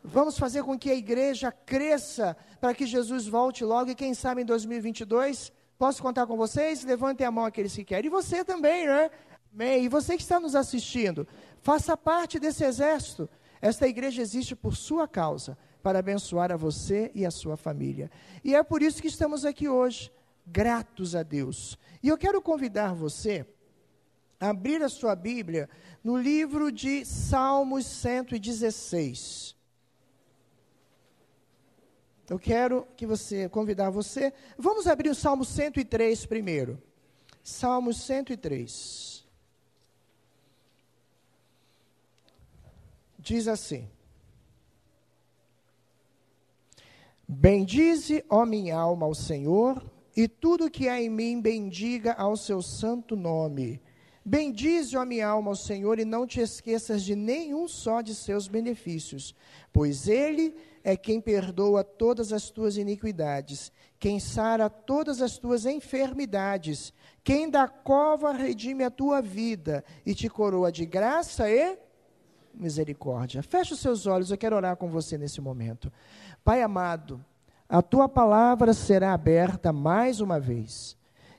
Vamos 0.03 0.39
fazer 0.39 0.63
com 0.63 0.79
que 0.79 0.91
a 0.91 0.95
igreja 0.95 1.51
cresça 1.51 2.37
para 2.61 2.73
que 2.73 2.87
Jesus 2.87 3.27
volte 3.27 3.65
logo 3.65 3.91
e, 3.91 3.97
quem 3.97 4.15
sabe, 4.15 4.43
em 4.43 4.45
2022, 4.45 5.53
posso 5.77 6.01
contar 6.01 6.27
com 6.27 6.37
vocês? 6.37 6.85
Levantem 6.85 7.27
a 7.27 7.33
mão 7.33 7.45
aqueles 7.45 7.75
que 7.75 7.85
querem. 7.85 8.07
E 8.07 8.11
você 8.11 8.45
também, 8.45 8.87
né? 8.87 9.11
Amém. 9.53 9.85
E 9.85 9.89
você 9.89 10.17
que 10.17 10.23
está 10.23 10.39
nos 10.39 10.55
assistindo, 10.55 11.27
faça 11.61 11.97
parte 11.97 12.39
desse 12.39 12.63
exército. 12.65 13.29
Esta 13.61 13.89
igreja 13.89 14.23
existe 14.23 14.55
por 14.55 14.77
sua 14.77 15.09
causa, 15.09 15.59
para 15.83 15.99
abençoar 15.99 16.53
a 16.53 16.57
você 16.57 17.11
e 17.13 17.27
a 17.27 17.31
sua 17.31 17.57
família. 17.57 18.09
E 18.45 18.55
é 18.55 18.63
por 18.63 18.83
isso 18.83 19.03
que 19.03 19.09
estamos 19.09 19.45
aqui 19.45 19.69
hoje, 19.69 20.13
gratos 20.47 21.17
a 21.17 21.25
Deus. 21.25 21.77
E 22.01 22.09
eu 22.09 22.17
quero 22.17 22.41
convidar 22.41 22.95
você 22.95 23.45
a 24.41 24.51
abrir 24.51 24.83
a 24.83 24.89
sua 24.89 25.17
Bíblia 25.17 25.69
no 26.09 26.17
livro 26.17 26.73
de 26.73 27.05
Salmos 27.05 27.85
116. 27.85 29.55
Eu 32.31 32.39
quero 32.39 32.89
que 32.97 33.07
você 33.07 33.47
convidar 33.47 33.91
você. 33.91 34.33
Vamos 34.57 34.87
abrir 34.87 35.11
o 35.11 35.15
Salmo 35.15 35.45
103 35.45 36.25
primeiro. 36.25 36.83
Salmo 37.43 37.93
103. 37.93 39.29
Diz 43.19 43.47
assim: 43.47 43.87
Bendize, 47.29 48.25
ó 48.31 48.47
minha 48.47 48.79
alma, 48.79 49.05
ao 49.05 49.15
Senhor, 49.15 49.85
e 50.17 50.27
tudo 50.27 50.71
que 50.71 50.89
há 50.89 50.99
em 50.99 51.11
mim 51.11 51.39
bendiga 51.39 52.15
ao 52.15 52.35
seu 52.35 52.63
santo 52.63 53.15
nome. 53.15 53.79
Bendize, 54.29 54.95
ó 54.95 55.07
minha 55.07 55.27
alma, 55.27 55.53
ao 55.53 55.57
Senhor, 55.57 55.99
e 55.99 56.05
não 56.05 56.27
te 56.27 56.39
esqueças 56.39 57.03
de 57.03 57.17
nenhum 57.17 57.67
só 57.67 58.03
de 58.03 58.15
seus 58.15 58.47
benefícios, 58.47 59.35
pois 59.73 60.07
Ele 60.07 60.55
é 60.85 60.95
quem 60.99 61.19
perdoa 61.19 61.83
todas 61.83 62.31
as 62.31 62.51
tuas 62.51 62.77
iniquidades, 62.77 63.73
quem 63.99 64.21
sara 64.21 64.69
todas 64.69 65.23
as 65.23 65.39
tuas 65.39 65.65
enfermidades, 65.65 66.93
quem 67.25 67.49
da 67.49 67.67
cova 67.67 68.31
redime 68.33 68.85
a 68.85 68.91
tua 68.91 69.23
vida 69.23 69.83
e 70.05 70.15
te 70.15 70.29
coroa 70.29 70.71
de 70.71 70.85
graça 70.85 71.51
e 71.51 71.79
misericórdia. 72.53 73.43
Feche 73.43 73.73
os 73.73 73.81
seus 73.81 74.07
olhos, 74.07 74.31
eu 74.31 74.37
quero 74.37 74.57
orar 74.57 74.77
com 74.77 74.91
você 74.91 75.17
nesse 75.17 75.41
momento. 75.41 75.91
Pai 76.45 76.61
amado, 76.61 77.25
a 77.67 77.81
tua 77.81 78.07
palavra 78.07 78.75
será 78.75 79.15
aberta 79.15 79.73
mais 79.73 80.21
uma 80.21 80.39
vez. 80.39 80.98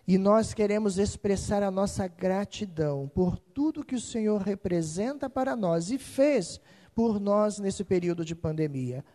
E 0.10 0.17
nós 0.17 0.56
queremos 0.56 0.98
expressar 0.98 1.62
a 1.62 1.69
nossa 1.69 2.08
gratidão 2.08 3.08
por 3.13 3.38
tudo 3.38 3.86
que 3.86 3.93
o 3.93 4.02
Senhor 4.02 4.41
representa 4.41 5.30
para 5.30 5.56
nós 5.56 5.91
e 5.91 6.00
fez 6.00 6.60
por 6.95 7.19
nós 7.19 7.60
nesse 7.60 7.84
período 7.84 8.26
de 8.26 8.34
pandemia. 8.34 9.06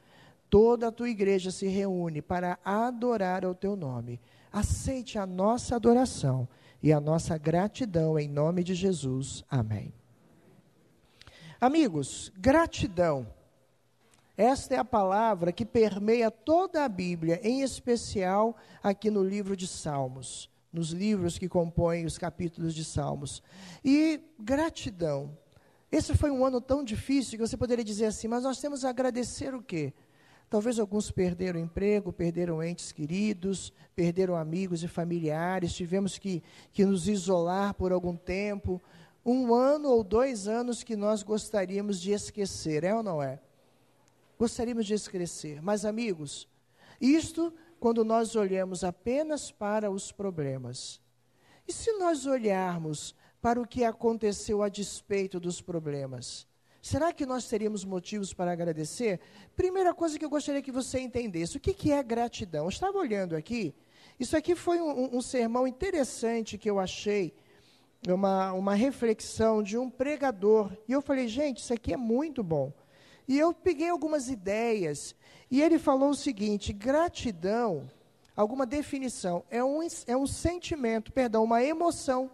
Toda 0.48 0.86
a 0.86 0.92
tua 0.92 1.10
igreja 1.10 1.50
se 1.50 1.66
reúne 1.66 2.22
para 2.22 2.60
adorar 2.64 3.44
o 3.44 3.56
teu 3.56 3.74
nome. 3.74 4.20
Aceite 4.52 5.18
a 5.18 5.26
nossa 5.26 5.74
adoração 5.74 6.46
e 6.80 6.92
a 6.92 7.00
nossa 7.00 7.36
gratidão 7.36 8.16
em 8.16 8.28
nome 8.28 8.62
de 8.62 8.76
Jesus. 8.76 9.42
Amém. 9.50 9.92
Amigos, 11.60 12.30
gratidão. 12.38 13.26
Esta 14.36 14.76
é 14.76 14.78
a 14.78 14.84
palavra 14.84 15.50
que 15.50 15.66
permeia 15.66 16.30
toda 16.30 16.84
a 16.84 16.88
Bíblia, 16.88 17.40
em 17.42 17.62
especial 17.62 18.56
aqui 18.80 19.10
no 19.10 19.24
livro 19.24 19.56
de 19.56 19.66
Salmos 19.66 20.53
nos 20.74 20.90
livros 20.90 21.38
que 21.38 21.48
compõem 21.48 22.04
os 22.04 22.18
capítulos 22.18 22.74
de 22.74 22.84
Salmos. 22.84 23.40
E 23.84 24.20
gratidão. 24.38 25.38
Esse 25.90 26.16
foi 26.16 26.32
um 26.32 26.44
ano 26.44 26.60
tão 26.60 26.82
difícil 26.82 27.38
que 27.38 27.46
você 27.46 27.56
poderia 27.56 27.84
dizer 27.84 28.06
assim, 28.06 28.26
mas 28.26 28.42
nós 28.42 28.60
temos 28.60 28.84
a 28.84 28.90
agradecer 28.90 29.54
o 29.54 29.62
quê? 29.62 29.94
Talvez 30.50 30.80
alguns 30.80 31.12
perderam 31.12 31.60
emprego, 31.60 32.12
perderam 32.12 32.60
entes 32.60 32.90
queridos, 32.90 33.72
perderam 33.94 34.34
amigos 34.34 34.82
e 34.82 34.88
familiares, 34.88 35.72
tivemos 35.72 36.18
que, 36.18 36.42
que 36.72 36.84
nos 36.84 37.06
isolar 37.06 37.74
por 37.74 37.92
algum 37.92 38.16
tempo. 38.16 38.82
Um 39.24 39.54
ano 39.54 39.88
ou 39.88 40.02
dois 40.02 40.48
anos 40.48 40.82
que 40.82 40.96
nós 40.96 41.22
gostaríamos 41.22 42.00
de 42.00 42.10
esquecer, 42.10 42.82
é 42.82 42.92
ou 42.92 43.02
não 43.02 43.22
é? 43.22 43.38
Gostaríamos 44.36 44.86
de 44.86 44.94
esquecer. 44.94 45.62
Mas, 45.62 45.84
amigos, 45.84 46.48
isto 47.00 47.54
quando 47.84 48.02
nós 48.02 48.34
olhamos 48.34 48.82
apenas 48.82 49.50
para 49.50 49.90
os 49.90 50.10
problemas. 50.10 51.02
E 51.68 51.70
se 51.70 51.92
nós 51.98 52.24
olharmos 52.24 53.14
para 53.42 53.60
o 53.60 53.68
que 53.68 53.84
aconteceu 53.84 54.62
a 54.62 54.70
despeito 54.70 55.38
dos 55.38 55.60
problemas? 55.60 56.46
Será 56.80 57.12
que 57.12 57.26
nós 57.26 57.46
teríamos 57.46 57.84
motivos 57.84 58.32
para 58.32 58.52
agradecer? 58.52 59.20
Primeira 59.54 59.92
coisa 59.92 60.18
que 60.18 60.24
eu 60.24 60.30
gostaria 60.30 60.62
que 60.62 60.72
você 60.72 60.98
entendesse: 60.98 61.58
o 61.58 61.60
que, 61.60 61.74
que 61.74 61.92
é 61.92 62.02
gratidão? 62.02 62.64
Eu 62.64 62.70
estava 62.70 62.96
olhando 62.96 63.36
aqui, 63.36 63.74
isso 64.18 64.34
aqui 64.34 64.54
foi 64.54 64.80
um, 64.80 65.18
um 65.18 65.20
sermão 65.20 65.68
interessante 65.68 66.56
que 66.56 66.70
eu 66.70 66.78
achei, 66.78 67.34
uma, 68.08 68.54
uma 68.54 68.74
reflexão 68.74 69.62
de 69.62 69.76
um 69.76 69.90
pregador. 69.90 70.72
E 70.88 70.92
eu 70.92 71.02
falei, 71.02 71.28
gente, 71.28 71.58
isso 71.58 71.74
aqui 71.74 71.92
é 71.92 71.98
muito 71.98 72.42
bom. 72.42 72.72
E 73.26 73.38
eu 73.38 73.54
peguei 73.54 73.88
algumas 73.88 74.28
ideias 74.28 75.14
e 75.50 75.62
ele 75.62 75.78
falou 75.78 76.10
o 76.10 76.14
seguinte: 76.14 76.72
gratidão, 76.72 77.88
alguma 78.36 78.66
definição, 78.66 79.44
é 79.50 79.62
um, 79.62 79.80
é 80.06 80.16
um 80.16 80.26
sentimento, 80.26 81.12
perdão, 81.12 81.44
uma 81.44 81.62
emoção. 81.62 82.30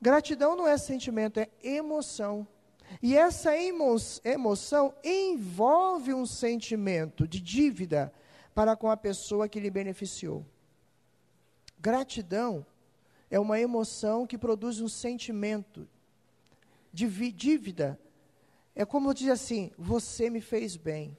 Gratidão 0.00 0.56
não 0.56 0.66
é 0.66 0.76
sentimento, 0.76 1.38
é 1.38 1.48
emoção. 1.62 2.46
E 3.00 3.16
essa 3.16 3.56
emo 3.56 3.96
emoção 4.24 4.92
envolve 5.02 6.12
um 6.12 6.26
sentimento 6.26 7.26
de 7.26 7.40
dívida 7.40 8.12
para 8.54 8.76
com 8.76 8.90
a 8.90 8.96
pessoa 8.96 9.48
que 9.48 9.60
lhe 9.60 9.70
beneficiou. 9.70 10.44
Gratidão 11.78 12.66
é 13.30 13.40
uma 13.40 13.58
emoção 13.58 14.26
que 14.26 14.36
produz 14.36 14.80
um 14.80 14.88
sentimento 14.88 15.88
de 16.92 17.08
dívida 17.32 17.98
é 18.74 18.84
como 18.84 19.14
dizer 19.14 19.32
assim: 19.32 19.70
você 19.78 20.30
me 20.30 20.40
fez 20.40 20.76
bem, 20.76 21.16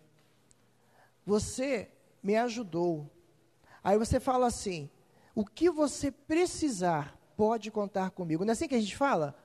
você 1.25 1.89
me 2.21 2.35
ajudou. 2.35 3.09
Aí 3.83 3.97
você 3.97 4.19
fala 4.19 4.47
assim: 4.47 4.89
o 5.35 5.45
que 5.45 5.69
você 5.69 6.11
precisar, 6.11 7.17
pode 7.35 7.71
contar 7.71 8.11
comigo. 8.11 8.45
Não 8.45 8.51
é 8.51 8.53
assim 8.53 8.67
que 8.67 8.75
a 8.75 8.79
gente 8.79 8.95
fala? 8.95 9.35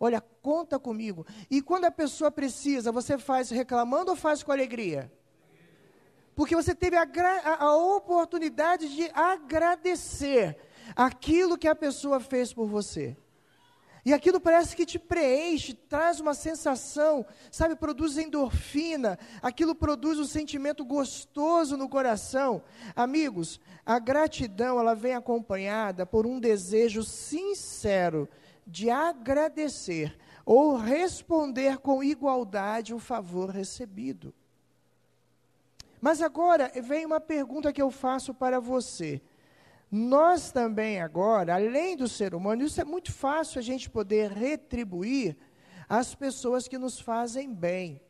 Olha, 0.00 0.20
conta 0.20 0.78
comigo. 0.78 1.26
E 1.50 1.60
quando 1.60 1.86
a 1.86 1.90
pessoa 1.90 2.30
precisa, 2.30 2.92
você 2.92 3.18
faz 3.18 3.50
reclamando 3.50 4.10
ou 4.10 4.16
faz 4.16 4.42
com 4.42 4.52
alegria? 4.52 5.12
Porque 6.34 6.54
você 6.54 6.74
teve 6.74 6.96
a, 6.96 7.06
a 7.58 7.76
oportunidade 7.76 8.94
de 8.94 9.10
agradecer 9.12 10.56
aquilo 10.94 11.58
que 11.58 11.66
a 11.66 11.74
pessoa 11.74 12.20
fez 12.20 12.52
por 12.52 12.66
você. 12.68 13.16
E 14.08 14.14
aquilo 14.14 14.40
parece 14.40 14.74
que 14.74 14.86
te 14.86 14.98
preenche, 14.98 15.74
traz 15.74 16.18
uma 16.18 16.32
sensação, 16.32 17.26
sabe, 17.52 17.76
produz 17.76 18.16
endorfina, 18.16 19.18
aquilo 19.42 19.74
produz 19.74 20.18
um 20.18 20.24
sentimento 20.24 20.82
gostoso 20.82 21.76
no 21.76 21.90
coração. 21.90 22.62
Amigos, 22.96 23.60
a 23.84 23.98
gratidão, 23.98 24.80
ela 24.80 24.94
vem 24.94 25.12
acompanhada 25.12 26.06
por 26.06 26.26
um 26.26 26.40
desejo 26.40 27.02
sincero 27.04 28.26
de 28.66 28.88
agradecer 28.88 30.18
ou 30.42 30.74
responder 30.74 31.76
com 31.76 32.02
igualdade 32.02 32.94
o 32.94 32.98
favor 32.98 33.50
recebido. 33.50 34.32
Mas 36.00 36.22
agora 36.22 36.72
vem 36.82 37.04
uma 37.04 37.20
pergunta 37.20 37.74
que 37.74 37.82
eu 37.82 37.90
faço 37.90 38.32
para 38.32 38.58
você. 38.58 39.20
Nós 39.90 40.52
também 40.52 41.00
agora, 41.00 41.54
além 41.54 41.96
do 41.96 42.06
ser 42.06 42.34
humano, 42.34 42.62
isso 42.62 42.80
é 42.80 42.84
muito 42.84 43.12
fácil 43.12 43.58
a 43.58 43.62
gente 43.62 43.88
poder 43.88 44.30
retribuir 44.30 45.36
as 45.88 46.14
pessoas 46.14 46.68
que 46.68 46.76
nos 46.76 47.00
fazem 47.00 47.52
bem. 47.52 48.00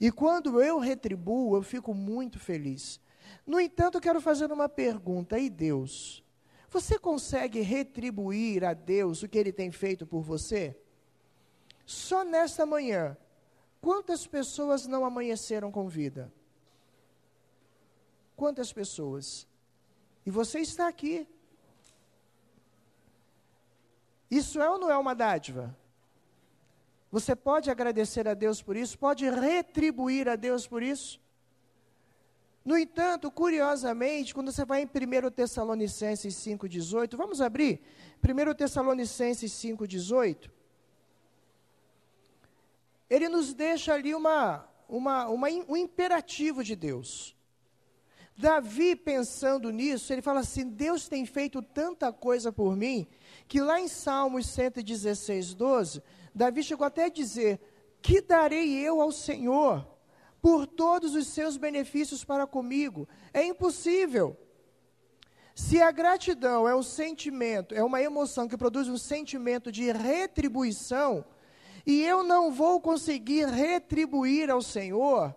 E 0.00 0.12
quando 0.12 0.62
eu 0.62 0.78
retribuo, 0.78 1.56
eu 1.56 1.62
fico 1.62 1.92
muito 1.92 2.38
feliz. 2.38 3.00
No 3.46 3.60
entanto, 3.60 3.96
eu 3.96 4.00
quero 4.00 4.20
fazer 4.20 4.50
uma 4.52 4.68
pergunta: 4.68 5.38
e 5.38 5.50
Deus? 5.50 6.22
Você 6.70 6.98
consegue 6.98 7.60
retribuir 7.60 8.64
a 8.64 8.74
Deus 8.74 9.22
o 9.22 9.28
que 9.28 9.38
ele 9.38 9.52
tem 9.52 9.70
feito 9.70 10.06
por 10.06 10.22
você? 10.22 10.76
Só 11.86 12.24
nesta 12.24 12.64
manhã, 12.64 13.16
quantas 13.80 14.26
pessoas 14.26 14.86
não 14.86 15.04
amanheceram 15.04 15.70
com 15.70 15.88
vida? 15.88 16.32
Quantas 18.36 18.72
pessoas? 18.72 19.46
E 20.24 20.30
você 20.30 20.60
está 20.60 20.88
aqui. 20.88 21.26
Isso 24.30 24.60
é 24.60 24.68
ou 24.68 24.78
não 24.78 24.90
é 24.90 24.96
uma 24.96 25.14
dádiva? 25.14 25.76
Você 27.10 27.36
pode 27.36 27.70
agradecer 27.70 28.26
a 28.26 28.34
Deus 28.34 28.60
por 28.60 28.76
isso, 28.76 28.98
pode 28.98 29.28
retribuir 29.28 30.28
a 30.28 30.34
Deus 30.34 30.66
por 30.66 30.82
isso. 30.82 31.20
No 32.64 32.78
entanto, 32.78 33.30
curiosamente, 33.30 34.34
quando 34.34 34.50
você 34.50 34.64
vai 34.64 34.82
em 34.82 34.86
1 34.86 35.30
Tessalonicenses 35.30 36.34
5,18, 36.34 37.14
vamos 37.16 37.40
abrir? 37.40 37.80
1 38.20 38.54
Tessalonicenses 38.54 39.52
5,18. 39.52 40.50
Ele 43.08 43.28
nos 43.28 43.52
deixa 43.52 43.92
ali 43.92 44.14
uma, 44.14 44.66
uma, 44.88 45.28
uma, 45.28 45.48
um 45.68 45.76
imperativo 45.76 46.64
de 46.64 46.74
Deus. 46.74 47.33
Davi, 48.36 48.96
pensando 48.96 49.70
nisso, 49.70 50.12
ele 50.12 50.22
fala 50.22 50.40
assim: 50.40 50.68
Deus 50.68 51.08
tem 51.08 51.24
feito 51.24 51.62
tanta 51.62 52.12
coisa 52.12 52.50
por 52.50 52.76
mim, 52.76 53.06
que 53.46 53.60
lá 53.60 53.80
em 53.80 53.86
Salmos 53.86 54.46
116, 54.46 55.54
12, 55.54 56.02
Davi 56.34 56.62
chegou 56.62 56.86
até 56.86 57.04
a 57.04 57.08
dizer: 57.08 57.60
Que 58.02 58.20
darei 58.20 58.74
eu 58.74 59.00
ao 59.00 59.12
Senhor 59.12 59.86
por 60.42 60.66
todos 60.66 61.14
os 61.14 61.28
seus 61.28 61.56
benefícios 61.56 62.24
para 62.24 62.46
comigo? 62.46 63.08
É 63.32 63.44
impossível. 63.44 64.36
Se 65.54 65.80
a 65.80 65.92
gratidão 65.92 66.68
é 66.68 66.74
um 66.74 66.82
sentimento, 66.82 67.72
é 67.72 67.84
uma 67.84 68.02
emoção 68.02 68.48
que 68.48 68.56
produz 68.56 68.88
um 68.88 68.98
sentimento 68.98 69.70
de 69.70 69.92
retribuição, 69.92 71.24
e 71.86 72.02
eu 72.02 72.24
não 72.24 72.50
vou 72.50 72.80
conseguir 72.80 73.46
retribuir 73.46 74.50
ao 74.50 74.60
Senhor, 74.60 75.32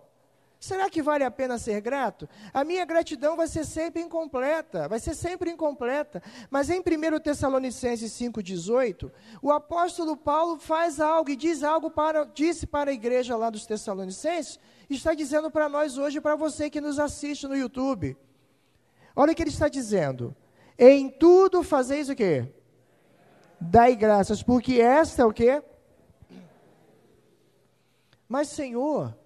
Será 0.60 0.90
que 0.90 1.00
vale 1.00 1.22
a 1.22 1.30
pena 1.30 1.56
ser 1.56 1.80
grato? 1.80 2.28
A 2.52 2.64
minha 2.64 2.84
gratidão 2.84 3.36
vai 3.36 3.46
ser 3.46 3.64
sempre 3.64 4.02
incompleta, 4.02 4.88
vai 4.88 4.98
ser 4.98 5.14
sempre 5.14 5.50
incompleta. 5.52 6.20
Mas 6.50 6.68
em 6.68 6.80
1 6.80 7.20
Tessalonicenses 7.20 8.10
5,18, 8.12 9.10
o 9.40 9.52
apóstolo 9.52 10.16
Paulo 10.16 10.58
faz 10.58 10.98
algo 10.98 11.30
e 11.30 11.36
diz 11.36 11.62
algo 11.62 11.90
para, 11.90 12.24
disse 12.24 12.66
para 12.66 12.90
a 12.90 12.94
igreja 12.94 13.36
lá 13.36 13.50
dos 13.50 13.66
Tessalonicenses, 13.66 14.58
está 14.90 15.14
dizendo 15.14 15.48
para 15.48 15.68
nós 15.68 15.96
hoje, 15.96 16.20
para 16.20 16.34
você 16.34 16.68
que 16.68 16.80
nos 16.80 16.98
assiste 16.98 17.46
no 17.46 17.56
YouTube. 17.56 18.16
Olha 19.14 19.32
o 19.32 19.34
que 19.36 19.42
ele 19.42 19.50
está 19.50 19.68
dizendo. 19.68 20.34
Em 20.76 21.08
tudo 21.08 21.62
fazeis 21.62 22.08
o 22.08 22.16
quê? 22.16 22.52
Dai 23.60 23.94
graças, 23.94 24.42
porque 24.42 24.80
esta 24.80 25.22
é 25.22 25.24
o 25.24 25.32
quê? 25.32 25.62
Mas, 28.28 28.48
Senhor, 28.48 29.16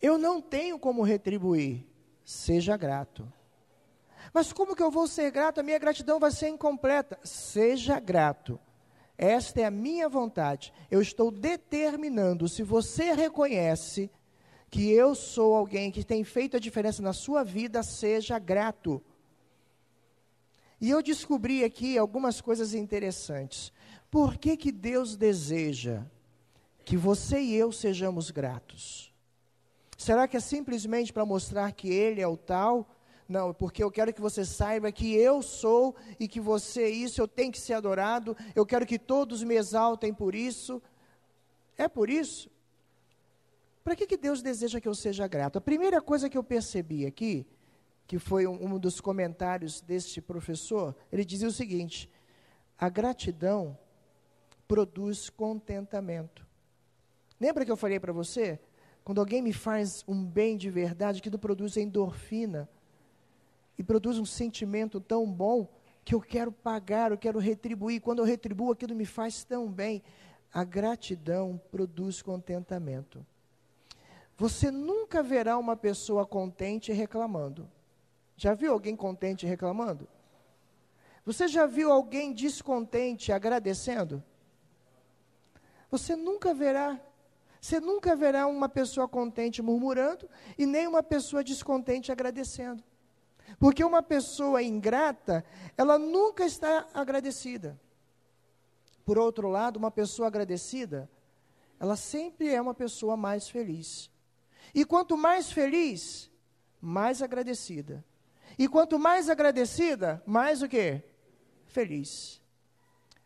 eu 0.00 0.16
não 0.18 0.40
tenho 0.40 0.78
como 0.78 1.02
retribuir. 1.02 1.84
Seja 2.24 2.76
grato. 2.76 3.30
Mas 4.32 4.52
como 4.52 4.76
que 4.76 4.82
eu 4.82 4.90
vou 4.90 5.06
ser 5.06 5.30
grato? 5.30 5.60
A 5.60 5.62
minha 5.62 5.78
gratidão 5.78 6.20
vai 6.20 6.30
ser 6.30 6.48
incompleta. 6.48 7.18
Seja 7.24 7.98
grato. 7.98 8.60
Esta 9.16 9.62
é 9.62 9.64
a 9.64 9.70
minha 9.70 10.08
vontade. 10.08 10.72
Eu 10.90 11.00
estou 11.00 11.30
determinando. 11.30 12.48
Se 12.48 12.62
você 12.62 13.12
reconhece 13.12 14.10
que 14.70 14.90
eu 14.92 15.14
sou 15.14 15.54
alguém 15.54 15.90
que 15.90 16.04
tem 16.04 16.22
feito 16.22 16.56
a 16.56 16.60
diferença 16.60 17.02
na 17.02 17.12
sua 17.12 17.42
vida, 17.42 17.82
seja 17.82 18.38
grato. 18.38 19.02
E 20.80 20.90
eu 20.90 21.02
descobri 21.02 21.64
aqui 21.64 21.98
algumas 21.98 22.40
coisas 22.40 22.74
interessantes. 22.74 23.72
Por 24.10 24.36
que, 24.36 24.56
que 24.56 24.70
Deus 24.70 25.16
deseja 25.16 26.04
que 26.84 26.96
você 26.96 27.40
e 27.40 27.54
eu 27.54 27.72
sejamos 27.72 28.30
gratos? 28.30 29.07
Será 29.98 30.28
que 30.28 30.36
é 30.36 30.40
simplesmente 30.40 31.12
para 31.12 31.26
mostrar 31.26 31.72
que 31.72 31.88
ele 31.88 32.20
é 32.20 32.26
o 32.26 32.36
tal? 32.36 32.88
Não, 33.28 33.52
porque 33.52 33.82
eu 33.82 33.90
quero 33.90 34.14
que 34.14 34.20
você 34.20 34.44
saiba 34.44 34.92
que 34.92 35.12
eu 35.12 35.42
sou 35.42 35.96
e 36.20 36.28
que 36.28 36.40
você 36.40 36.84
é 36.84 36.88
isso, 36.88 37.20
eu 37.20 37.26
tenho 37.26 37.50
que 37.50 37.60
ser 37.60 37.74
adorado, 37.74 38.36
eu 38.54 38.64
quero 38.64 38.86
que 38.86 38.96
todos 38.96 39.42
me 39.42 39.56
exaltem 39.56 40.14
por 40.14 40.36
isso. 40.36 40.80
É 41.76 41.88
por 41.88 42.08
isso? 42.08 42.48
Para 43.82 43.96
que, 43.96 44.06
que 44.06 44.16
Deus 44.16 44.40
deseja 44.40 44.80
que 44.80 44.86
eu 44.86 44.94
seja 44.94 45.26
grato? 45.26 45.58
A 45.58 45.60
primeira 45.60 46.00
coisa 46.00 46.30
que 46.30 46.38
eu 46.38 46.44
percebi 46.44 47.04
aqui 47.04 47.44
que 48.06 48.20
foi 48.20 48.46
um, 48.46 48.74
um 48.74 48.78
dos 48.78 49.00
comentários 49.00 49.80
deste 49.80 50.20
professor, 50.20 50.94
ele 51.10 51.24
dizia 51.24 51.48
o 51.48 51.52
seguinte: 51.52 52.08
a 52.78 52.88
gratidão 52.88 53.76
produz 54.68 55.28
contentamento. 55.28 56.46
Lembra 57.40 57.64
que 57.64 57.70
eu 57.70 57.76
falei 57.76 57.98
para 57.98 58.12
você? 58.12 58.60
Quando 59.08 59.20
alguém 59.20 59.40
me 59.40 59.54
faz 59.54 60.04
um 60.06 60.22
bem 60.22 60.54
de 60.54 60.68
verdade, 60.68 61.20
aquilo 61.20 61.38
produz 61.38 61.78
endorfina 61.78 62.68
e 63.78 63.82
produz 63.82 64.18
um 64.18 64.24
sentimento 64.26 65.00
tão 65.00 65.24
bom 65.24 65.66
que 66.04 66.14
eu 66.14 66.20
quero 66.20 66.52
pagar, 66.52 67.10
eu 67.10 67.16
quero 67.16 67.38
retribuir. 67.38 68.02
Quando 68.02 68.18
eu 68.18 68.26
retribuo, 68.26 68.70
aquilo 68.70 68.94
me 68.94 69.06
faz 69.06 69.44
tão 69.44 69.66
bem. 69.66 70.02
A 70.52 70.62
gratidão 70.62 71.58
produz 71.70 72.20
contentamento. 72.20 73.24
Você 74.36 74.70
nunca 74.70 75.22
verá 75.22 75.56
uma 75.56 75.74
pessoa 75.74 76.26
contente 76.26 76.92
reclamando. 76.92 77.66
Já 78.36 78.52
viu 78.52 78.74
alguém 78.74 78.94
contente 78.94 79.46
reclamando? 79.46 80.06
Você 81.24 81.48
já 81.48 81.64
viu 81.64 81.90
alguém 81.90 82.30
descontente 82.34 83.32
agradecendo? 83.32 84.22
Você 85.90 86.14
nunca 86.14 86.52
verá. 86.52 87.00
Você 87.60 87.80
nunca 87.80 88.14
verá 88.14 88.46
uma 88.46 88.68
pessoa 88.68 89.08
contente 89.08 89.60
murmurando 89.62 90.28
e 90.56 90.64
nem 90.64 90.86
uma 90.86 91.02
pessoa 91.02 91.42
descontente 91.42 92.12
agradecendo. 92.12 92.82
Porque 93.58 93.82
uma 93.82 94.02
pessoa 94.02 94.62
ingrata, 94.62 95.44
ela 95.76 95.98
nunca 95.98 96.44
está 96.44 96.86
agradecida. 96.94 97.78
Por 99.04 99.18
outro 99.18 99.48
lado, 99.48 99.76
uma 99.78 99.90
pessoa 99.90 100.28
agradecida, 100.28 101.10
ela 101.80 101.96
sempre 101.96 102.48
é 102.48 102.60
uma 102.60 102.74
pessoa 102.74 103.16
mais 103.16 103.48
feliz. 103.48 104.10
E 104.74 104.84
quanto 104.84 105.16
mais 105.16 105.50
feliz, 105.50 106.30
mais 106.80 107.22
agradecida. 107.22 108.04
E 108.58 108.68
quanto 108.68 108.98
mais 108.98 109.28
agradecida, 109.28 110.22
mais 110.26 110.62
o 110.62 110.68
quê? 110.68 111.02
Feliz. 111.66 112.40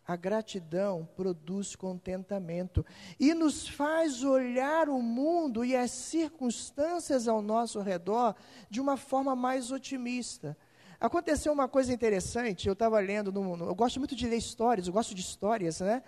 A 0.06 0.16
gratidão 0.16 1.08
produz 1.16 1.76
contentamento 1.76 2.84
e 3.20 3.32
nos 3.34 3.68
faz 3.68 4.24
olhar 4.24 4.88
o 4.88 5.00
mundo 5.00 5.64
e 5.64 5.76
as 5.76 5.92
circunstâncias 5.92 7.28
ao 7.28 7.40
nosso 7.40 7.80
redor 7.80 8.34
de 8.68 8.80
uma 8.80 8.96
forma 8.96 9.36
mais 9.36 9.70
otimista. 9.70 10.56
Aconteceu 11.00 11.52
uma 11.52 11.68
coisa 11.68 11.92
interessante, 11.92 12.66
eu 12.66 12.74
estava 12.74 12.98
lendo, 13.00 13.32
no, 13.32 13.56
no, 13.56 13.66
eu 13.66 13.74
gosto 13.74 13.98
muito 13.98 14.14
de 14.14 14.26
ler 14.26 14.36
histórias, 14.36 14.86
eu 14.86 14.92
gosto 14.92 15.14
de 15.14 15.20
histórias, 15.20 15.80
né? 15.80 16.02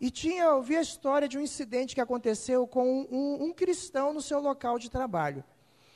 E 0.00 0.10
tinha, 0.10 0.44
eu 0.44 0.62
vi 0.62 0.76
a 0.76 0.82
história 0.82 1.28
de 1.28 1.38
um 1.38 1.40
incidente 1.40 1.94
que 1.94 2.00
aconteceu 2.00 2.66
com 2.66 3.06
um, 3.08 3.44
um 3.44 3.52
cristão 3.52 4.12
no 4.12 4.20
seu 4.20 4.40
local 4.40 4.78
de 4.78 4.90
trabalho. 4.90 5.44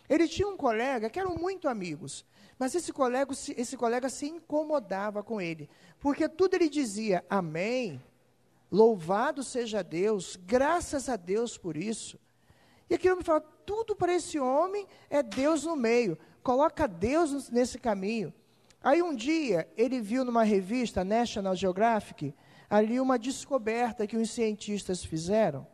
Ele 0.09 0.29
tinha 0.29 0.47
um 0.47 0.57
colega 0.57 1.11
que 1.11 1.19
eram 1.19 1.35
muito 1.35 1.69
amigos. 1.69 2.25
Mas 2.59 2.75
esse 2.75 2.92
colega, 2.92 3.33
esse 3.57 3.77
colega 3.77 4.09
se 4.09 4.27
incomodava 4.27 5.23
com 5.23 5.40
ele, 5.40 5.69
porque 6.01 6.29
tudo 6.29 6.55
ele 6.55 6.69
dizia, 6.69 7.25
amém, 7.29 8.03
louvado 8.71 9.42
seja 9.42 9.83
Deus, 9.83 10.38
graças 10.47 11.09
a 11.09 11.16
Deus 11.16 11.59
por 11.59 11.77
isso. 11.77 12.19
E 12.88 12.95
aquilo 12.95 13.16
me 13.16 13.25
fala, 13.25 13.40
tudo 13.40 13.95
para 13.95 14.14
esse 14.14 14.38
homem 14.38 14.87
é 15.11 15.23
Deus 15.23 15.64
no 15.64 15.77
meio, 15.77 16.16
coloca 16.42 16.87
Deus 16.87 17.51
nesse 17.51 17.79
caminho. 17.79 18.33
Aí 18.83 19.03
um 19.03 19.14
dia 19.14 19.69
ele 19.77 20.01
viu 20.01 20.25
numa 20.25 20.45
revista, 20.45 21.05
National 21.05 21.57
Geographic, 21.57 22.33
ali 22.71 23.01
uma 23.01 23.19
descoberta 23.19 24.07
que 24.07 24.16
os 24.16 24.31
cientistas 24.31 25.05
fizeram. 25.05 25.66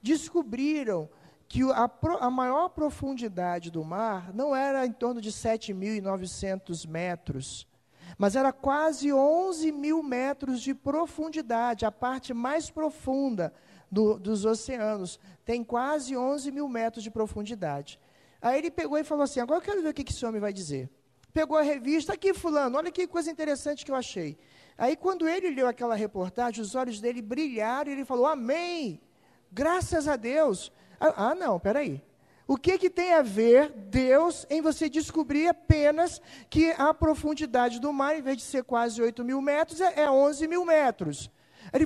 Descobriram 0.00 1.08
que 1.52 1.60
a, 1.70 1.90
a 2.20 2.30
maior 2.30 2.70
profundidade 2.70 3.70
do 3.70 3.84
mar 3.84 4.32
não 4.32 4.56
era 4.56 4.86
em 4.86 4.90
torno 4.90 5.20
de 5.20 5.30
7.900 5.30 6.88
metros, 6.88 7.68
mas 8.16 8.34
era 8.34 8.54
quase 8.54 9.12
11 9.12 9.70
mil 9.70 10.02
metros 10.02 10.62
de 10.62 10.74
profundidade, 10.74 11.84
a 11.84 11.92
parte 11.92 12.32
mais 12.32 12.70
profunda 12.70 13.52
do, 13.90 14.18
dos 14.18 14.46
oceanos. 14.46 15.20
Tem 15.44 15.62
quase 15.62 16.16
11 16.16 16.50
mil 16.50 16.66
metros 16.70 17.04
de 17.04 17.10
profundidade. 17.10 18.00
Aí 18.40 18.56
ele 18.56 18.70
pegou 18.70 18.96
e 18.96 19.04
falou 19.04 19.24
assim: 19.24 19.40
agora 19.40 19.58
eu 19.58 19.62
quero 19.62 19.82
ver 19.82 19.90
o 19.90 19.92
que, 19.92 20.10
esse 20.10 20.24
homem 20.24 20.40
vai 20.40 20.54
dizer. 20.54 20.88
Pegou 21.34 21.58
a 21.58 21.62
revista, 21.62 22.14
aqui, 22.14 22.32
Fulano, 22.32 22.78
olha 22.78 22.90
que 22.90 23.06
coisa 23.06 23.30
interessante 23.30 23.84
que 23.84 23.90
eu 23.90 23.96
achei. 23.96 24.38
Aí, 24.78 24.96
quando 24.96 25.28
ele 25.28 25.50
leu 25.50 25.68
aquela 25.68 25.94
reportagem, 25.94 26.62
os 26.62 26.74
olhos 26.74 26.98
dele 26.98 27.20
brilharam 27.20 27.90
e 27.90 27.92
ele 27.92 28.06
falou: 28.06 28.24
Amém! 28.24 29.02
Graças 29.52 30.08
a 30.08 30.16
Deus! 30.16 30.72
Ah, 31.04 31.30
ah, 31.30 31.34
não, 31.34 31.58
peraí. 31.58 32.00
O 32.46 32.56
que, 32.56 32.78
que 32.78 32.88
tem 32.88 33.12
a 33.12 33.22
ver 33.22 33.70
Deus 33.70 34.46
em 34.48 34.60
você 34.60 34.88
descobrir 34.88 35.48
apenas 35.48 36.22
que 36.48 36.70
a 36.78 36.94
profundidade 36.94 37.80
do 37.80 37.92
mar, 37.92 38.16
em 38.16 38.22
vez 38.22 38.36
de 38.36 38.44
ser 38.44 38.62
quase 38.62 39.02
8 39.02 39.24
mil 39.24 39.42
metros, 39.42 39.80
é, 39.80 40.02
é 40.02 40.10
11 40.10 40.46
mil 40.46 40.64
metros? 40.64 41.28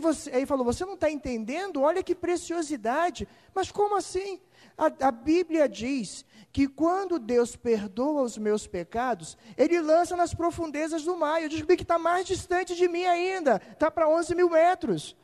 Você, 0.03 0.31
ele 0.31 0.45
falou: 0.45 0.67
Você 0.67 0.85
não 0.85 0.93
está 0.95 1.11
entendendo? 1.11 1.81
Olha 1.81 2.03
que 2.03 2.15
preciosidade. 2.15 3.27
Mas 3.55 3.73
como 3.73 3.97
assim? 3.97 4.39
A, 4.77 5.09
a, 5.09 5.11
Bíblia 5.11 5.67
diz 5.67 6.27
que 6.53 6.69
quando 6.69 7.19
Deus 7.19 7.57
perdoa 7.57 8.21
os 8.21 8.37
meus 8.37 8.67
pecados, 8.67 9.39
Ele 9.57 9.81
lança 9.81 10.15
nas 10.15 10.35
profundezas 10.35 11.05
do 11.05 11.17
mar. 11.17 11.43
Eu 11.43 11.49
descobri 11.49 11.79
que 11.79 11.85
está 11.85 11.99
mais 11.99 12.27
distante 12.27 12.75
de 12.75 12.87
mim 12.87 13.07
ainda, 13.07 13.63
está 13.73 13.91
para 13.91 14.09
11 14.09 14.35
mil 14.35 14.51
metros. 14.51 15.17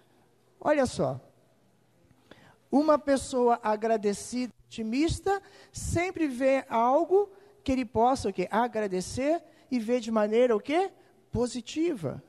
Olha 0.59 0.87
só. 0.87 1.21
Uma 2.73 2.99
pessoa 2.99 3.61
agradecida, 3.63 4.51
otimista, 4.67 5.43
sempre 5.71 6.27
vê 6.27 6.65
algo 6.71 7.31
que 7.63 7.71
ele 7.71 7.85
possa 7.85 8.31
o 8.31 8.33
quê? 8.33 8.49
agradecer 8.51 9.43
e 9.71 9.79
ver 9.79 10.01
de 10.01 10.11
maneira 10.11 10.57
o 10.57 10.61
quê? 10.61 10.91
positiva. 11.31 12.23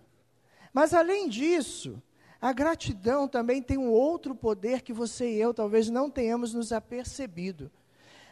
Mas 0.74 0.94
além 0.94 1.30
disso, 1.30 2.02
a 2.42 2.52
gratidão 2.52 3.26
também 3.26 3.62
tem 3.62 3.78
um 3.78 3.90
outro 3.90 4.36
poder 4.36 4.82
que 4.82 4.92
você 4.92 5.32
e 5.32 5.40
eu 5.40 5.54
talvez 5.54 5.90
não 5.90 6.10
tenhamos 6.10 6.54
nos 6.54 6.74
apercebido. 6.74 7.72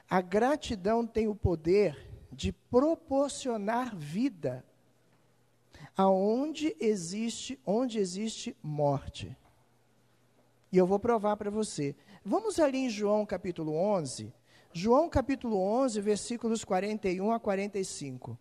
A 0.10 0.20
gratidão 0.20 1.08
tem 1.08 1.30
o 1.30 1.36
poder 1.36 1.98
de 2.30 2.52
proporcionar 2.52 3.96
vida 3.96 4.66
aonde 5.96 6.76
existe, 6.80 7.58
onde 7.66 8.00
existe 8.00 8.56
morte. 8.62 9.34
E 10.72 10.78
eu 10.78 10.88
vou 10.88 11.00
provar 11.00 11.36
para 11.36 11.52
você. 11.52 11.96
Vamos 12.24 12.60
ali 12.60 12.78
em 12.78 12.90
João 12.90 13.26
capítulo 13.26 13.76
11. 13.76 14.34
João 14.74 15.10
capítulo 15.10 15.58
11, 15.58 16.00
versículos 16.00 16.64
41 16.64 17.32
a 17.32 17.40
45. 17.40 18.38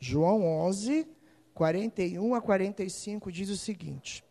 João 0.00 0.44
11, 0.44 1.06
41 1.54 2.34
a 2.34 2.40
45 2.40 3.30
diz 3.30 3.50
o 3.50 3.56
seguinte: 3.56 4.24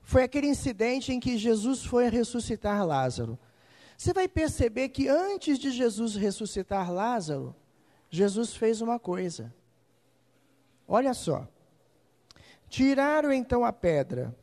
Foi 0.00 0.22
aquele 0.22 0.46
incidente 0.46 1.12
em 1.12 1.18
que 1.18 1.36
Jesus 1.36 1.84
foi 1.84 2.08
ressuscitar 2.08 2.86
Lázaro. 2.86 3.38
Você 3.96 4.12
vai 4.12 4.28
perceber 4.28 4.90
que 4.90 5.08
antes 5.08 5.58
de 5.58 5.72
Jesus 5.72 6.14
ressuscitar 6.14 6.92
Lázaro, 6.92 7.54
Jesus 8.08 8.54
fez 8.54 8.80
uma 8.80 8.98
coisa. 8.98 9.52
Olha 10.88 11.12
só. 11.12 11.46
Tiraram 12.68 13.30
então 13.30 13.64
a 13.64 13.72
pedra. 13.72 14.34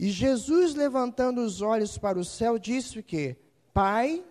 E 0.00 0.10
Jesus, 0.10 0.74
levantando 0.74 1.42
os 1.42 1.60
olhos 1.60 1.98
para 1.98 2.18
o 2.18 2.24
céu, 2.24 2.58
disse 2.58 3.02
que: 3.02 3.36
Pai, 3.72 4.24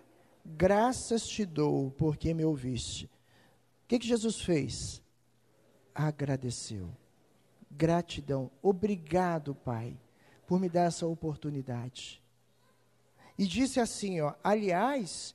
graças 0.44 1.26
te 1.26 1.44
dou, 1.44 1.92
porque 1.92 2.34
me 2.34 2.44
ouviste. 2.44 3.06
O 3.06 3.88
que, 3.88 4.00
que 4.00 4.06
Jesus 4.06 4.40
fez? 4.40 5.00
Agradeceu. 5.94 6.90
Gratidão. 7.70 8.50
Obrigado, 8.62 9.54
Pai, 9.54 9.96
por 10.46 10.58
me 10.58 10.68
dar 10.68 10.84
essa 10.84 11.06
oportunidade. 11.06 12.22
E 13.38 13.46
disse 13.46 13.80
assim: 13.80 14.20
ó, 14.20 14.34
aliás, 14.42 15.34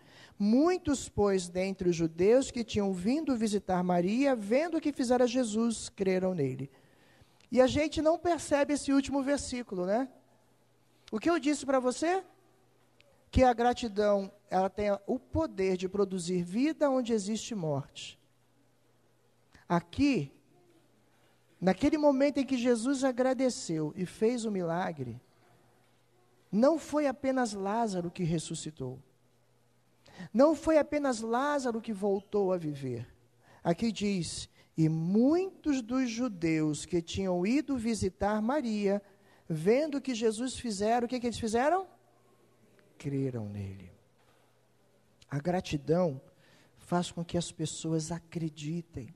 Muitos, 0.43 1.07
pois, 1.07 1.47
dentre 1.47 1.87
os 1.87 1.95
judeus 1.95 2.49
que 2.49 2.63
tinham 2.63 2.91
vindo 2.91 3.37
visitar 3.37 3.83
Maria, 3.83 4.35
vendo 4.35 4.77
o 4.77 4.81
que 4.81 4.91
fizera 4.91 5.27
Jesus, 5.27 5.87
creram 5.87 6.33
nele. 6.33 6.71
E 7.51 7.61
a 7.61 7.67
gente 7.67 8.01
não 8.01 8.17
percebe 8.17 8.73
esse 8.73 8.91
último 8.91 9.21
versículo, 9.21 9.85
né? 9.85 10.09
O 11.11 11.19
que 11.19 11.29
eu 11.29 11.37
disse 11.37 11.63
para 11.63 11.79
você? 11.79 12.23
Que 13.29 13.43
a 13.43 13.53
gratidão, 13.53 14.31
ela 14.49 14.67
tem 14.67 14.87
o 15.05 15.19
poder 15.19 15.77
de 15.77 15.87
produzir 15.87 16.41
vida 16.41 16.89
onde 16.89 17.13
existe 17.13 17.53
morte. 17.53 18.19
Aqui, 19.69 20.33
naquele 21.59 21.99
momento 21.99 22.39
em 22.39 22.45
que 22.47 22.57
Jesus 22.57 23.03
agradeceu 23.03 23.93
e 23.95 24.07
fez 24.07 24.43
o 24.43 24.49
milagre, 24.49 25.21
não 26.51 26.79
foi 26.79 27.05
apenas 27.05 27.53
Lázaro 27.53 28.09
que 28.09 28.23
ressuscitou. 28.23 28.97
Não 30.33 30.55
foi 30.55 30.77
apenas 30.77 31.21
Lázaro 31.21 31.81
que 31.81 31.93
voltou 31.93 32.51
a 32.53 32.57
viver. 32.57 33.07
Aqui 33.63 33.91
diz: 33.91 34.49
e 34.77 34.87
muitos 34.87 35.81
dos 35.81 36.09
judeus 36.09 36.85
que 36.85 37.01
tinham 37.01 37.45
ido 37.45 37.77
visitar 37.77 38.41
Maria, 38.41 39.01
vendo 39.47 40.01
que 40.01 40.15
Jesus 40.15 40.57
fizeram, 40.57 41.05
o 41.05 41.09
que, 41.09 41.19
que 41.19 41.27
eles 41.27 41.39
fizeram? 41.39 41.87
Creram 42.97 43.49
nele. 43.49 43.91
A 45.29 45.39
gratidão 45.39 46.21
faz 46.77 47.11
com 47.11 47.23
que 47.23 47.37
as 47.37 47.51
pessoas 47.51 48.11
acreditem. 48.11 49.13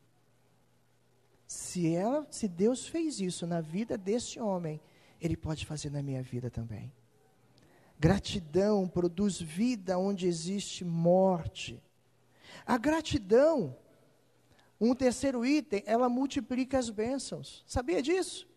Se, 1.47 1.93
ela, 1.95 2.27
se 2.31 2.47
Deus 2.47 2.87
fez 2.87 3.19
isso 3.19 3.45
na 3.45 3.61
vida 3.61 3.97
deste 3.97 4.39
homem, 4.39 4.79
Ele 5.21 5.37
pode 5.37 5.65
fazer 5.65 5.89
na 5.89 6.01
minha 6.01 6.21
vida 6.21 6.49
também. 6.49 6.91
Gratidão 7.99 8.87
produz 8.87 9.39
vida 9.39 9.97
onde 9.97 10.27
existe 10.27 10.83
morte. 10.83 11.81
A 12.65 12.77
gratidão, 12.77 13.75
um 14.79 14.93
terceiro 14.93 15.45
item, 15.45 15.83
ela 15.85 16.09
multiplica 16.09 16.77
as 16.77 16.89
bênçãos. 16.89 17.63
Sabia 17.65 18.01
disso? 18.01 18.47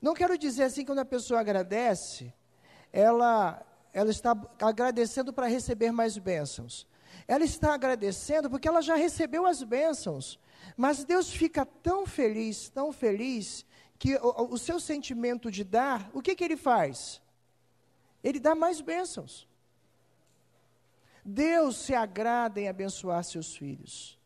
Não 0.00 0.14
quero 0.14 0.38
dizer 0.38 0.64
assim 0.64 0.80
que 0.80 0.86
quando 0.86 1.00
a 1.00 1.04
pessoa 1.04 1.40
agradece, 1.40 2.32
ela, 2.92 3.64
ela 3.92 4.10
está 4.10 4.36
agradecendo 4.60 5.32
para 5.32 5.46
receber 5.46 5.92
mais 5.92 6.16
bênçãos. 6.16 6.86
Ela 7.28 7.44
está 7.44 7.74
agradecendo 7.74 8.50
porque 8.50 8.68
ela 8.68 8.80
já 8.80 8.96
recebeu 8.96 9.46
as 9.46 9.62
bênçãos. 9.62 10.38
Mas 10.76 11.04
Deus 11.04 11.30
fica 11.30 11.64
tão 11.66 12.06
feliz, 12.06 12.70
tão 12.70 12.92
feliz, 12.92 13.64
que 13.98 14.16
o, 14.16 14.54
o 14.54 14.58
seu 14.58 14.80
sentimento 14.80 15.50
de 15.50 15.64
dar, 15.64 16.10
o 16.12 16.20
que, 16.20 16.34
que 16.34 16.44
ele 16.44 16.56
faz? 16.56 17.20
Ele 18.24 18.40
dá 18.40 18.54
mais 18.54 18.80
bênçãos. 18.80 19.46
Deus 21.22 21.76
se 21.76 21.94
agrada 21.94 22.58
em 22.58 22.68
abençoar 22.68 23.22
seus 23.22 23.54
filhos. 23.54 24.18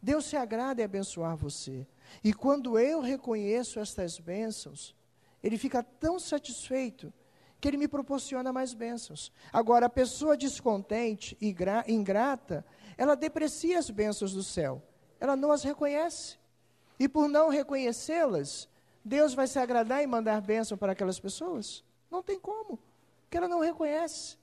Deus 0.00 0.24
se 0.26 0.36
agrada 0.36 0.80
em 0.80 0.84
abençoar 0.84 1.36
você. 1.36 1.84
E 2.22 2.32
quando 2.32 2.78
eu 2.78 3.00
reconheço 3.00 3.80
estas 3.80 4.20
bênçãos, 4.20 4.94
Ele 5.42 5.58
fica 5.58 5.82
tão 5.82 6.20
satisfeito 6.20 7.12
que 7.60 7.66
Ele 7.66 7.76
me 7.76 7.88
proporciona 7.88 8.52
mais 8.52 8.72
bênçãos. 8.72 9.32
Agora, 9.52 9.86
a 9.86 9.90
pessoa 9.90 10.36
descontente 10.36 11.36
e 11.40 11.54
ingrata, 11.88 12.64
ela 12.96 13.16
deprecia 13.16 13.78
as 13.80 13.90
bênçãos 13.90 14.32
do 14.32 14.44
céu. 14.44 14.80
Ela 15.18 15.34
não 15.34 15.50
as 15.50 15.64
reconhece. 15.64 16.38
E 16.98 17.08
por 17.08 17.28
não 17.28 17.48
reconhecê-las, 17.48 18.68
Deus 19.04 19.34
vai 19.34 19.46
se 19.48 19.58
agradar 19.58 20.02
em 20.02 20.06
mandar 20.06 20.40
bênção 20.40 20.78
para 20.78 20.92
aquelas 20.92 21.18
pessoas? 21.18 21.84
Não 22.10 22.22
tem 22.22 22.38
como 22.38 22.78
que 23.30 23.36
ela 23.36 23.48
não 23.48 23.60
reconhece. 23.60 24.36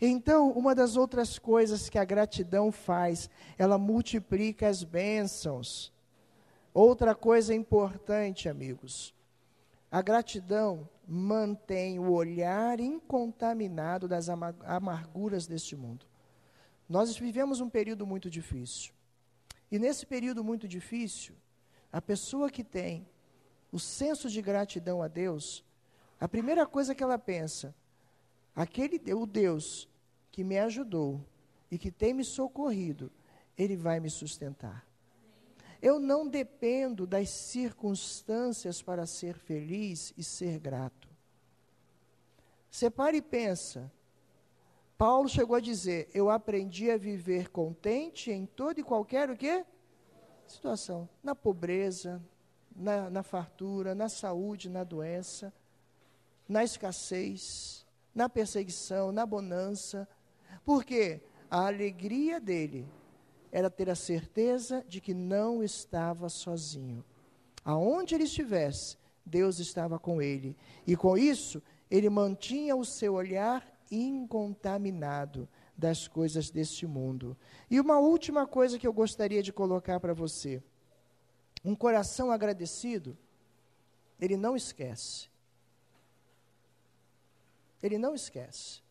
Então, 0.00 0.50
uma 0.50 0.74
das 0.74 0.96
outras 0.96 1.38
coisas 1.38 1.88
que 1.88 1.98
a 1.98 2.04
gratidão 2.04 2.70
faz, 2.70 3.30
ela 3.56 3.78
multiplica 3.78 4.68
as 4.68 4.82
bênçãos. 4.82 5.92
Outra 6.74 7.14
coisa 7.14 7.54
importante, 7.54 8.48
amigos, 8.48 9.14
a 9.90 10.02
gratidão 10.02 10.88
mantém 11.06 11.98
o 11.98 12.12
olhar 12.12 12.78
incontaminado 12.80 14.06
das 14.06 14.28
amarguras 14.28 15.46
deste 15.46 15.74
mundo. 15.74 16.04
Nós 16.86 17.16
vivemos 17.16 17.60
um 17.60 17.70
período 17.70 18.06
muito 18.06 18.28
difícil. 18.28 18.92
E 19.70 19.78
nesse 19.78 20.04
período 20.04 20.44
muito 20.44 20.68
difícil, 20.68 21.34
a 21.90 22.00
pessoa 22.00 22.50
que 22.50 22.62
tem 22.62 23.08
o 23.72 23.78
senso 23.78 24.28
de 24.28 24.40
gratidão 24.42 25.02
a 25.02 25.08
Deus, 25.08 25.64
a 26.20 26.28
primeira 26.28 26.66
coisa 26.66 26.94
que 26.94 27.02
ela 27.02 27.18
pensa 27.18 27.74
Aquele 28.58 29.00
o 29.14 29.24
Deus 29.24 29.88
que 30.32 30.42
me 30.42 30.58
ajudou 30.58 31.24
e 31.70 31.78
que 31.78 31.92
tem 31.92 32.12
me 32.12 32.24
socorrido, 32.24 33.08
ele 33.56 33.76
vai 33.76 34.00
me 34.00 34.10
sustentar. 34.10 34.84
Eu 35.80 36.00
não 36.00 36.26
dependo 36.26 37.06
das 37.06 37.30
circunstâncias 37.30 38.82
para 38.82 39.06
ser 39.06 39.36
feliz 39.36 40.12
e 40.16 40.24
ser 40.24 40.58
grato. 40.58 41.08
Separe 42.68 43.18
e 43.18 43.22
pensa. 43.22 43.92
Paulo 44.96 45.28
chegou 45.28 45.54
a 45.54 45.60
dizer: 45.60 46.10
"Eu 46.12 46.28
aprendi 46.28 46.90
a 46.90 46.96
viver 46.96 47.50
contente 47.50 48.32
em 48.32 48.44
toda 48.44 48.80
e 48.80 48.82
qualquer 48.82 49.30
o 49.30 49.36
quê? 49.36 49.64
situação, 50.48 51.08
na 51.22 51.32
pobreza, 51.32 52.20
na, 52.74 53.08
na 53.08 53.22
fartura, 53.22 53.94
na 53.94 54.08
saúde, 54.08 54.68
na 54.68 54.82
doença, 54.82 55.52
na 56.48 56.64
escassez, 56.64 57.86
na 58.14 58.28
perseguição, 58.28 59.12
na 59.12 59.24
bonança, 59.24 60.08
porque 60.64 61.20
a 61.50 61.66
alegria 61.66 62.40
dele 62.40 62.86
era 63.50 63.70
ter 63.70 63.88
a 63.88 63.94
certeza 63.94 64.84
de 64.88 65.00
que 65.00 65.14
não 65.14 65.62
estava 65.62 66.28
sozinho. 66.28 67.04
Aonde 67.64 68.14
ele 68.14 68.24
estivesse, 68.24 68.96
Deus 69.24 69.58
estava 69.58 69.98
com 69.98 70.20
ele. 70.20 70.56
E 70.86 70.96
com 70.96 71.16
isso, 71.16 71.62
ele 71.90 72.08
mantinha 72.08 72.76
o 72.76 72.84
seu 72.84 73.14
olhar 73.14 73.66
incontaminado 73.90 75.48
das 75.76 76.08
coisas 76.08 76.50
deste 76.50 76.86
mundo. 76.86 77.36
E 77.70 77.80
uma 77.80 77.98
última 77.98 78.46
coisa 78.46 78.78
que 78.78 78.86
eu 78.86 78.92
gostaria 78.92 79.42
de 79.42 79.52
colocar 79.52 80.00
para 80.00 80.12
você: 80.12 80.62
um 81.64 81.74
coração 81.74 82.30
agradecido, 82.30 83.16
ele 84.20 84.36
não 84.36 84.56
esquece. 84.56 85.28
Ele 87.82 87.98
não 87.98 88.14
esquece. 88.14 88.82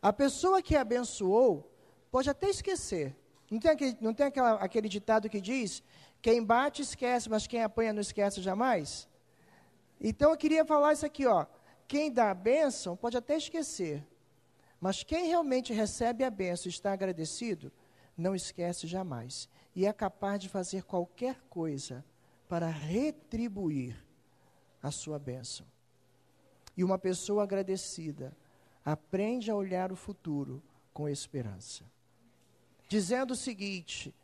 A 0.00 0.12
pessoa 0.12 0.62
que 0.62 0.76
abençoou 0.76 1.70
pode 2.10 2.30
até 2.30 2.48
esquecer. 2.48 3.16
Não 3.50 3.58
tem, 3.58 3.70
aquele, 3.70 3.96
não 4.00 4.14
tem 4.14 4.26
aquela, 4.26 4.52
aquele 4.54 4.88
ditado 4.88 5.28
que 5.28 5.40
diz: 5.40 5.82
quem 6.20 6.42
bate 6.42 6.82
esquece, 6.82 7.28
mas 7.28 7.46
quem 7.46 7.62
apanha 7.62 7.92
não 7.92 8.00
esquece 8.00 8.40
jamais? 8.40 9.08
Então 10.00 10.30
eu 10.30 10.36
queria 10.36 10.64
falar 10.64 10.92
isso 10.92 11.06
aqui, 11.06 11.26
ó. 11.26 11.46
Quem 11.86 12.12
dá 12.12 12.30
a 12.30 12.34
bênção 12.34 12.96
pode 12.96 13.16
até 13.16 13.36
esquecer, 13.36 14.06
mas 14.80 15.02
quem 15.02 15.26
realmente 15.26 15.72
recebe 15.72 16.22
a 16.22 16.30
bênção 16.30 16.66
e 16.66 16.70
está 16.70 16.92
agradecido, 16.92 17.72
não 18.16 18.34
esquece 18.34 18.86
jamais. 18.86 19.48
E 19.74 19.86
é 19.86 19.92
capaz 19.92 20.40
de 20.40 20.48
fazer 20.48 20.84
qualquer 20.84 21.40
coisa 21.48 22.04
para 22.48 22.68
retribuir 22.68 23.96
a 24.82 24.90
sua 24.90 25.18
bênção. 25.18 25.66
E 26.78 26.84
uma 26.84 26.96
pessoa 26.96 27.42
agradecida 27.42 28.36
aprende 28.84 29.50
a 29.50 29.56
olhar 29.56 29.90
o 29.90 29.96
futuro 29.96 30.62
com 30.92 31.08
esperança. 31.08 31.84
Dizendo 32.88 33.32
o 33.32 33.36
seguinte: 33.36 34.14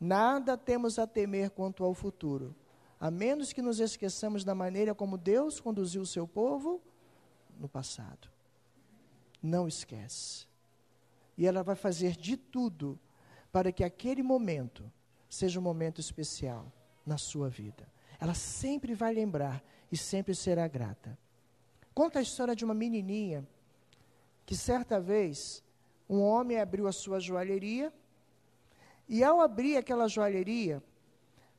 nada 0.00 0.58
temos 0.58 0.98
a 0.98 1.06
temer 1.06 1.50
quanto 1.50 1.84
ao 1.84 1.94
futuro, 1.94 2.52
a 2.98 3.12
menos 3.12 3.52
que 3.52 3.62
nos 3.62 3.78
esqueçamos 3.78 4.42
da 4.42 4.56
maneira 4.56 4.92
como 4.92 5.16
Deus 5.16 5.60
conduziu 5.60 6.02
o 6.02 6.06
seu 6.06 6.26
povo 6.26 6.82
no 7.60 7.68
passado. 7.68 8.28
Não 9.40 9.68
esquece. 9.68 10.48
E 11.38 11.46
ela 11.46 11.62
vai 11.62 11.76
fazer 11.76 12.16
de 12.16 12.36
tudo 12.36 12.98
para 13.52 13.70
que 13.70 13.84
aquele 13.84 14.20
momento 14.24 14.90
seja 15.28 15.60
um 15.60 15.62
momento 15.62 16.00
especial 16.00 16.72
na 17.06 17.18
sua 17.18 17.48
vida. 17.48 17.88
Ela 18.18 18.34
sempre 18.34 18.94
vai 18.94 19.14
lembrar 19.14 19.62
e 19.92 19.96
sempre 19.96 20.34
será 20.34 20.66
grata. 20.66 21.16
Conta 21.94 22.18
a 22.18 22.22
história 22.22 22.56
de 22.56 22.64
uma 22.64 22.74
menininha 22.74 23.46
que 24.44 24.56
certa 24.56 25.00
vez 25.00 25.62
um 26.08 26.20
homem 26.20 26.58
abriu 26.58 26.88
a 26.88 26.92
sua 26.92 27.20
joalheria 27.20 27.92
e 29.08 29.22
ao 29.22 29.40
abrir 29.40 29.76
aquela 29.76 30.08
joalheria, 30.08 30.82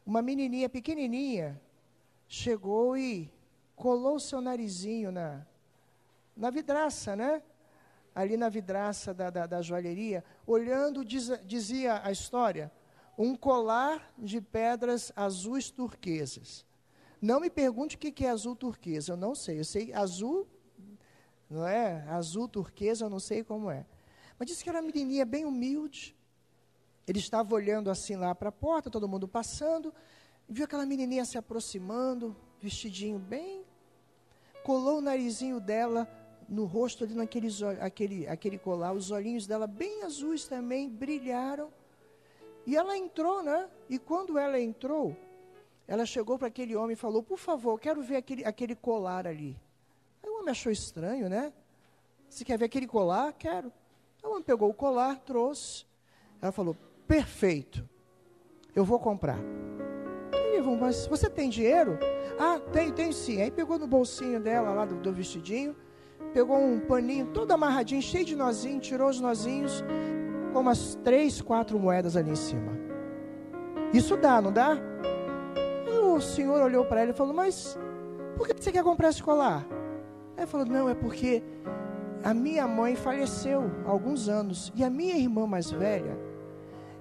uma 0.05 0.21
menininha 0.21 0.67
pequenininha 0.67 1.61
chegou 2.27 2.97
e 2.97 3.31
colou 3.75 4.19
seu 4.19 4.41
narizinho 4.41 5.11
na, 5.11 5.45
na 6.35 6.49
vidraça, 6.49 7.15
né? 7.15 7.41
Ali 8.13 8.35
na 8.35 8.49
vidraça 8.49 9.13
da, 9.13 9.29
da, 9.29 9.45
da 9.45 9.61
joalheria, 9.61 10.23
olhando, 10.45 11.03
diz, 11.03 11.31
dizia 11.45 12.01
a 12.03 12.11
história, 12.11 12.71
um 13.17 13.35
colar 13.35 14.13
de 14.17 14.41
pedras 14.41 15.11
azuis 15.15 15.69
turquesas. 15.69 16.65
Não 17.25 17.39
me 17.39 17.49
pergunte 17.49 17.95
o 17.95 17.99
que 17.99 18.23
é 18.23 18.29
azul 18.29 18.55
turquesa, 18.55 19.13
eu 19.13 19.17
não 19.17 19.33
sei. 19.33 19.59
Eu 19.59 19.65
sei 19.65 19.91
azul, 19.91 20.47
não 21.49 21.67
é? 21.67 22.07
Azul 22.07 22.47
turquesa, 22.47 23.05
eu 23.05 23.09
não 23.09 23.19
sei 23.19 23.43
como 23.43 23.71
é. 23.71 23.83
Mas 24.37 24.47
disse 24.47 24.63
que 24.63 24.69
era 24.69 24.79
uma 24.79 24.85
menininha 24.85 25.25
bem 25.25 25.43
humilde. 25.43 26.15
Ele 27.07 27.17
estava 27.17 27.55
olhando 27.55 27.89
assim 27.89 28.15
lá 28.15 28.35
para 28.35 28.49
a 28.49 28.51
porta, 28.51 28.91
todo 28.91 29.07
mundo 29.07 29.27
passando, 29.27 29.91
viu 30.47 30.65
aquela 30.65 30.85
menininha 30.85 31.25
se 31.25 31.35
aproximando, 31.35 32.35
vestidinho 32.61 33.17
bem, 33.17 33.63
colou 34.63 34.99
o 34.99 35.01
narizinho 35.01 35.59
dela 35.59 36.07
no 36.47 36.65
rosto 36.65 37.05
ali 37.05 37.15
naquele 37.15 37.47
aquele, 37.81 38.27
aquele 38.27 38.59
colar, 38.59 38.93
os 38.93 39.09
olhinhos 39.09 39.47
dela 39.47 39.65
bem 39.65 40.03
azuis 40.03 40.45
também 40.45 40.87
brilharam. 40.87 41.73
E 42.67 42.75
ela 42.75 42.95
entrou, 42.95 43.41
né? 43.41 43.67
E 43.89 43.97
quando 43.97 44.37
ela 44.37 44.59
entrou, 44.59 45.17
ela 45.87 46.05
chegou 46.05 46.37
para 46.37 46.47
aquele 46.47 46.75
homem 46.75 46.93
e 46.93 46.97
falou: 46.97 47.21
Por 47.21 47.37
favor, 47.37 47.79
quero 47.79 48.01
ver 48.01 48.17
aquele, 48.17 48.43
aquele 48.43 48.75
colar 48.75 49.27
ali. 49.27 49.57
Aí 50.23 50.29
o 50.29 50.39
homem 50.39 50.51
achou 50.51 50.71
estranho, 50.71 51.29
né? 51.29 51.53
Você 52.27 52.43
quer 52.43 52.57
ver 52.57 52.65
aquele 52.65 52.87
colar? 52.87 53.33
Quero. 53.33 53.71
Aí 54.23 54.29
o 54.29 54.31
homem 54.31 54.43
pegou 54.43 54.69
o 54.69 54.73
colar, 54.73 55.19
trouxe. 55.19 55.85
Ela 56.41 56.51
falou: 56.51 56.75
Perfeito, 57.07 57.87
eu 58.75 58.83
vou 58.83 58.99
comprar. 58.99 59.37
Ele 60.33 60.63
falou: 60.63 60.77
Mas 60.77 61.05
você 61.05 61.29
tem 61.29 61.49
dinheiro? 61.49 61.99
Ah, 62.39 62.59
tem, 62.59 62.91
tem 62.91 63.11
sim. 63.11 63.41
Aí 63.41 63.51
pegou 63.51 63.77
no 63.77 63.85
bolsinho 63.87 64.39
dela, 64.39 64.71
lá 64.71 64.85
do, 64.85 64.95
do 64.95 65.13
vestidinho, 65.13 65.75
pegou 66.33 66.57
um 66.57 66.79
paninho 66.79 67.27
todo 67.27 67.51
amarradinho, 67.51 68.01
cheio 68.01 68.25
de 68.25 68.35
nozinho, 68.35 68.79
tirou 68.79 69.09
os 69.09 69.21
nozinhos, 69.21 69.83
com 70.51 70.61
umas 70.61 70.95
três, 71.03 71.41
quatro 71.41 71.77
moedas 71.79 72.15
ali 72.17 72.31
em 72.31 72.35
cima. 72.35 72.73
Isso 73.93 74.17
dá, 74.17 74.41
não 74.41 74.51
dá? 74.51 74.77
O 76.15 76.21
senhor 76.21 76.61
olhou 76.61 76.85
para 76.85 77.01
ela 77.01 77.11
e 77.11 77.13
falou: 77.13 77.33
Mas 77.33 77.77
por 78.37 78.47
que 78.47 78.53
você 78.53 78.71
quer 78.71 78.83
comprar 78.83 79.09
esse 79.09 79.21
colar? 79.21 79.67
Ele 80.37 80.47
falou: 80.47 80.65
Não, 80.65 80.87
é 80.87 80.95
porque 80.95 81.43
a 82.23 82.33
minha 82.33 82.65
mãe 82.65 82.95
faleceu 82.95 83.69
há 83.85 83.89
alguns 83.89 84.29
anos 84.29 84.71
e 84.75 84.83
a 84.83 84.89
minha 84.89 85.17
irmã 85.17 85.45
mais 85.45 85.69
velha, 85.69 86.17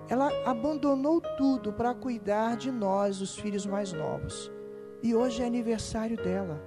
ela 0.09 0.31
abandonou 0.45 1.21
tudo 1.39 1.73
para 1.73 1.95
cuidar 1.95 2.57
de 2.57 2.73
nós, 2.73 3.21
os 3.21 3.37
filhos 3.37 3.65
mais 3.65 3.93
novos. 3.93 4.51
E 5.01 5.15
hoje 5.15 5.43
é 5.43 5.47
aniversário 5.47 6.17
dela. 6.17 6.61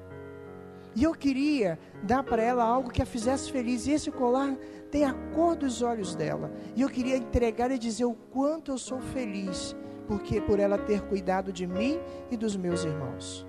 E 0.96 1.04
eu 1.04 1.14
queria 1.14 1.78
dar 2.02 2.24
para 2.24 2.42
ela 2.42 2.64
algo 2.64 2.90
que 2.90 3.02
a 3.02 3.06
fizesse 3.06 3.52
feliz. 3.52 3.86
E 3.86 3.92
esse 3.92 4.10
colar 4.10 4.58
tem 4.90 5.04
a 5.04 5.14
cor 5.36 5.56
dos 5.56 5.82
olhos 5.82 6.16
dela. 6.16 6.52
E 6.76 6.82
eu 6.82 6.90
queria 6.90 7.18
entregar 7.18 7.70
e 7.72 7.78
dizer 7.78 8.06
o 8.06 8.14
quanto 8.14 8.72
eu 8.72 8.78
sou 8.78 9.00
feliz, 9.00 9.76
porque 10.08 10.40
por 10.42 10.60
ela 10.60 10.78
ter 10.78 11.02
cuidado 11.02 11.52
de 11.52 11.68
mim 11.68 12.00
e 12.32 12.38
dos 12.38 12.56
meus 12.56 12.84
irmãos. 12.84 13.46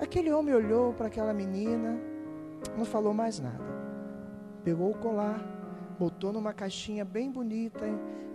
Aquele 0.00 0.32
homem 0.32 0.54
olhou 0.54 0.92
para 0.92 1.06
aquela 1.06 1.34
menina, 1.34 1.98
não 2.76 2.84
falou 2.84 3.12
mais 3.12 3.38
nada. 3.38 3.64
Pegou 4.64 4.90
o 4.90 4.94
colar, 4.94 5.38
botou 5.98 6.32
numa 6.32 6.52
caixinha 6.52 7.04
bem 7.04 7.30
bonita, 7.30 7.84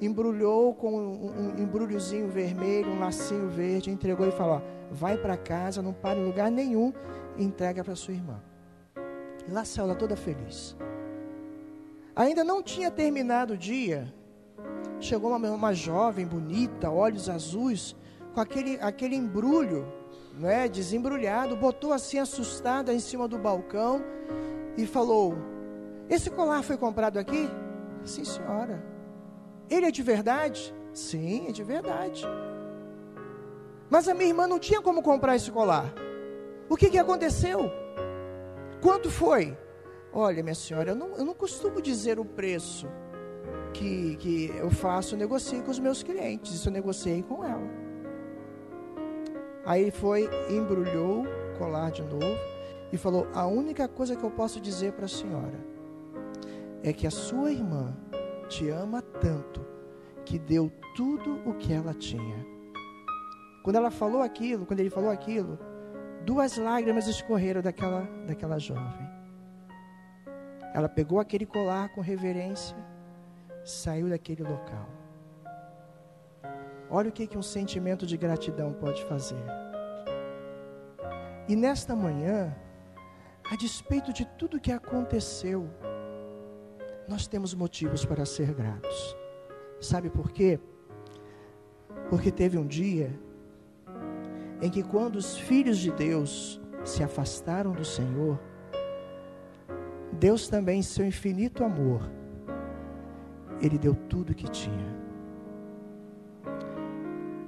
embrulhou 0.02 0.74
com 0.74 0.96
um, 0.96 1.60
embrulhozinho 1.60 2.28
vermelho, 2.28 2.92
um 2.92 3.00
lacinho 3.00 3.48
verde, 3.48 3.90
entregou 3.90 4.28
e 4.28 4.32
falou: 4.32 4.58
ó, 4.58 4.62
vai 4.92 5.18
para 5.18 5.38
casa, 5.38 5.82
não 5.82 5.94
para 5.94 6.20
em 6.20 6.26
lugar 6.26 6.52
nenhum, 6.52 6.94
e 7.38 7.44
entrega 7.44 7.84
para 7.84 7.96
sua 7.96 8.14
irmã. 8.14 8.42
E 9.48 9.52
lá 9.52 9.66
saiu 9.66 9.86
ela 9.86 9.96
toda 9.96 10.16
feliz. 10.16 10.76
Ainda 12.16 12.44
não 12.44 12.64
tinha 12.64 12.90
terminado 12.90 13.54
o 13.54 13.58
dia, 13.58 14.14
chegou 15.00 15.32
uma, 15.32 15.50
uma 15.50 15.74
jovem 15.74 16.26
bonita, 16.26 16.90
olhos 16.90 17.30
azuis, 17.30 17.96
com 18.34 18.42
aquele, 18.42 18.78
aquele 18.82 19.16
embrulho, 19.16 19.88
não 20.38 20.50
é, 20.50 20.68
desembrulhado, 20.68 21.56
botou 21.56 21.94
assim 21.94 22.20
assustada 22.20 22.94
em 22.94 23.00
cima 23.00 23.28
do 23.28 23.38
balcão 23.38 24.04
e 24.78 24.86
falou: 24.86 25.36
Esse 26.10 26.30
colar 26.30 26.64
foi 26.64 26.78
comprado 26.78 27.18
aqui? 27.18 27.50
Sim, 28.04 28.24
senhora. 28.24 28.84
Ele 29.70 29.86
é 29.86 29.92
de 29.92 30.04
verdade? 30.04 30.76
Sim, 30.94 31.48
é 31.48 31.52
de 31.52 31.64
verdade. 31.64 32.26
Mas 33.90 34.08
a 34.08 34.14
minha 34.14 34.28
irmã 34.28 34.48
não 34.48 34.60
tinha 34.60 34.82
como 34.82 35.02
comprar 35.02 35.36
esse 35.36 35.52
colar. 35.52 35.94
O 36.70 36.76
que, 36.76 36.90
que 36.90 36.98
aconteceu? 36.98 37.72
Quanto 38.82 39.10
foi? 39.10 39.58
Olha, 40.12 40.44
minha 40.44 40.56
senhora, 40.56 40.92
eu 40.92 40.96
não, 40.96 41.16
eu 41.16 41.26
não 41.26 41.34
costumo 41.34 41.82
dizer 41.82 42.20
o 42.20 42.26
preço 42.26 42.88
que, 43.76 44.16
que 44.18 44.52
eu 44.58 44.70
faço, 44.70 45.16
eu 45.16 45.20
negocio 45.20 45.62
com 45.64 45.72
os 45.72 45.80
meus 45.80 46.02
clientes. 46.02 46.54
Isso 46.54 46.70
eu 46.70 46.74
negociei 46.74 47.22
com 47.22 47.44
ela. 47.44 47.68
Aí 49.66 49.92
foi, 49.92 50.30
embrulhou 50.50 51.24
o 51.24 51.58
colar 51.58 51.92
de 51.92 52.02
novo 52.04 52.38
e 52.92 52.98
falou: 52.98 53.28
A 53.34 53.46
única 53.46 53.88
coisa 53.88 54.16
que 54.16 54.24
eu 54.24 54.32
posso 54.32 54.60
dizer 54.60 54.94
para 54.94 55.06
a 55.06 55.10
senhora 55.10 55.60
é 56.84 56.94
que 56.94 57.08
a 57.08 57.12
sua 57.12 57.52
irmã 57.52 57.96
te 58.48 58.70
ama 58.70 59.02
tanto 59.02 59.66
que 60.24 60.40
deu 60.40 60.72
tudo 60.96 61.42
o 61.46 61.54
que 61.56 61.74
ela 61.74 61.94
tinha. 61.94 62.46
Quando 63.64 63.76
ela 63.78 63.92
falou 63.92 64.22
aquilo, 64.22 64.66
quando 64.66 64.80
ele 64.80 64.90
falou 64.90 65.10
aquilo, 65.10 65.58
duas 66.24 66.58
lágrimas 66.58 67.08
escorreram 67.08 67.62
daquela, 67.62 68.02
daquela 68.28 68.60
jovem. 68.60 69.08
Ela 70.74 70.88
pegou 70.88 71.20
aquele 71.20 71.46
colar 71.46 71.90
com 71.90 72.02
reverência, 72.02 72.78
saiu 73.66 74.08
daquele 74.08 74.44
local. 74.44 74.88
Olha 76.90 77.10
o 77.10 77.12
que, 77.12 77.26
que 77.26 77.38
um 77.38 77.42
sentimento 77.42 78.06
de 78.06 78.16
gratidão 78.16 78.72
pode 78.74 79.04
fazer. 79.06 79.44
E 81.48 81.56
nesta 81.56 81.96
manhã, 81.96 82.56
a 83.52 83.56
despeito 83.56 84.14
de 84.14 84.24
tudo 84.38 84.60
que 84.60 84.72
aconteceu, 84.72 85.68
nós 87.08 87.28
temos 87.28 87.54
motivos 87.54 88.06
para 88.06 88.26
ser 88.26 88.54
gratos. 88.54 89.18
Sabe 89.82 90.10
por 90.10 90.32
quê? 90.32 90.60
Porque 92.10 92.32
teve 92.32 92.58
um 92.58 92.66
dia 92.66 93.20
em 94.62 94.70
que, 94.70 94.84
quando 94.84 95.16
os 95.16 95.38
filhos 95.38 95.80
de 95.80 95.92
Deus 95.92 96.62
se 96.84 97.04
afastaram 97.04 97.74
do 97.74 97.84
Senhor, 97.84 98.40
Deus 100.14 100.48
também, 100.48 100.80
em 100.80 100.84
seu 100.84 101.06
infinito 101.06 101.64
amor, 101.64 102.10
Ele 103.62 103.78
deu 103.78 103.96
tudo 103.96 104.32
o 104.32 104.36
que 104.36 104.50
tinha. 104.50 104.96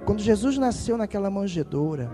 Quando 0.04 0.20
Jesus 0.20 0.56
nasceu 0.56 0.96
naquela 0.96 1.30
manjedoura, 1.30 2.10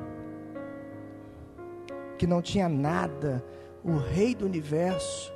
que 2.18 2.26
não 2.26 2.42
tinha 2.42 2.68
nada, 2.68 3.44
o 3.84 3.96
Rei 3.96 4.34
do 4.34 4.46
universo, 4.46 5.32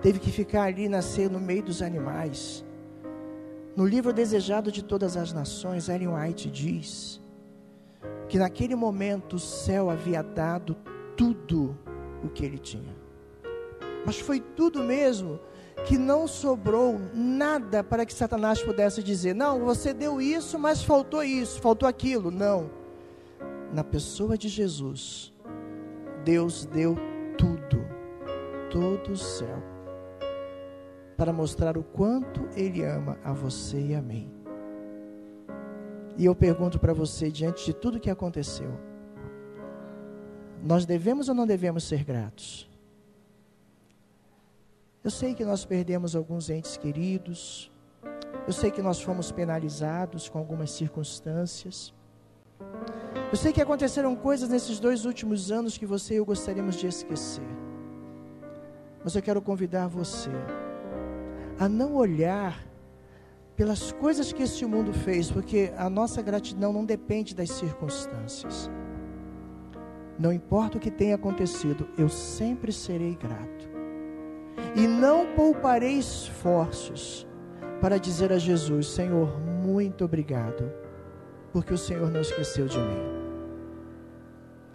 teve 0.00 0.18
que 0.18 0.30
ficar 0.30 0.62
ali 0.62 0.88
nascer 0.88 1.30
no 1.30 1.38
meio 1.38 1.62
dos 1.62 1.82
animais. 1.82 2.64
No 3.76 3.84
livro 3.86 4.12
Desejado 4.12 4.72
de 4.72 4.82
Todas 4.82 5.16
as 5.16 5.32
Nações, 5.32 5.88
Ellen 5.88 6.08
White 6.08 6.50
diz 6.50 7.20
que 8.28 8.38
naquele 8.38 8.74
momento 8.74 9.36
o 9.36 9.38
céu 9.38 9.90
havia 9.90 10.22
dado 10.22 10.76
tudo 11.16 11.76
o 12.22 12.28
que 12.28 12.44
ele 12.44 12.58
tinha. 12.58 12.96
Mas 14.06 14.18
foi 14.18 14.40
tudo 14.40 14.82
mesmo 14.82 15.40
que 15.86 15.98
não 15.98 16.26
sobrou 16.26 17.00
nada 17.14 17.82
para 17.82 18.04
que 18.06 18.12
Satanás 18.12 18.62
pudesse 18.62 19.02
dizer: 19.02 19.34
não, 19.34 19.60
você 19.60 19.92
deu 19.92 20.20
isso, 20.20 20.58
mas 20.58 20.82
faltou 20.82 21.22
isso, 21.22 21.60
faltou 21.60 21.88
aquilo. 21.88 22.30
Não. 22.30 22.70
Na 23.72 23.84
pessoa 23.84 24.36
de 24.36 24.48
Jesus, 24.48 25.32
Deus 26.24 26.66
deu 26.66 26.96
tudo, 27.38 27.84
todo 28.70 29.12
o 29.12 29.16
céu, 29.16 29.62
para 31.16 31.32
mostrar 31.32 31.78
o 31.78 31.82
quanto 31.82 32.48
Ele 32.56 32.84
ama 32.84 33.18
a 33.24 33.32
você 33.32 33.80
e 33.80 33.94
a 33.94 34.02
mim. 34.02 34.30
E 36.16 36.24
eu 36.26 36.34
pergunto 36.34 36.78
para 36.78 36.92
você, 36.92 37.30
diante 37.30 37.64
de 37.64 37.72
tudo 37.72 38.00
que 38.00 38.10
aconteceu, 38.10 38.70
nós 40.62 40.84
devemos 40.84 41.28
ou 41.28 41.34
não 41.34 41.46
devemos 41.46 41.84
ser 41.84 42.04
gratos? 42.04 42.69
Eu 45.02 45.10
sei 45.10 45.34
que 45.34 45.46
nós 45.46 45.64
perdemos 45.64 46.14
alguns 46.14 46.50
entes 46.50 46.76
queridos, 46.76 47.72
eu 48.46 48.52
sei 48.52 48.70
que 48.70 48.82
nós 48.82 49.00
fomos 49.00 49.32
penalizados 49.32 50.28
com 50.28 50.38
algumas 50.38 50.70
circunstâncias. 50.70 51.94
Eu 53.30 53.36
sei 53.36 53.50
que 53.50 53.62
aconteceram 53.62 54.14
coisas 54.14 54.50
nesses 54.50 54.78
dois 54.78 55.06
últimos 55.06 55.50
anos 55.50 55.78
que 55.78 55.86
você 55.86 56.14
e 56.14 56.16
eu 56.18 56.24
gostaríamos 56.26 56.76
de 56.76 56.86
esquecer. 56.86 57.48
Mas 59.02 59.14
eu 59.14 59.22
quero 59.22 59.40
convidar 59.40 59.86
você 59.88 60.30
a 61.58 61.66
não 61.66 61.94
olhar 61.94 62.62
pelas 63.56 63.92
coisas 63.92 64.32
que 64.34 64.42
este 64.42 64.66
mundo 64.66 64.92
fez, 64.92 65.30
porque 65.30 65.72
a 65.78 65.88
nossa 65.88 66.20
gratidão 66.20 66.74
não 66.74 66.84
depende 66.84 67.34
das 67.34 67.50
circunstâncias. 67.50 68.70
Não 70.18 70.30
importa 70.30 70.76
o 70.76 70.80
que 70.80 70.90
tenha 70.90 71.14
acontecido, 71.14 71.88
eu 71.96 72.08
sempre 72.10 72.70
serei 72.70 73.14
grato. 73.14 73.69
E 74.74 74.86
não 74.86 75.26
pouparei 75.34 75.98
esforços 75.98 77.26
para 77.80 77.98
dizer 77.98 78.32
a 78.32 78.38
Jesus: 78.38 78.88
Senhor, 78.88 79.40
muito 79.40 80.04
obrigado, 80.04 80.70
porque 81.52 81.74
o 81.74 81.78
Senhor 81.78 82.10
não 82.10 82.20
esqueceu 82.20 82.66
de 82.66 82.78
mim. 82.78 83.20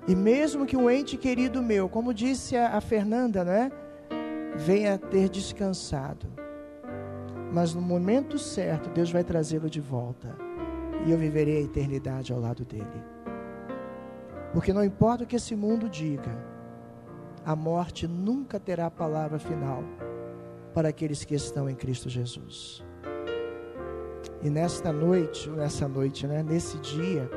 E 0.07 0.15
mesmo 0.15 0.65
que 0.65 0.77
um 0.77 0.89
ente 0.89 1.17
querido 1.17 1.63
meu, 1.63 1.89
como 1.89 2.13
disse 2.13 2.55
a, 2.55 2.77
a 2.77 2.81
Fernanda, 2.81 3.43
né, 3.43 3.71
venha 4.55 4.97
ter 4.97 5.29
descansado, 5.29 6.27
mas 7.51 7.73
no 7.73 7.81
momento 7.81 8.37
certo 8.37 8.89
Deus 8.89 9.11
vai 9.11 9.23
trazê-lo 9.23 9.69
de 9.69 9.81
volta 9.81 10.35
e 11.05 11.11
eu 11.11 11.17
viverei 11.17 11.57
a 11.57 11.61
eternidade 11.61 12.31
ao 12.31 12.39
lado 12.39 12.63
dele. 12.63 13.03
Porque 14.53 14.71
não 14.71 14.83
importa 14.83 15.23
o 15.23 15.27
que 15.27 15.35
esse 15.35 15.55
mundo 15.55 15.89
diga, 15.89 16.31
a 17.45 17.55
morte 17.55 18.07
nunca 18.07 18.59
terá 18.59 18.89
palavra 18.89 19.37
final 19.37 19.83
para 20.73 20.89
aqueles 20.89 21.23
que 21.23 21.35
estão 21.35 21.69
em 21.69 21.75
Cristo 21.75 22.09
Jesus. 22.09 22.83
E 24.41 24.49
nesta 24.49 24.91
noite, 24.91 25.47
nessa 25.49 25.87
noite, 25.87 26.25
né, 26.25 26.41
nesse 26.41 26.77
dia, 26.79 27.29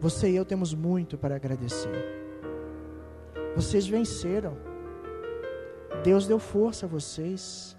você 0.00 0.30
e 0.30 0.36
eu 0.36 0.44
temos 0.44 0.74
muito 0.74 1.16
para 1.16 1.36
agradecer. 1.36 2.22
Vocês 3.54 3.86
venceram. 3.86 4.56
Deus 6.02 6.26
deu 6.26 6.40
força 6.40 6.86
a 6.86 6.88
vocês. 6.88 7.76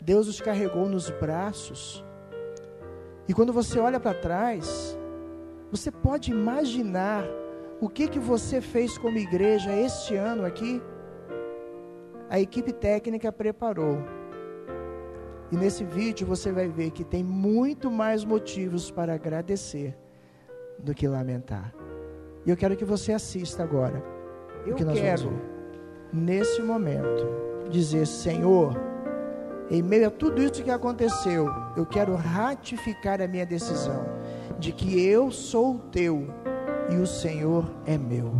Deus 0.00 0.28
os 0.28 0.40
carregou 0.40 0.88
nos 0.88 1.10
braços. 1.10 2.04
E 3.26 3.34
quando 3.34 3.52
você 3.52 3.80
olha 3.80 3.98
para 3.98 4.14
trás, 4.14 4.96
você 5.70 5.90
pode 5.90 6.30
imaginar 6.30 7.24
o 7.80 7.88
que 7.88 8.08
que 8.08 8.18
você 8.18 8.60
fez 8.60 8.96
como 8.96 9.18
igreja 9.18 9.72
este 9.72 10.14
ano 10.16 10.44
aqui? 10.44 10.82
A 12.30 12.40
equipe 12.40 12.72
técnica 12.72 13.30
preparou. 13.32 13.98
E 15.50 15.56
nesse 15.56 15.84
vídeo 15.84 16.26
você 16.26 16.50
vai 16.50 16.68
ver 16.68 16.90
que 16.90 17.04
tem 17.04 17.22
muito 17.22 17.90
mais 17.90 18.24
motivos 18.24 18.90
para 18.90 19.14
agradecer 19.14 19.96
do 20.78 20.94
que 20.94 21.06
lamentar. 21.06 21.74
E 22.46 22.50
eu 22.50 22.56
quero 22.56 22.76
que 22.76 22.84
você 22.84 23.12
assista 23.12 23.62
agora. 23.62 24.02
Eu 24.66 24.74
quero, 24.74 25.32
nesse 26.12 26.62
momento, 26.62 27.26
dizer: 27.70 28.06
Senhor, 28.06 28.74
em 29.70 29.82
meio 29.82 30.08
a 30.08 30.10
tudo 30.10 30.42
isso 30.42 30.62
que 30.62 30.70
aconteceu, 30.70 31.46
eu 31.76 31.86
quero 31.86 32.14
ratificar 32.14 33.20
a 33.20 33.28
minha 33.28 33.46
decisão 33.46 34.04
de 34.58 34.72
que 34.72 35.04
eu 35.06 35.30
sou 35.30 35.78
teu 35.90 36.26
e 36.90 36.96
o 36.96 37.06
Senhor 37.06 37.70
é 37.86 37.96
meu. 37.96 38.32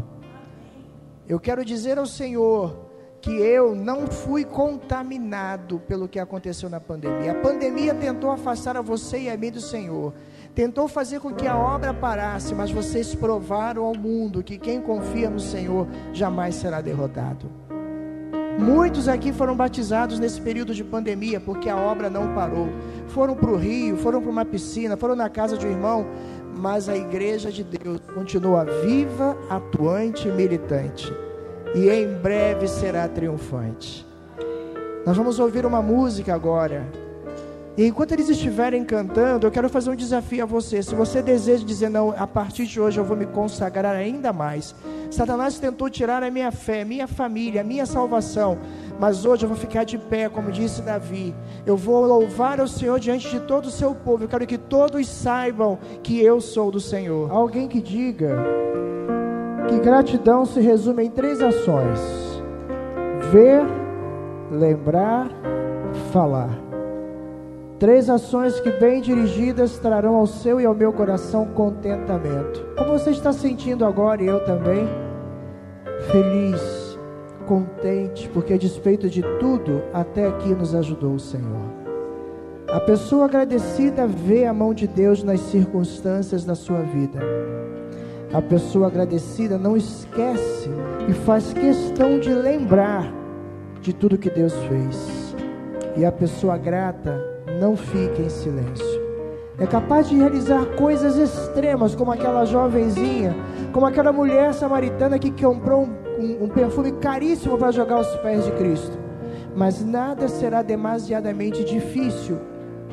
Eu 1.29 1.41
quero 1.41 1.65
dizer 1.65 1.99
ao 1.99 2.07
Senhor 2.07 2.85
que 3.21 3.31
eu 3.31 3.75
não 3.75 4.07
fui 4.07 4.45
contaminado 4.45 5.81
pelo 5.81 6.07
que 6.07 6.19
aconteceu 6.19 6.69
na 6.69 6.79
pandemia. 6.79 7.33
A 7.33 7.41
pandemia 7.41 7.95
tentou 7.95 8.31
afastar 8.31 8.77
a 8.77 8.83
você 8.83 9.21
e 9.21 9.31
a 9.31 9.37
mim 9.37 9.51
do 9.51 9.63
Senhor. 9.63 10.13
Tentou 10.55 10.87
fazer 10.87 11.21
com 11.21 11.33
que 11.33 11.47
a 11.47 11.57
obra 11.57 11.95
parasse, 11.95 12.55
mas 12.55 12.71
vocês 12.71 13.15
provaram 13.15 13.85
ao 13.85 13.97
mundo 13.97 14.43
que 14.43 14.59
quem 14.59 14.79
confia 14.79 15.31
no 15.31 15.41
Senhor 15.41 15.89
jamais 16.13 16.57
será 16.57 16.83
derrotado. 16.83 17.51
Muitos 18.59 19.09
aqui 19.09 19.33
foram 19.33 19.57
batizados 19.57 20.19
nesse 20.19 20.41
período 20.41 20.75
de 20.75 20.85
pandemia 20.85 21.41
porque 21.41 21.69
a 21.69 21.77
obra 21.77 22.09
não 22.09 22.35
parou. 22.35 22.69
Foram 23.09 23.35
para 23.35 23.51
o 23.51 23.57
rio, 23.57 23.97
foram 23.97 24.23
para 24.23 24.31
uma 24.31 24.45
piscina, 24.45 24.97
foram 24.97 25.17
na 25.17 25.29
casa 25.29 25.57
de 25.57 25.67
um 25.67 25.71
irmão, 25.71 26.07
mas 26.57 26.89
a 26.89 26.97
igreja 26.97 27.51
de 27.51 27.65
Deus 27.65 28.01
continua 28.15 28.65
viva, 28.65 29.37
atuante 29.51 30.29
e 30.29 30.33
militante. 30.33 31.13
E 31.75 31.89
em 31.89 32.07
breve 32.19 32.69
será 32.69 33.09
triunfante. 33.09 34.07
Nós 35.05 35.17
vamos 35.17 35.39
ouvir 35.39 35.67
uma 35.67 35.83
música 35.83 36.35
agora. 36.35 37.04
E 37.77 37.87
enquanto 37.87 38.13
eles 38.13 38.29
estiverem 38.29 38.85
cantando, 38.85 39.47
eu 39.47 39.51
quero 39.51 39.69
fazer 39.69 39.91
um 39.91 39.97
desafio 39.97 40.45
a 40.45 40.47
você. 40.47 40.81
Se 40.81 40.95
você 40.95 41.21
deseja 41.21 41.65
dizer, 41.65 41.89
não, 41.89 42.15
a 42.17 42.27
partir 42.27 42.67
de 42.67 42.81
hoje 42.81 43.01
eu 43.01 43.05
vou 43.05 43.17
me 43.17 43.27
consagrar 43.27 43.97
ainda 43.97 44.33
mais. 44.33 44.75
Satanás 45.11 45.59
tentou 45.59 45.91
tirar 45.91 46.23
a 46.23 46.31
minha 46.31 46.53
fé, 46.53 46.85
minha 46.85 47.09
família, 47.09 47.63
a 47.63 47.65
minha 47.65 47.85
salvação. 47.85 48.59
Mas 49.01 49.25
hoje 49.25 49.45
eu 49.45 49.49
vou 49.49 49.59
ficar 49.59 49.83
de 49.83 49.99
pé, 49.99 50.29
como 50.29 50.53
disse 50.53 50.83
Davi. 50.83 51.35
Eu 51.67 51.77
vou 51.77 52.07
louvar 52.07 52.61
o 52.61 52.69
Senhor 52.69 53.01
diante 53.01 53.29
de 53.29 53.41
todo 53.41 53.67
o 53.67 53.73
seu 53.73 53.93
povo. 53.93 54.23
Eu 54.23 54.29
quero 54.29 54.47
que 54.47 54.59
todos 54.59 55.09
saibam 55.09 55.77
que 56.01 56.23
eu 56.23 56.41
sou 56.41 56.71
do 56.71 56.79
Senhor. 56.79 57.29
Alguém 57.33 57.67
que 57.67 57.81
diga 57.81 58.37
que 59.69 59.81
gratidão 59.81 60.47
se 60.47 60.61
resume 60.61 61.07
em 61.07 61.11
três 61.11 61.41
ações: 61.43 61.99
ver, 63.33 63.65
lembrar, 64.53 65.29
falar. 66.13 66.64
Três 67.79 68.09
ações 68.09 68.61
que, 68.61 68.71
bem 68.71 69.01
dirigidas, 69.01 69.79
trarão 69.79 70.15
ao 70.15 70.27
seu 70.27 70.61
e 70.61 70.65
ao 70.65 70.75
meu 70.75 70.93
coração 70.93 71.47
contentamento. 71.47 72.65
Como 72.77 72.97
você 72.97 73.11
está 73.11 73.33
sentindo 73.33 73.85
agora 73.85 74.23
e 74.23 74.27
eu 74.27 74.45
também? 74.45 74.89
Feliz, 76.13 76.99
contente, 77.47 78.29
porque 78.29 78.53
a 78.53 78.57
despeito 78.57 79.11
de 79.11 79.23
tudo, 79.41 79.83
até 79.93 80.29
aqui 80.29 80.55
nos 80.55 80.73
ajudou 80.73 81.15
o 81.15 81.21
Senhor. 81.21 81.85
A 82.69 82.79
pessoa 82.79 83.25
agradecida 83.25 84.07
vê 84.07 84.47
a 84.47 84.55
mão 84.55 84.73
de 84.73 84.87
Deus 84.87 85.25
nas 85.25 85.41
circunstâncias 85.41 86.45
da 86.45 86.55
sua 86.55 86.81
vida. 86.81 87.19
A 88.33 88.41
pessoa 88.41 88.87
agradecida 88.87 89.59
não 89.59 89.77
esquece 89.77 90.71
e 91.09 91.13
faz 91.13 91.53
questão 91.53 92.21
de 92.21 92.33
lembrar 92.33 93.13
de 93.81 93.93
tudo 93.93 94.19
que 94.19 94.31
Deus 94.31 94.55
fez. 94.69 95.37
E 95.97 96.05
a 96.05 96.11
pessoa 96.11 96.57
grata 96.57 97.34
não 97.61 97.77
fique 97.77 98.23
em 98.23 98.29
silêncio. 98.29 99.05
É 99.59 99.67
capaz 99.67 100.09
de 100.09 100.17
realizar 100.17 100.65
coisas 100.77 101.17
extremas, 101.17 101.95
como 101.95 102.11
aquela 102.11 102.45
jovenzinha, 102.45 103.35
como 103.73 103.87
aquela 103.87 104.13
mulher 104.13 104.53
samaritana 104.53 105.19
que 105.19 105.31
comprou 105.31 105.85
um, 105.85 106.23
um, 106.23 106.45
um 106.45 106.49
perfume 106.49 106.93
caríssimo 106.93 107.57
para 107.57 107.71
jogar 107.71 107.97
aos 107.97 108.17
pés 108.17 108.45
de 108.45 108.53
Cristo. 108.53 108.99
Mas 109.55 109.85
nada 109.85 110.27
será 110.27 110.63
demasiadamente 110.63 111.63
difícil 111.65 112.39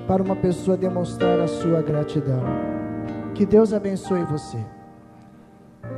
para 0.07 0.22
uma 0.22 0.36
pessoa 0.36 0.78
demonstrar 0.78 1.39
a 1.39 1.47
sua 1.47 1.82
gratidão. 1.82 2.43
Que 3.34 3.45
Deus 3.45 3.74
abençoe 3.74 4.24
você. 4.24 4.57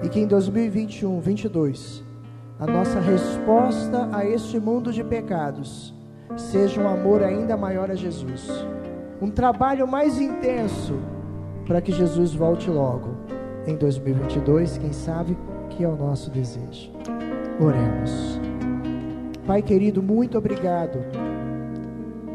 E 0.01 0.07
que 0.07 0.21
em 0.21 0.27
2021, 0.27 1.19
22, 1.19 2.03
a 2.57 2.65
nossa 2.65 3.01
resposta 3.01 4.07
a 4.13 4.25
este 4.25 4.59
mundo 4.59 4.93
de 4.93 5.03
pecados 5.03 5.93
seja 6.37 6.81
um 6.81 6.87
amor 6.87 7.23
ainda 7.23 7.55
maior 7.55 7.91
a 7.91 7.95
Jesus, 7.95 8.49
um 9.21 9.29
trabalho 9.29 9.87
mais 9.87 10.19
intenso 10.19 10.95
para 11.65 11.81
que 11.81 11.91
Jesus 11.91 12.33
volte 12.33 12.69
logo 12.69 13.09
em 13.65 13.75
2022, 13.75 14.77
quem 14.77 14.91
sabe 14.91 15.37
que 15.69 15.83
é 15.83 15.87
o 15.87 15.95
nosso 15.95 16.29
desejo. 16.29 16.91
Oremos. 17.59 18.39
Pai 19.47 19.61
querido, 19.61 20.01
muito 20.01 20.37
obrigado 20.37 20.99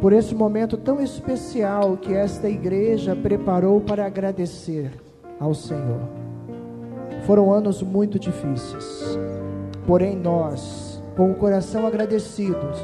por 0.00 0.12
esse 0.12 0.34
momento 0.34 0.76
tão 0.76 1.00
especial 1.00 1.96
que 1.96 2.14
esta 2.14 2.48
igreja 2.48 3.16
preparou 3.16 3.80
para 3.80 4.06
agradecer 4.06 4.92
ao 5.40 5.54
Senhor. 5.54 6.00
Foram 7.26 7.52
anos 7.52 7.82
muito 7.82 8.18
difíceis, 8.18 9.18
porém 9.86 10.16
nós, 10.16 11.02
com 11.16 11.30
o 11.30 11.34
coração 11.34 11.86
agradecidos, 11.86 12.78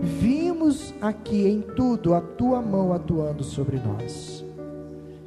vimos 0.00 0.94
aqui 1.00 1.46
em 1.46 1.60
tudo 1.60 2.14
a 2.14 2.20
tua 2.20 2.60
mão 2.60 2.92
atuando 2.92 3.44
sobre 3.44 3.78
nós. 3.78 4.44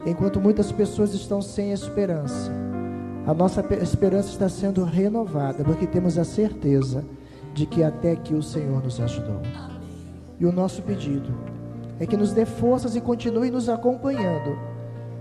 Enquanto 0.06 0.42
muitas 0.42 0.72
pessoas 0.72 1.14
estão 1.14 1.42
sem 1.42 1.72
esperança, 1.72 2.52
a 3.26 3.34
nossa 3.34 3.66
esperança 3.82 4.30
está 4.30 4.50
sendo 4.50 4.84
renovada, 4.84 5.64
porque 5.64 5.88
temos 5.88 6.18
a 6.18 6.26
certeza 6.26 7.06
de 7.54 7.66
que 7.66 7.84
até 7.84 8.12
aqui 8.12 8.34
o 8.34 8.44
Senhor 8.44 8.84
nos 8.84 9.00
ajudou. 9.00 9.40
E 10.40 10.46
o 10.46 10.52
nosso 10.52 10.82
pedido 10.82 11.34
é 12.00 12.06
que 12.06 12.18
nos 12.18 12.34
dê 12.34 12.46
forças 12.46 12.96
e 12.96 13.02
continue 13.02 13.50
nos 13.50 13.70
acompanhando, 13.70 14.58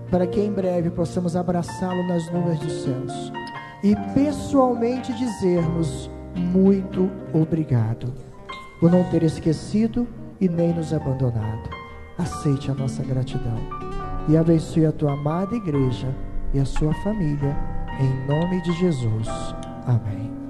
para 0.09 0.27
que 0.27 0.41
em 0.41 0.51
breve 0.51 0.89
possamos 0.89 1.35
abraçá-lo 1.35 2.05
nas 2.07 2.29
nuvens 2.31 2.59
dos 2.59 2.83
céus 2.83 3.31
e 3.83 3.95
pessoalmente 4.13 5.13
dizermos 5.13 6.09
muito 6.35 7.09
obrigado 7.33 8.32
por 8.83 8.91
não 8.91 9.05
ter 9.05 9.23
esquecido 9.23 10.05
e 10.41 10.49
nem 10.49 10.73
nos 10.73 10.93
abandonado. 10.93 11.69
Aceite 12.17 12.69
a 12.69 12.73
nossa 12.73 13.01
gratidão 13.01 13.55
e 14.27 14.35
abençoe 14.35 14.85
a 14.85 14.91
tua 14.91 15.13
amada 15.13 15.55
igreja 15.55 16.13
e 16.53 16.59
a 16.59 16.65
sua 16.65 16.93
família, 16.95 17.55
em 17.97 18.27
nome 18.27 18.61
de 18.61 18.73
Jesus. 18.73 19.29
Amém. 19.85 20.42